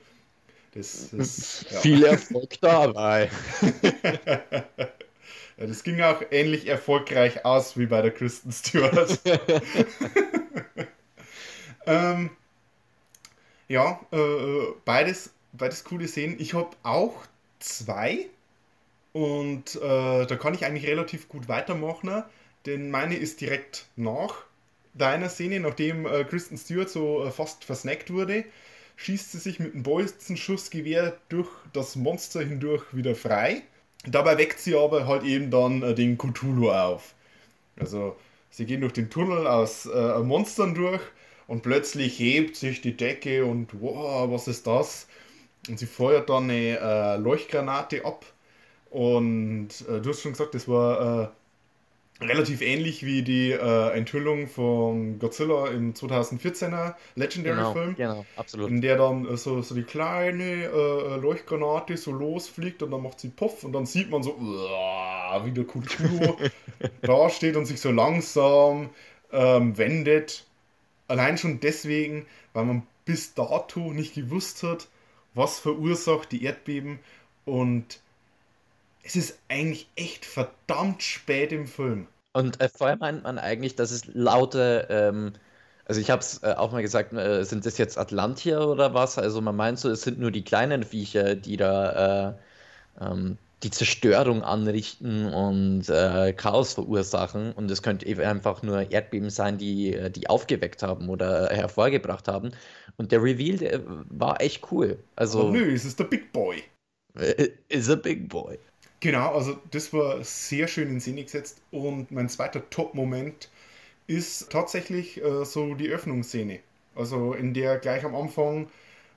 Das 0.73 1.13
ist. 1.13 1.65
Ja. 1.71 1.79
Viel 1.79 2.03
Erfolg 2.05 2.59
dabei. 2.61 3.29
Ja, 5.59 5.67
das 5.67 5.83
ging 5.83 5.99
auch 6.01 6.21
ähnlich 6.31 6.67
erfolgreich 6.67 7.43
aus 7.43 7.77
wie 7.77 7.85
bei 7.85 8.01
der 8.01 8.11
Kristen 8.11 8.49
Stewart. 8.49 9.19
ähm, 11.85 12.29
ja, 13.67 13.99
äh, 14.13 14.67
beides, 14.85 15.31
beides 15.51 15.83
coole 15.83 16.07
Szenen. 16.07 16.39
Ich 16.39 16.53
habe 16.53 16.69
auch 16.83 17.25
zwei 17.59 18.27
und 19.11 19.75
äh, 19.75 20.25
da 20.25 20.35
kann 20.37 20.53
ich 20.53 20.65
eigentlich 20.65 20.87
relativ 20.87 21.27
gut 21.27 21.49
weitermachen, 21.49 22.23
denn 22.65 22.89
meine 22.89 23.15
ist 23.15 23.41
direkt 23.41 23.85
nach 23.97 24.45
deiner 24.99 25.29
Szene, 25.29 25.59
nachdem 25.59 26.05
äh, 26.05 26.23
Kristen 26.23 26.57
Stewart 26.57 26.89
so 26.89 27.25
äh, 27.25 27.31
fast 27.31 27.63
versnackt 27.63 28.11
wurde, 28.11 28.45
schießt 28.97 29.31
sie 29.31 29.39
sich 29.39 29.59
mit 29.59 29.73
einem 29.73 29.83
Bolzenschussgewehr 29.83 31.17
durch 31.29 31.49
das 31.73 31.95
Monster 31.95 32.41
hindurch 32.41 32.83
wieder 32.91 33.15
frei. 33.15 33.63
Dabei 34.05 34.37
weckt 34.37 34.59
sie 34.59 34.75
aber 34.75 35.07
halt 35.07 35.23
eben 35.23 35.51
dann 35.51 35.81
äh, 35.81 35.95
den 35.95 36.17
Cthulhu 36.17 36.71
auf. 36.71 37.15
Also 37.79 38.15
sie 38.49 38.65
gehen 38.65 38.81
durch 38.81 38.93
den 38.93 39.09
Tunnel 39.09 39.47
aus 39.47 39.85
äh, 39.85 40.19
Monstern 40.19 40.75
durch 40.75 41.01
und 41.47 41.63
plötzlich 41.63 42.19
hebt 42.19 42.55
sich 42.55 42.81
die 42.81 42.95
Decke 42.95 43.45
und 43.45 43.81
wow, 43.81 44.29
was 44.29 44.47
ist 44.47 44.67
das? 44.67 45.07
Und 45.67 45.79
sie 45.79 45.87
feuert 45.87 46.29
dann 46.29 46.43
eine 46.43 46.79
äh, 46.79 47.17
Leuchtgranate 47.17 48.05
ab. 48.05 48.25
Und 48.89 49.69
äh, 49.87 50.01
du 50.01 50.09
hast 50.09 50.21
schon 50.21 50.33
gesagt, 50.33 50.55
das 50.55 50.67
war 50.67 51.23
äh, 51.23 51.27
relativ 52.21 52.61
ähnlich 52.61 53.05
wie 53.05 53.21
die 53.21 53.51
äh, 53.51 53.91
Enthüllung 53.91 54.47
von 54.47 55.19
Godzilla 55.19 55.67
im 55.67 55.93
2014er 55.93 56.95
Legendary 57.15 57.55
genau, 57.55 57.93
genau, 57.95 58.25
absolut. 58.35 58.69
in 58.69 58.81
der 58.81 58.97
dann 58.97 59.25
äh, 59.25 59.37
so, 59.37 59.61
so 59.61 59.73
die 59.73 59.83
kleine 59.83 60.65
äh, 60.65 61.15
Leuchtgranate 61.17 61.95
so 61.95 62.11
losfliegt 62.11 62.83
und 62.83 62.91
dann 62.91 63.03
macht 63.03 63.19
sie 63.19 63.29
Puff 63.29 63.63
und 63.63 63.71
dann 63.71 63.85
sieht 63.85 64.09
man 64.09 64.23
so, 64.23 64.35
uah, 64.35 65.45
wie 65.45 65.51
der 65.51 65.63
Cthulhu 65.63 66.35
da 67.01 67.29
steht 67.29 67.55
und 67.55 67.65
sich 67.65 67.79
so 67.79 67.91
langsam 67.91 68.89
ähm, 69.31 69.77
wendet. 69.77 70.45
Allein 71.07 71.37
schon 71.37 71.59
deswegen, 71.59 72.25
weil 72.53 72.65
man 72.65 72.83
bis 73.05 73.33
dato 73.33 73.93
nicht 73.93 74.13
gewusst 74.13 74.63
hat, 74.63 74.87
was 75.33 75.59
verursacht 75.59 76.31
die 76.31 76.43
Erdbeben 76.43 76.99
und 77.45 78.01
es 79.09 79.15
ist 79.15 79.39
eigentlich 79.49 79.89
echt 79.95 80.23
verdammt 80.25 81.01
spät 81.01 81.51
im 81.51 81.65
Film. 81.67 82.07
Und 82.33 82.61
äh, 82.61 82.69
vorher 82.69 82.97
meint 82.97 83.23
man 83.23 83.37
eigentlich, 83.39 83.75
dass 83.75 83.91
es 83.91 84.05
laute, 84.13 84.87
ähm, 84.89 85.33
also 85.85 85.99
ich 85.99 86.11
habe 86.11 86.21
es 86.21 86.43
äh, 86.43 86.53
auch 86.55 86.71
mal 86.71 86.81
gesagt, 86.81 87.13
äh, 87.13 87.43
sind 87.43 87.65
das 87.65 87.77
jetzt 87.77 87.97
Atlantier 87.97 88.61
oder 88.67 88.93
was? 88.93 89.17
Also 89.17 89.41
man 89.41 89.55
meint 89.55 89.79
so, 89.79 89.89
es 89.89 90.01
sind 90.03 90.19
nur 90.19 90.31
die 90.31 90.43
kleinen 90.43 90.83
Viecher, 90.83 91.35
die 91.35 91.57
da 91.57 92.29
äh, 92.99 93.05
ähm, 93.05 93.37
die 93.63 93.71
Zerstörung 93.71 94.43
anrichten 94.43 95.33
und 95.33 95.89
äh, 95.89 96.33
Chaos 96.33 96.73
verursachen. 96.75 97.53
Und 97.53 97.71
es 97.71 97.81
könnte 97.83 98.05
eben 98.05 98.21
einfach 98.21 98.63
nur 98.63 98.91
Erdbeben 98.91 99.29
sein, 99.31 99.57
die 99.57 99.93
äh, 99.95 100.11
die 100.11 100.29
aufgeweckt 100.29 100.83
haben 100.83 101.09
oder 101.09 101.49
hervorgebracht 101.49 102.27
haben. 102.27 102.51
Und 102.97 103.11
der 103.11 103.23
Reveal, 103.23 103.57
der 103.57 103.81
war 103.87 104.41
echt 104.41 104.71
cool. 104.71 105.03
Also 105.15 105.41
Aber 105.41 105.51
nö, 105.51 105.73
es 105.73 105.85
ist 105.85 105.99
der 105.99 106.05
Big 106.05 106.31
Boy. 106.31 106.63
äh, 107.15 107.49
is 107.69 107.89
a 107.89 107.95
big 107.95 108.29
boy. 108.29 108.57
Genau, 109.01 109.33
also 109.33 109.57
das 109.71 109.93
war 109.93 110.23
sehr 110.23 110.67
schön 110.67 110.89
in 110.89 110.99
Szene 110.99 111.23
gesetzt 111.23 111.61
und 111.71 112.11
mein 112.11 112.27
zweiter 112.27 112.69
Top-Moment 112.69 113.49
ist 114.07 114.51
tatsächlich 114.51 115.23
äh, 115.23 115.45
so 115.45 115.73
die 115.75 115.87
Öffnungsszene. 115.89 116.59
Also 116.95 117.33
in 117.33 117.53
der 117.53 117.77
gleich 117.77 118.03
am 118.03 118.13
Anfang 118.15 118.67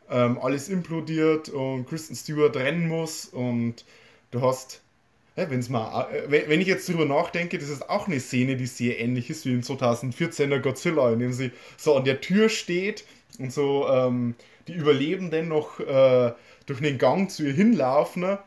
ähm, 0.08 0.38
alles 0.38 0.68
implodiert 0.68 1.48
und 1.48 1.88
Kristen 1.88 2.14
Stewart 2.14 2.54
rennen 2.56 2.86
muss 2.86 3.24
und 3.24 3.84
du 4.30 4.40
hast, 4.40 4.82
ja, 5.34 5.50
wenn's 5.50 5.68
mal, 5.68 6.08
äh, 6.12 6.48
wenn, 6.48 6.60
ich 6.60 6.68
jetzt 6.68 6.88
drüber 6.88 7.06
nachdenke, 7.06 7.58
das 7.58 7.68
ist 7.68 7.90
auch 7.90 8.06
eine 8.06 8.20
Szene, 8.20 8.56
die 8.56 8.66
sehr 8.66 9.00
ähnlich 9.00 9.30
ist 9.30 9.46
wie 9.46 9.52
im 9.52 9.62
2014er 9.62 10.60
Godzilla, 10.60 11.12
in 11.12 11.18
dem 11.18 11.32
sie 11.32 11.50
so 11.76 11.96
an 11.96 12.04
der 12.04 12.20
Tür 12.20 12.48
steht 12.48 13.04
und 13.40 13.52
so 13.52 13.88
ähm, 13.88 14.36
die 14.68 14.74
Überlebenden 14.74 15.48
noch 15.48 15.80
äh, 15.80 16.32
durch 16.66 16.80
den 16.80 16.98
Gang 16.98 17.28
zu 17.30 17.42
ihr 17.44 17.52
hinlaufen 17.52 18.38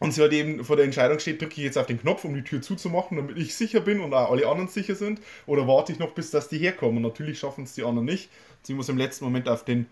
und 0.00 0.12
sie 0.12 0.22
halt 0.22 0.32
eben 0.32 0.64
vor 0.64 0.76
der 0.76 0.86
Entscheidung 0.86 1.18
steht, 1.18 1.40
drücke 1.40 1.54
ich 1.58 1.64
jetzt 1.64 1.78
auf 1.78 1.86
den 1.86 2.00
Knopf, 2.00 2.24
um 2.24 2.34
die 2.34 2.42
Tür 2.42 2.60
zuzumachen, 2.62 3.16
damit 3.16 3.38
ich 3.38 3.54
sicher 3.54 3.80
bin 3.80 4.00
und 4.00 4.12
auch 4.12 4.32
alle 4.32 4.48
anderen 4.48 4.68
sicher 4.68 4.94
sind, 4.94 5.20
oder 5.46 5.68
warte 5.68 5.92
ich 5.92 5.98
noch, 5.98 6.12
bis 6.12 6.30
dass 6.30 6.48
die 6.48 6.58
herkommen. 6.58 6.96
Und 6.96 7.02
natürlich 7.02 7.38
schaffen 7.38 7.64
es 7.64 7.74
die 7.74 7.84
anderen 7.84 8.06
nicht. 8.06 8.30
Sie 8.62 8.74
muss 8.74 8.88
im 8.88 8.98
letzten 8.98 9.24
Moment 9.24 9.48
auf 9.48 9.64
den 9.64 9.86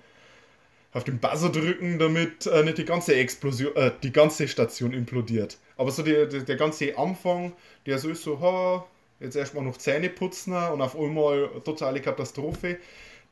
auf 0.94 1.04
den 1.04 1.18
Buzzer 1.18 1.50
drücken, 1.50 1.98
damit 1.98 2.46
äh, 2.46 2.62
nicht 2.64 2.78
die 2.78 2.84
ganze 2.86 3.14
Explosion, 3.14 3.76
äh, 3.76 3.92
die 4.02 4.10
ganze 4.10 4.48
Station 4.48 4.94
implodiert. 4.94 5.58
Aber 5.76 5.90
so 5.90 6.02
die, 6.02 6.26
die, 6.28 6.44
der 6.44 6.56
ganze 6.56 6.96
Anfang, 6.96 7.52
der 7.84 7.98
so 7.98 8.08
ist 8.08 8.22
so, 8.22 8.40
ha, 8.40 8.86
jetzt 9.20 9.36
erstmal 9.36 9.64
noch 9.64 9.76
Zähne 9.76 10.08
putzen 10.08 10.54
und 10.54 10.80
auf 10.80 10.98
einmal 10.98 11.50
totale 11.62 12.00
Katastrophe, 12.00 12.78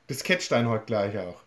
das 0.09 0.23
catcht 0.23 0.53
einen 0.53 0.69
halt 0.69 0.87
gleich 0.87 1.19
auch. 1.19 1.41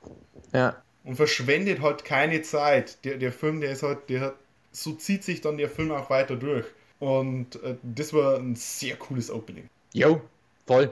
Ja. 0.52 0.82
Und 1.04 1.16
verschwendet 1.16 1.82
halt 1.82 2.04
keine 2.04 2.42
Zeit. 2.42 3.04
Der, 3.06 3.18
der 3.18 3.32
Film, 3.32 3.62
der 3.62 3.72
ist 3.72 3.84
halt, 3.84 4.10
der 4.10 4.22
hat, 4.22 4.36
so 4.72 4.94
zieht 4.94 5.24
sich 5.24 5.42
dann 5.42 5.58
der 5.58 5.70
Film 5.70 5.92
auch 5.92 6.10
weiter 6.10 6.36
durch. 6.36 6.66
Und 7.00 7.62
äh, 7.64 7.76
das 7.84 8.14
war 8.14 8.38
ein 8.38 8.56
sehr 8.56 8.96
cooles 8.98 9.32
Opening. 9.32 9.70
Jo, 9.94 10.22
voll. 10.68 10.92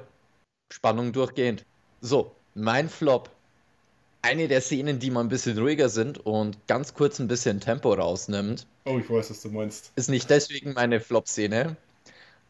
Spannung 0.71 1.11
durchgehend. 1.13 1.65
So, 2.01 2.31
mein 2.55 2.89
Flop. 2.89 3.29
Eine 4.21 4.47
der 4.47 4.61
Szenen, 4.61 4.99
die 4.99 5.11
mal 5.11 5.21
ein 5.21 5.29
bisschen 5.29 5.57
ruhiger 5.57 5.89
sind 5.89 6.25
und 6.25 6.57
ganz 6.67 6.93
kurz 6.93 7.19
ein 7.19 7.27
bisschen 7.27 7.59
Tempo 7.59 7.93
rausnimmt, 7.93 8.65
Oh, 8.85 8.97
ich 8.97 9.09
weiß, 9.09 9.29
was 9.29 9.41
du 9.41 9.49
meinst. 9.49 9.91
ist 9.97 10.09
nicht 10.09 10.29
deswegen 10.29 10.73
meine 10.73 10.99
Flop-Szene. 11.01 11.75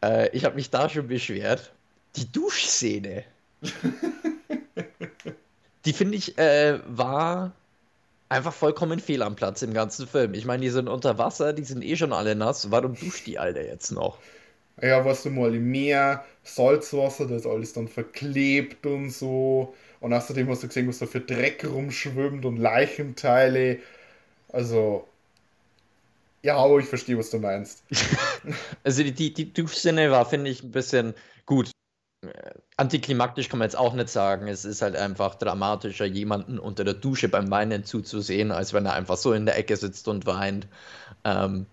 Äh, 0.03 0.30
ich 0.36 0.45
habe 0.45 0.55
mich 0.55 0.69
da 0.69 0.88
schon 0.88 1.07
beschwert. 1.07 1.71
Die 2.15 2.32
Duschszene. 2.32 3.23
die 5.86 5.93
finde 5.93 6.17
ich 6.17 6.38
äh, 6.38 6.80
war 6.88 7.53
einfach 8.30 8.53
vollkommen 8.53 8.99
fehl 8.99 9.21
am 9.21 9.36
Platz 9.36 9.61
im 9.61 9.73
ganzen 9.73 10.07
Film. 10.07 10.34
Ich 10.34 10.45
meine, 10.45 10.61
die 10.61 10.69
sind 10.69 10.88
unter 10.88 11.17
Wasser, 11.17 11.53
die 11.53 11.63
sind 11.63 11.84
eh 11.84 11.95
schon 11.95 12.13
alle 12.13 12.36
nass. 12.36 12.71
Warum 12.71 12.95
duscht 12.95 13.25
die 13.28 13.39
Alter 13.39 13.65
jetzt 13.65 13.91
noch? 13.91 14.19
Ja, 14.82 15.03
warst 15.05 15.25
du 15.25 15.32
mal 15.32 15.55
im 15.55 15.71
Meer, 15.71 16.23
Salzwasser, 16.43 17.25
da 17.28 17.36
ist 17.36 17.47
alles 17.47 17.73
dann 17.73 17.88
verklebt 17.88 18.86
und 18.86 19.09
so. 19.09 19.73
Und 19.99 20.13
außerdem 20.13 20.47
hast 20.49 20.63
du 20.63 20.67
gesehen, 20.67 20.88
was 20.88 20.99
da 20.99 21.07
für 21.07 21.19
Dreck 21.21 21.65
rumschwimmt 21.65 22.45
und 22.45 22.57
Leichenteile. 22.57 23.80
Also, 24.49 25.07
ja, 26.43 26.57
aber 26.57 26.78
ich 26.80 26.86
verstehe, 26.86 27.17
was 27.17 27.30
du 27.30 27.39
meinst. 27.39 27.84
Also 28.84 29.03
die, 29.03 29.11
die, 29.11 29.34
die 29.34 29.51
Duschszene 29.51 30.09
war, 30.09 30.25
finde 30.25 30.49
ich, 30.49 30.63
ein 30.63 30.71
bisschen 30.71 31.13
gut. 31.45 31.71
Antiklimaktisch 32.78 33.47
kann 33.49 33.59
man 33.59 33.68
jetzt 33.68 33.78
auch 33.78 33.93
nicht 33.93 34.09
sagen. 34.09 34.47
Es 34.47 34.65
ist 34.65 34.82
halt 34.82 34.95
einfach 34.95 35.36
dramatischer, 35.36 36.05
jemanden 36.05 36.59
unter 36.59 36.84
der 36.84 36.93
Dusche 36.95 37.30
beim 37.30 37.49
Weinen 37.51 37.84
zuzusehen, 37.86 38.51
als 38.51 38.74
wenn 38.74 38.86
er 38.86 38.93
einfach 38.93 39.18
so 39.18 39.34
in 39.34 39.45
der 39.45 39.57
Ecke 39.57 39.78
sitzt 39.78 40.07
und 40.07 40.26
weint. 40.26 40.68
Ähm, 41.24 41.65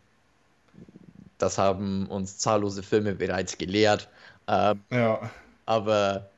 das 1.38 1.58
haben 1.58 2.06
uns 2.06 2.38
zahllose 2.38 2.82
Filme 2.82 3.14
bereits 3.14 3.58
gelehrt. 3.58 4.08
Ähm, 4.46 4.80
Ja. 4.90 5.30
aber 5.66 6.28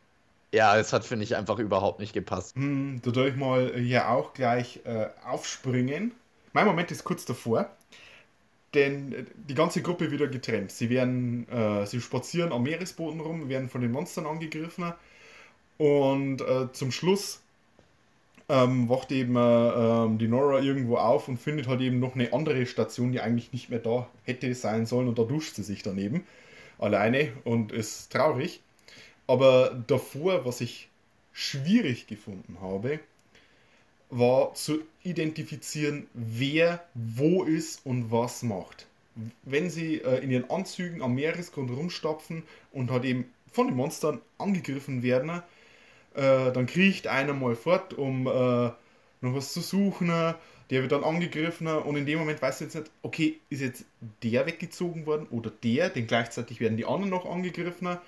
ja, 0.53 0.79
es 0.79 0.93
hat, 0.93 1.05
finde 1.05 1.25
ich, 1.25 1.37
einfach 1.37 1.59
überhaupt 1.59 2.01
nicht 2.01 2.13
gepasst. 2.13 2.55
Hm, 2.57 3.01
da 3.03 3.11
darf 3.11 3.27
ich 3.27 3.37
mal 3.37 3.75
hier 3.77 4.09
auch 4.09 4.33
gleich 4.33 4.81
äh, 4.85 5.09
aufspringen. 5.27 6.13
Mein 6.53 6.67
Moment 6.67 6.91
ist 6.91 7.05
kurz 7.05 7.25
davor, 7.25 7.69
denn 8.77 9.13
äh, 9.13 9.25
die 9.49 9.55
ganze 9.55 9.83
Gruppe 9.83 10.11
wieder 10.11 10.29
getrennt. 10.29 10.71
Sie 10.71 10.91
werden, 10.91 11.49
äh, 11.49 11.87
sie 11.87 12.01
spazieren 12.01 12.53
am 12.53 12.63
Meeresboden 12.63 13.21
rum, 13.21 13.49
werden 13.49 13.69
von 13.69 13.81
den 13.81 13.93
Monstern 13.93 14.27
angegriffen 14.27 14.93
und 15.79 16.41
äh, 16.41 16.73
zum 16.73 16.93
Schluss 16.93 17.41
ähm, 18.49 18.89
wacht 18.89 19.11
eben 19.11 19.37
äh, 19.37 19.41
ähm, 19.41 20.19
die 20.19 20.29
Nora 20.29 20.61
irgendwo 20.61 20.97
auf 20.97 21.29
und 21.29 21.39
findet 21.39 21.67
halt 21.67 21.81
eben 21.81 21.99
noch 21.99 22.15
eine 22.15 22.33
andere 22.33 22.65
Station, 22.67 23.13
die 23.13 23.21
eigentlich 23.21 23.53
nicht 23.53 23.71
mehr 23.71 23.81
da 23.81 24.09
hätte 24.25 24.55
sein 24.55 24.87
sollen 24.87 25.09
und 25.09 25.19
da 25.19 25.25
duscht 25.25 25.57
sie 25.57 25.63
sich 25.63 25.83
daneben 25.83 26.25
alleine 26.79 27.33
und 27.45 27.73
ist 27.73 28.13
traurig. 28.13 28.61
Aber 29.27 29.83
davor, 29.87 30.45
was 30.45 30.61
ich 30.61 30.89
schwierig 31.33 32.07
gefunden 32.07 32.59
habe, 32.61 33.01
war 34.11 34.55
zu 34.55 34.81
identifizieren, 35.03 36.07
wer 36.15 36.85
wo 36.95 37.45
ist 37.45 37.85
und 37.85 38.11
was 38.11 38.43
macht. 38.43 38.87
Wenn 39.43 39.71
sie 39.71 39.97
äh, 39.97 40.23
in 40.23 40.31
ihren 40.31 40.51
Anzügen 40.51 41.03
am 41.03 41.15
Meeresgrund 41.15 41.71
rumstapfen 41.71 42.43
und 42.73 42.91
halt 42.91 43.05
eben 43.05 43.25
von 43.51 43.69
den 43.69 43.77
Monstern 43.77 44.21
angegriffen 44.39 45.03
werden, 45.03 45.43
äh, 46.15 46.53
dann 46.53 46.67
kriecht 46.67 47.07
einer 47.07 47.33
mal 47.33 47.57
fort, 47.57 47.95
um 47.95 48.27
äh, 48.27 48.31
noch 48.31 49.35
was 49.35 49.53
zu 49.53 49.61
suchen. 49.61 50.09
Der 50.71 50.83
wird 50.83 50.93
dann 50.93 51.05
angegriffen 51.05 51.69
und 51.69 51.97
in 51.97 52.07
dem 52.07 52.19
Moment 52.19 52.43
weißt 52.43 52.61
du 52.61 52.65
jetzt 52.65 52.75
nicht, 52.75 52.91
okay, 53.03 53.39
ist 53.51 53.61
jetzt 53.61 53.85
der 54.23 54.47
weggezogen 54.47 55.07
worden 55.07 55.27
oder 55.31 55.51
der, 55.51 55.91
denn 55.91 56.09
gleichzeitig 56.09 56.59
werden 56.61 56.77
die 56.77 56.85
anderen 56.85 57.11
noch 57.11 57.25
angegriffen 57.25 57.99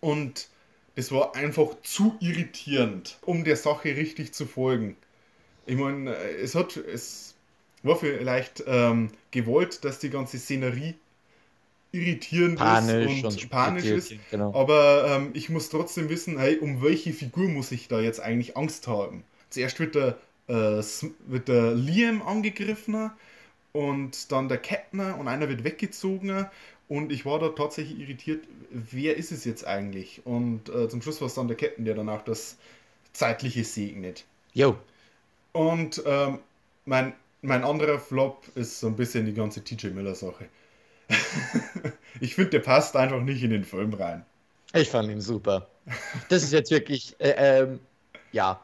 und 0.00 0.48
das 0.96 1.12
war 1.12 1.36
einfach 1.36 1.80
zu 1.82 2.16
irritierend, 2.18 3.18
um 3.22 3.44
der 3.44 3.54
Sache 3.56 3.96
richtig 3.96 4.34
zu 4.34 4.46
folgen. 4.46 4.96
Ich 5.68 5.76
meine, 5.76 6.14
es 6.14 6.54
hat, 6.54 6.76
es 6.76 7.34
war 7.82 7.96
vielleicht 7.96 8.64
ähm, 8.66 9.10
gewollt, 9.30 9.84
dass 9.84 9.98
die 9.98 10.10
ganze 10.10 10.38
Szenerie 10.38 10.94
irritierend 11.92 12.58
Panisch 12.58 13.10
ist 13.10 13.24
und, 13.24 13.24
und 13.24 13.50
panisch 13.50 13.84
ist, 13.84 14.12
genau. 14.30 14.54
aber 14.54 15.06
ähm, 15.08 15.30
ich 15.34 15.48
muss 15.48 15.68
trotzdem 15.68 16.08
wissen, 16.08 16.38
hey, 16.38 16.58
um 16.58 16.82
welche 16.82 17.12
Figur 17.12 17.48
muss 17.48 17.70
ich 17.72 17.88
da 17.88 18.00
jetzt 18.00 18.20
eigentlich 18.20 18.56
Angst 18.56 18.86
haben? 18.86 19.24
Zuerst 19.50 19.78
wird 19.78 19.94
der, 19.94 20.18
äh, 20.48 20.82
wird 21.26 21.48
der 21.48 21.74
Liam 21.74 22.22
angegriffen 22.22 23.10
und 23.72 24.32
dann 24.32 24.48
der 24.48 24.58
Captain 24.58 25.00
und 25.14 25.28
einer 25.28 25.48
wird 25.48 25.64
weggezogen 25.64 26.46
und 26.88 27.12
ich 27.12 27.26
war 27.26 27.38
da 27.38 27.48
tatsächlich 27.48 27.98
irritiert, 28.00 28.44
wer 28.70 29.16
ist 29.16 29.32
es 29.32 29.44
jetzt 29.44 29.66
eigentlich? 29.66 30.22
Und 30.24 30.70
äh, 30.70 30.88
zum 30.88 31.02
Schluss 31.02 31.20
war 31.20 31.28
es 31.28 31.34
dann 31.34 31.48
der 31.48 31.56
Captain, 31.56 31.84
der 31.84 31.94
dann 31.94 32.08
auch 32.08 32.22
das 32.22 32.56
Zeitliche 33.12 33.64
segnet. 33.64 34.24
Jo, 34.54 34.76
Und 35.52 36.02
ähm, 36.06 36.38
mein, 36.84 37.14
mein 37.42 37.64
anderer 37.64 37.98
Flop 37.98 38.44
ist 38.54 38.80
so 38.80 38.86
ein 38.88 38.96
bisschen 38.96 39.26
die 39.26 39.34
ganze 39.34 39.62
TJ 39.62 39.88
Miller-Sache. 39.88 40.48
ich 42.20 42.34
finde, 42.34 42.50
der 42.50 42.60
passt 42.60 42.96
einfach 42.96 43.20
nicht 43.20 43.42
in 43.42 43.50
den 43.50 43.64
Film 43.64 43.94
rein. 43.94 44.24
Ich 44.74 44.90
fand 44.90 45.10
ihn 45.10 45.20
super. 45.20 45.68
Das 46.28 46.42
ist 46.42 46.52
jetzt 46.52 46.70
wirklich, 46.70 47.16
äh, 47.18 47.62
ähm, 47.62 47.80
ja, 48.32 48.60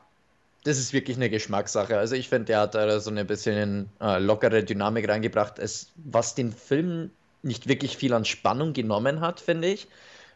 das 0.65 0.79
ist 0.79 0.93
wirklich 0.93 1.17
eine 1.17 1.31
Geschmackssache. 1.31 1.97
Also 1.99 2.15
ich 2.15 2.29
finde, 2.29 2.47
der 2.47 2.61
hat 2.61 2.75
da 2.75 3.01
so 3.01 3.11
eine 3.11 3.25
bisschen 3.25 3.89
äh, 4.01 4.19
lockere 4.19 4.65
Dynamik 4.65 5.09
reingebracht, 5.09 5.59
es, 5.59 5.93
was 5.97 6.35
den 6.35 6.53
Film 6.53 7.11
nicht 7.43 7.69
wirklich 7.69 7.97
viel 7.97 8.15
an 8.15 8.25
Spannung 8.25 8.73
genommen 8.73 9.21
hat, 9.21 9.41
finde 9.41 9.69
ich, 9.69 9.87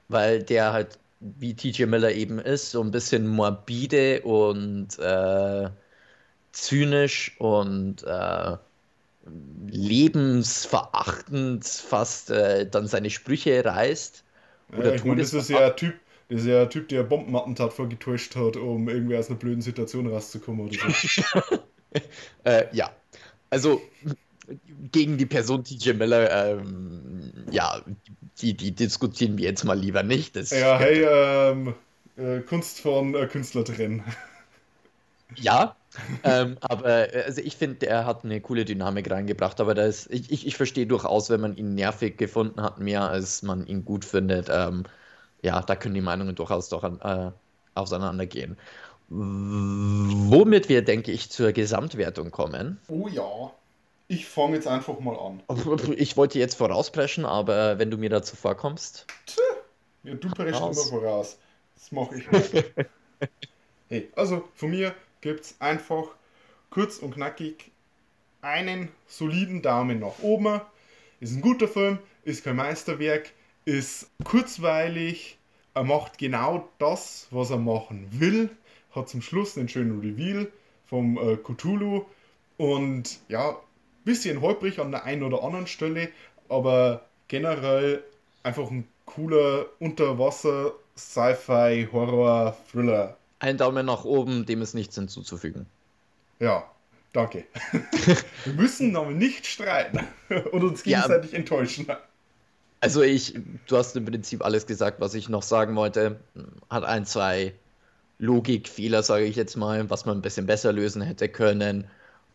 weil 0.09 0.43
der 0.43 0.73
halt, 0.73 0.99
wie 1.21 1.55
TJ 1.55 1.87
Miller 1.87 2.13
eben 2.13 2.39
ist, 2.39 2.71
so 2.71 2.83
ein 2.83 2.91
bisschen 2.91 3.27
morbide 3.27 4.23
und 4.23 4.99
äh, 4.99 5.71
zynisch 6.53 7.37
und 7.39 8.03
äh, 8.05 8.57
lebensverachtend 9.69 11.65
fast 11.65 12.31
äh, 12.31 12.69
dann 12.69 12.87
seine 12.87 13.11
Sprüche 13.11 13.65
reißt. 13.65 14.25
Oder 14.77 14.89
Ja, 14.89 14.95
ich 14.95 15.05
meine, 15.05 15.21
das 15.21 15.35
ist 15.35 15.51
ja 15.51 15.67
ein 15.67 15.77
Typ, 15.77 15.95
das 16.29 16.41
ist 16.41 16.47
ja 16.47 16.63
ein 16.63 16.71
Typ, 16.71 16.89
der 16.89 17.03
Bombenattentat 17.03 17.73
vorgetäuscht 17.73 18.37
hat, 18.37 18.57
um 18.57 18.89
irgendwie 18.89 19.17
aus 19.17 19.29
einer 19.29 19.39
blöden 19.39 19.63
Situation 19.63 20.07
rauszukommen 20.07 20.69
oder 20.69 20.77
so. 20.91 21.59
Äh, 22.45 22.67
ja, 22.73 22.91
also 23.49 23.81
gegen 24.93 25.17
die 25.17 25.27
Person 25.27 25.65
TJ 25.65 25.93
Miller, 25.93 26.59
ähm, 26.59 27.33
ja, 27.51 27.83
die, 28.41 28.55
die 28.55 28.73
diskutieren 28.73 29.39
wir 29.39 29.47
jetzt 29.47 29.65
mal 29.65 29.79
lieber 29.79 30.03
nicht. 30.03 30.37
Das, 30.37 30.51
ja, 30.51 30.79
hey, 30.79 31.03
ähm, 31.03 31.75
äh, 32.17 32.41
Kunst 32.41 32.81
von 32.81 33.15
äh, 33.15 33.27
Künstler 33.27 33.65
trennen. 33.65 34.03
Ja, 35.37 35.77
ähm, 36.23 36.57
aber 36.61 37.15
äh, 37.15 37.25
also 37.25 37.41
ich 37.41 37.57
finde, 37.57 37.87
er 37.87 38.07
hat 38.07 38.25
eine 38.25 38.41
coole 38.41 38.65
Dynamik 38.65 39.11
reingebracht, 39.11 39.61
aber 39.61 39.75
das, 39.75 40.07
ich, 40.09 40.31
ich, 40.31 40.47
ich 40.47 40.57
verstehe 40.57 40.87
durchaus, 40.87 41.31
wenn 41.31 41.41
man 41.41 41.57
ihn 41.57 41.75
nervig 41.75 42.17
gefunden 42.19 42.63
hat, 42.63 42.79
mehr 42.79 43.09
als 43.09 43.43
man 43.43 43.67
ihn 43.67 43.85
gut 43.85 44.05
findet. 44.05 44.49
Ähm, 44.51 44.85
ja, 45.43 45.61
da 45.61 45.77
können 45.77 45.95
die 45.95 46.01
Meinungen 46.01 46.35
durchaus 46.35 46.69
doch 46.69 46.85
äh, 46.85 47.31
auseinandergehen. 47.75 48.57
Womit 49.11 50.69
wir, 50.69 50.85
denke 50.85 51.13
ich, 51.13 51.31
zur 51.31 51.53
Gesamtwertung 51.53 52.31
kommen. 52.31 52.79
Oh 52.89 53.09
ja. 53.09 53.51
Ich 54.09 54.27
fange 54.27 54.57
jetzt 54.57 54.67
einfach 54.67 54.99
mal 55.01 55.17
an. 55.17 55.43
Ich 55.97 56.17
wollte 56.17 56.39
jetzt 56.39 56.55
vorauspreschen, 56.55 57.25
aber 57.25 57.79
wenn 57.79 57.91
du 57.91 57.99
mir 57.99 58.11
dazu 58.11 58.37
vorkommst. 58.37 59.07
Ja, 60.03 60.15
du 60.15 60.29
preschst 60.31 60.61
immer 60.61 60.67
Raus. 60.67 60.91
voraus. 60.91 61.39
Das 61.75 61.93
mache 61.93 62.17
ich 62.19 62.31
nicht. 62.31 62.65
hey, 63.89 64.11
also 64.17 64.45
von 64.55 64.71
mir 64.71 64.95
gibt 65.21 65.41
es 65.41 65.61
einfach 65.61 66.09
kurz 66.71 66.99
und 66.99 67.15
knackig 67.15 67.71
einen 68.41 68.89
soliden 69.07 69.63
Daumen 69.63 70.01
nach 70.01 70.21
oben. 70.21 70.61
Ist 71.21 71.35
ein 71.35 71.41
guter 71.41 71.69
Film, 71.69 71.99
ist 72.25 72.45
kein 72.45 72.57
Meisterwerk, 72.57 73.33
ist 73.65 74.11
kurzweilig, 74.25 75.39
er 75.75 75.85
macht 75.85 76.19
genau 76.19 76.69
das, 76.79 77.29
was 77.31 77.51
er 77.51 77.59
machen 77.59 78.09
will, 78.11 78.51
hat 78.95 79.09
zum 79.09 79.23
Schluss 79.23 79.59
einen 79.59 79.69
schönen 79.69 80.01
Reveal 80.01 80.51
vom 80.87 81.19
äh, 81.19 81.37
Cthulhu 81.37 82.05
und 82.57 83.19
ja, 83.29 83.57
bisschen 84.05 84.41
holprig 84.41 84.79
an 84.79 84.91
der 84.91 85.05
einen 85.05 85.23
oder 85.23 85.45
anderen 85.45 85.67
Stelle, 85.67 86.09
aber 86.49 87.03
generell 87.29 88.03
einfach 88.43 88.71
ein 88.71 88.89
cooler 89.05 89.67
Unterwasser 89.81 90.73
Sci-Fi 90.97 91.89
Horror 91.93 92.57
Thriller. 92.73 93.18
Ein 93.41 93.57
Daumen 93.57 93.87
nach 93.87 94.05
oben, 94.05 94.47
dem 94.47 94.63
ist 94.63 94.75
nichts 94.75 94.95
hinzuzufügen. 94.97 95.67
Ja, 96.41 96.65
Danke. 97.13 97.45
Wir 98.45 98.53
müssen 98.55 98.95
aber 98.95 99.11
nicht 99.11 99.47
streiten 99.47 100.01
und 100.53 100.63
uns 100.63 100.85
Ja. 100.85 101.01
gegenseitig 101.01 101.35
enttäuschen. 101.35 101.87
Also 102.81 103.03
ich, 103.03 103.35
du 103.67 103.77
hast 103.77 103.97
im 103.97 104.05
Prinzip 104.05 104.45
alles 104.45 104.67
gesagt, 104.67 105.01
was 105.01 105.15
ich 105.15 105.29
noch 105.29 105.43
sagen 105.43 105.75
wollte. 105.75 106.21
Hat 106.71 106.85
ein, 106.85 107.07
zwei 107.07 107.55
Logikfehler, 108.19 109.03
sage 109.03 109.25
ich 109.25 109.37
jetzt 109.37 109.57
mal, 109.57 109.89
was 109.91 110.05
man 110.05 110.19
ein 110.19 110.23
bisschen 110.23 110.47
besser 110.47 110.73
lösen 110.73 111.03
hätte 111.03 111.29
können. 111.29 111.89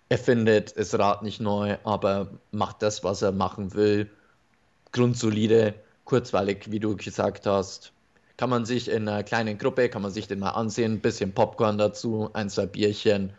Er 0.10 0.18
findet 0.18 0.78
das 0.78 0.98
Rad 0.98 1.24
nicht 1.24 1.40
neu, 1.40 1.78
aber 1.84 2.28
macht 2.52 2.82
das, 2.82 3.04
was 3.04 3.22
er 3.22 3.32
machen 3.32 3.74
will. 3.74 4.10
Grundsolide, 4.92 5.76
kurzweilig, 6.04 6.72
wie 6.72 6.80
du 6.80 6.96
gesagt 6.98 7.46
hast. 7.46 7.94
Kann 8.44 8.50
man 8.50 8.66
sich 8.66 8.90
in 8.90 9.08
einer 9.08 9.24
kleinen 9.24 9.58
Gruppe, 9.58 9.88
kann 9.88 10.02
man 10.02 10.12
sich 10.12 10.28
den 10.28 10.40
mal 10.40 10.50
ansehen, 10.50 11.00
bisschen 11.00 11.32
Popcorn 11.32 11.78
dazu, 11.78 12.30
ein, 12.34 12.50
zwei 12.50 12.66
Bierchen. 12.66 13.32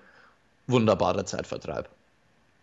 Wunderbarer 0.67 1.27
Zeitvertreib. 1.27 1.91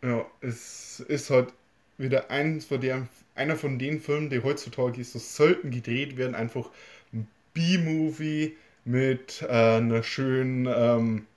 Ja, 0.01 0.25
es 0.41 1.01
ist 1.01 1.29
halt 1.29 1.53
wieder 1.99 2.31
eins 2.31 2.65
von 2.65 2.81
der, 2.81 3.07
einer 3.35 3.55
von 3.55 3.77
den 3.77 3.99
Filmen, 4.01 4.31
die 4.31 4.41
heutzutage 4.41 5.03
so 5.03 5.19
selten 5.19 5.69
gedreht 5.69 6.17
werden. 6.17 6.33
Einfach 6.33 6.71
ein 7.13 7.27
B-Movie 7.53 8.57
mit 8.85 9.43
äh, 9.43 9.77
einer 9.77 10.01
schönen, 10.01 10.65
ähm, 10.65 11.27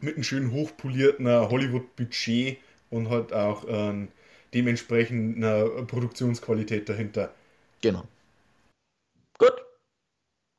mit 0.00 0.14
einem 0.14 0.22
schön 0.22 0.52
hochpolierten 0.52 1.26
Hollywood-Budget 1.26 2.58
und 2.90 3.10
halt 3.10 3.32
auch 3.32 3.64
ähm, 3.66 4.06
dementsprechend 4.54 5.38
einer 5.38 5.64
Produktionsqualität 5.64 6.88
dahinter. 6.88 7.34
Genau. 7.80 8.04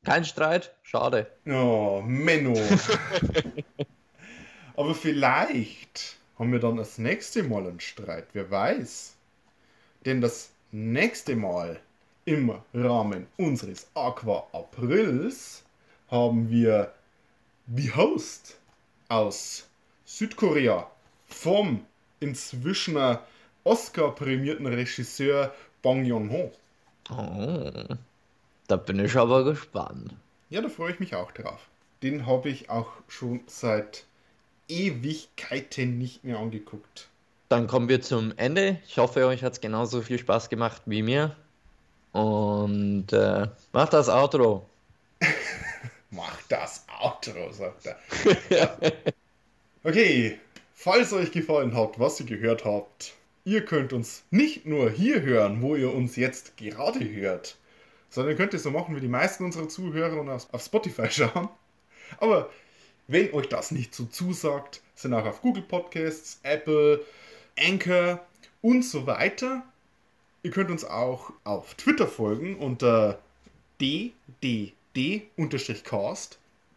Kein 0.03 0.25
Streit, 0.25 0.73
schade. 0.81 1.27
Oh, 1.45 2.01
Menno. 2.05 2.57
Aber 4.75 4.95
vielleicht 4.95 6.17
haben 6.37 6.53
wir 6.53 6.59
dann 6.59 6.77
das 6.77 6.97
nächste 6.97 7.43
Mal 7.43 7.67
einen 7.67 7.81
Streit, 7.81 8.27
wer 8.33 8.49
weiß. 8.49 9.15
Denn 10.05 10.21
das 10.21 10.51
nächste 10.71 11.35
Mal 11.35 11.81
im 12.23 12.53
Rahmen 12.73 13.27
unseres 13.37 13.87
Aqua 13.93 14.47
Aprils 14.53 15.63
haben 16.09 16.49
wir 16.49 16.93
The 17.67 17.93
Host 17.93 18.57
aus 19.09 19.67
Südkorea 20.05 20.89
vom 21.27 21.85
inzwischen 22.19 22.97
Oscar-prämierten 23.63 24.65
Regisseur 24.65 25.53
Bong 25.81 26.05
Joon-ho. 26.05 26.51
Oh, 27.11 27.95
da 28.69 28.75
bin 28.77 29.03
ich 29.03 29.15
aber 29.17 29.43
gespannt. 29.43 30.15
Ja, 30.49 30.61
da 30.61 30.69
freue 30.69 30.93
ich 30.93 30.99
mich 30.99 31.15
auch 31.15 31.31
drauf. 31.31 31.59
Den 32.03 32.27
habe 32.27 32.49
ich 32.49 32.69
auch 32.69 32.91
schon 33.07 33.41
seit 33.47 34.05
Ewigkeiten 34.67 35.97
nicht 35.97 36.23
mehr 36.23 36.37
angeguckt. 36.37 37.09
Dann 37.49 37.65
kommen 37.65 37.89
wir 37.89 38.01
zum 38.01 38.31
Ende. 38.37 38.79
Ich 38.87 38.99
hoffe, 38.99 39.25
euch 39.25 39.43
hat 39.43 39.53
es 39.53 39.61
genauso 39.61 40.03
viel 40.03 40.19
Spaß 40.19 40.49
gemacht 40.49 40.83
wie 40.85 41.01
mir. 41.01 41.35
Und 42.11 43.11
äh, 43.11 43.47
macht 43.73 43.93
das 43.93 44.07
Outro. 44.07 44.69
Mach 46.11 46.39
das 46.47 46.85
Outro, 47.01 47.51
sagt 47.51 47.87
er. 47.87 47.97
Ja. 48.49 48.77
Okay, 49.83 50.39
falls 50.75 51.11
euch 51.11 51.31
gefallen 51.31 51.75
hat, 51.75 51.99
was 51.99 52.19
ihr 52.19 52.27
gehört 52.27 52.65
habt, 52.65 53.13
ihr 53.45 53.65
könnt 53.65 53.93
uns 53.93 54.23
nicht 54.29 54.65
nur 54.67 54.91
hier 54.91 55.21
hören, 55.21 55.61
wo 55.61 55.75
ihr 55.75 55.93
uns 55.93 56.15
jetzt 56.15 56.57
gerade 56.57 56.99
hört, 56.99 57.57
sondern 58.09 58.35
könnt 58.35 58.53
ihr 58.53 58.59
so 58.59 58.71
machen 58.71 58.95
wie 58.95 59.01
die 59.01 59.07
meisten 59.07 59.43
unserer 59.45 59.69
Zuhörer 59.69 60.19
und 60.19 60.29
auf 60.29 60.63
Spotify 60.63 61.07
schauen. 61.11 61.49
Aber 62.19 62.49
wenn 63.07 63.33
euch 63.33 63.49
das 63.49 63.71
nicht 63.71 63.95
so 63.95 64.05
zusagt, 64.05 64.81
sind 64.95 65.13
auch 65.13 65.25
auf 65.25 65.41
Google 65.41 65.63
Podcasts, 65.63 66.39
Apple, 66.43 67.03
Anchor 67.57 68.19
und 68.61 68.83
so 68.83 69.07
weiter. 69.07 69.63
Ihr 70.43 70.51
könnt 70.51 70.69
uns 70.71 70.85
auch 70.85 71.33
auf 71.43 71.73
Twitter 71.75 72.07
folgen 72.07 72.55
unter 72.57 73.19
ddd-cast. 73.81 74.77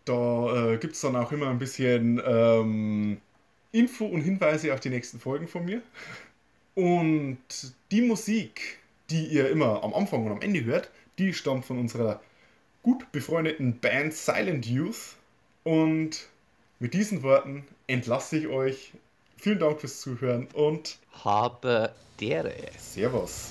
Da 0.05 0.73
äh, 0.73 0.79
gibt 0.79 0.95
es 0.95 1.01
dann 1.01 1.15
auch 1.17 1.31
immer 1.33 1.49
ein 1.49 1.59
bisschen 1.59 2.21
ähm, 2.27 3.21
Info 3.71 4.07
und 4.07 4.23
Hinweise 4.23 4.75
auf 4.75 4.81
die 4.81 4.91
nächsten 4.91 5.21
Folgen 5.21 5.47
von 5.47 5.65
mir. 5.65 5.81
Und 6.75 7.39
die 7.91 8.03
Musik, 8.03 8.79
die 9.11 9.27
ihr 9.27 9.51
immer 9.51 9.85
am 9.85 9.95
Anfang 9.95 10.27
und 10.27 10.33
am 10.33 10.41
Ende 10.41 10.65
hört, 10.65 10.91
die 11.19 11.35
stammt 11.35 11.65
von 11.65 11.79
unserer 11.79 12.21
gut 12.83 13.11
befreundeten 13.13 13.79
Band 13.79 14.15
Silent 14.15 14.67
Youth. 14.67 15.17
Und 15.65 16.29
mit 16.79 16.95
diesen 16.95 17.23
Worten 17.23 17.65
entlasse 17.87 18.39
ich 18.39 18.49
euch. 18.49 18.93
Vielen 19.37 19.59
Dank 19.59 19.81
fürs 19.81 20.01
Zuhören 20.01 20.49
und 20.53 20.99
Habe 21.25 21.93
dere. 22.21 22.55
Servus. 22.79 23.51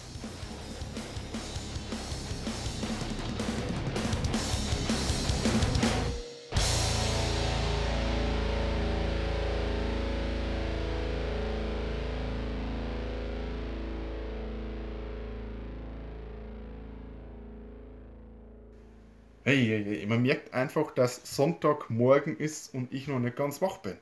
Hey, 19.51 19.65
hey, 19.65 19.83
hey, 19.83 20.05
man 20.05 20.21
merkt 20.21 20.53
einfach, 20.53 20.91
dass 20.91 21.19
Sonntagmorgen 21.25 22.37
ist 22.37 22.73
und 22.73 22.93
ich 22.93 23.09
noch 23.09 23.19
nicht 23.19 23.35
ganz 23.35 23.61
wach 23.61 23.79
bin. 23.79 23.97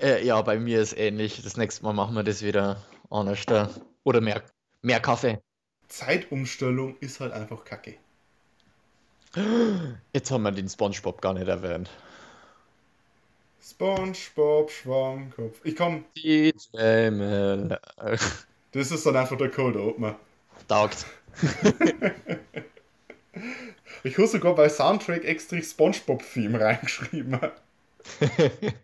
Äh, 0.00 0.24
ja, 0.24 0.40
bei 0.42 0.60
mir 0.60 0.80
ist 0.80 0.96
ähnlich. 0.96 1.42
Das 1.42 1.56
nächste 1.56 1.82
Mal 1.82 1.92
machen 1.92 2.14
wir 2.14 2.22
das 2.22 2.40
wieder 2.40 2.80
anders. 3.10 3.44
Oder 4.04 4.20
mehr, 4.20 4.44
mehr 4.80 5.00
Kaffee. 5.00 5.40
Zeitumstellung 5.88 6.96
ist 7.00 7.18
halt 7.18 7.32
einfach 7.32 7.64
kacke. 7.64 7.96
Jetzt 10.12 10.30
haben 10.30 10.44
wir 10.44 10.52
den 10.52 10.68
Spongebob 10.68 11.20
gar 11.20 11.34
nicht 11.34 11.48
erwähnt. 11.48 11.90
SpongeBob 13.60 14.70
Schwammkopf. 14.70 15.62
Ich 15.64 15.74
kann. 15.74 16.04
DJ 16.16 16.52
Miller. 17.10 17.80
Das 18.70 18.92
ist 18.92 19.04
dann 19.04 19.16
einfach 19.16 19.36
der 19.36 19.50
Cold 19.50 19.74
Opener. 19.74 20.16
Taugt. 20.68 21.06
Ich 24.04 24.18
habe 24.18 24.28
sogar 24.28 24.54
bei 24.54 24.68
Soundtrack 24.68 25.24
extra 25.24 25.60
SpongeBob-Theme 25.60 26.60
reingeschrieben. 26.60 27.40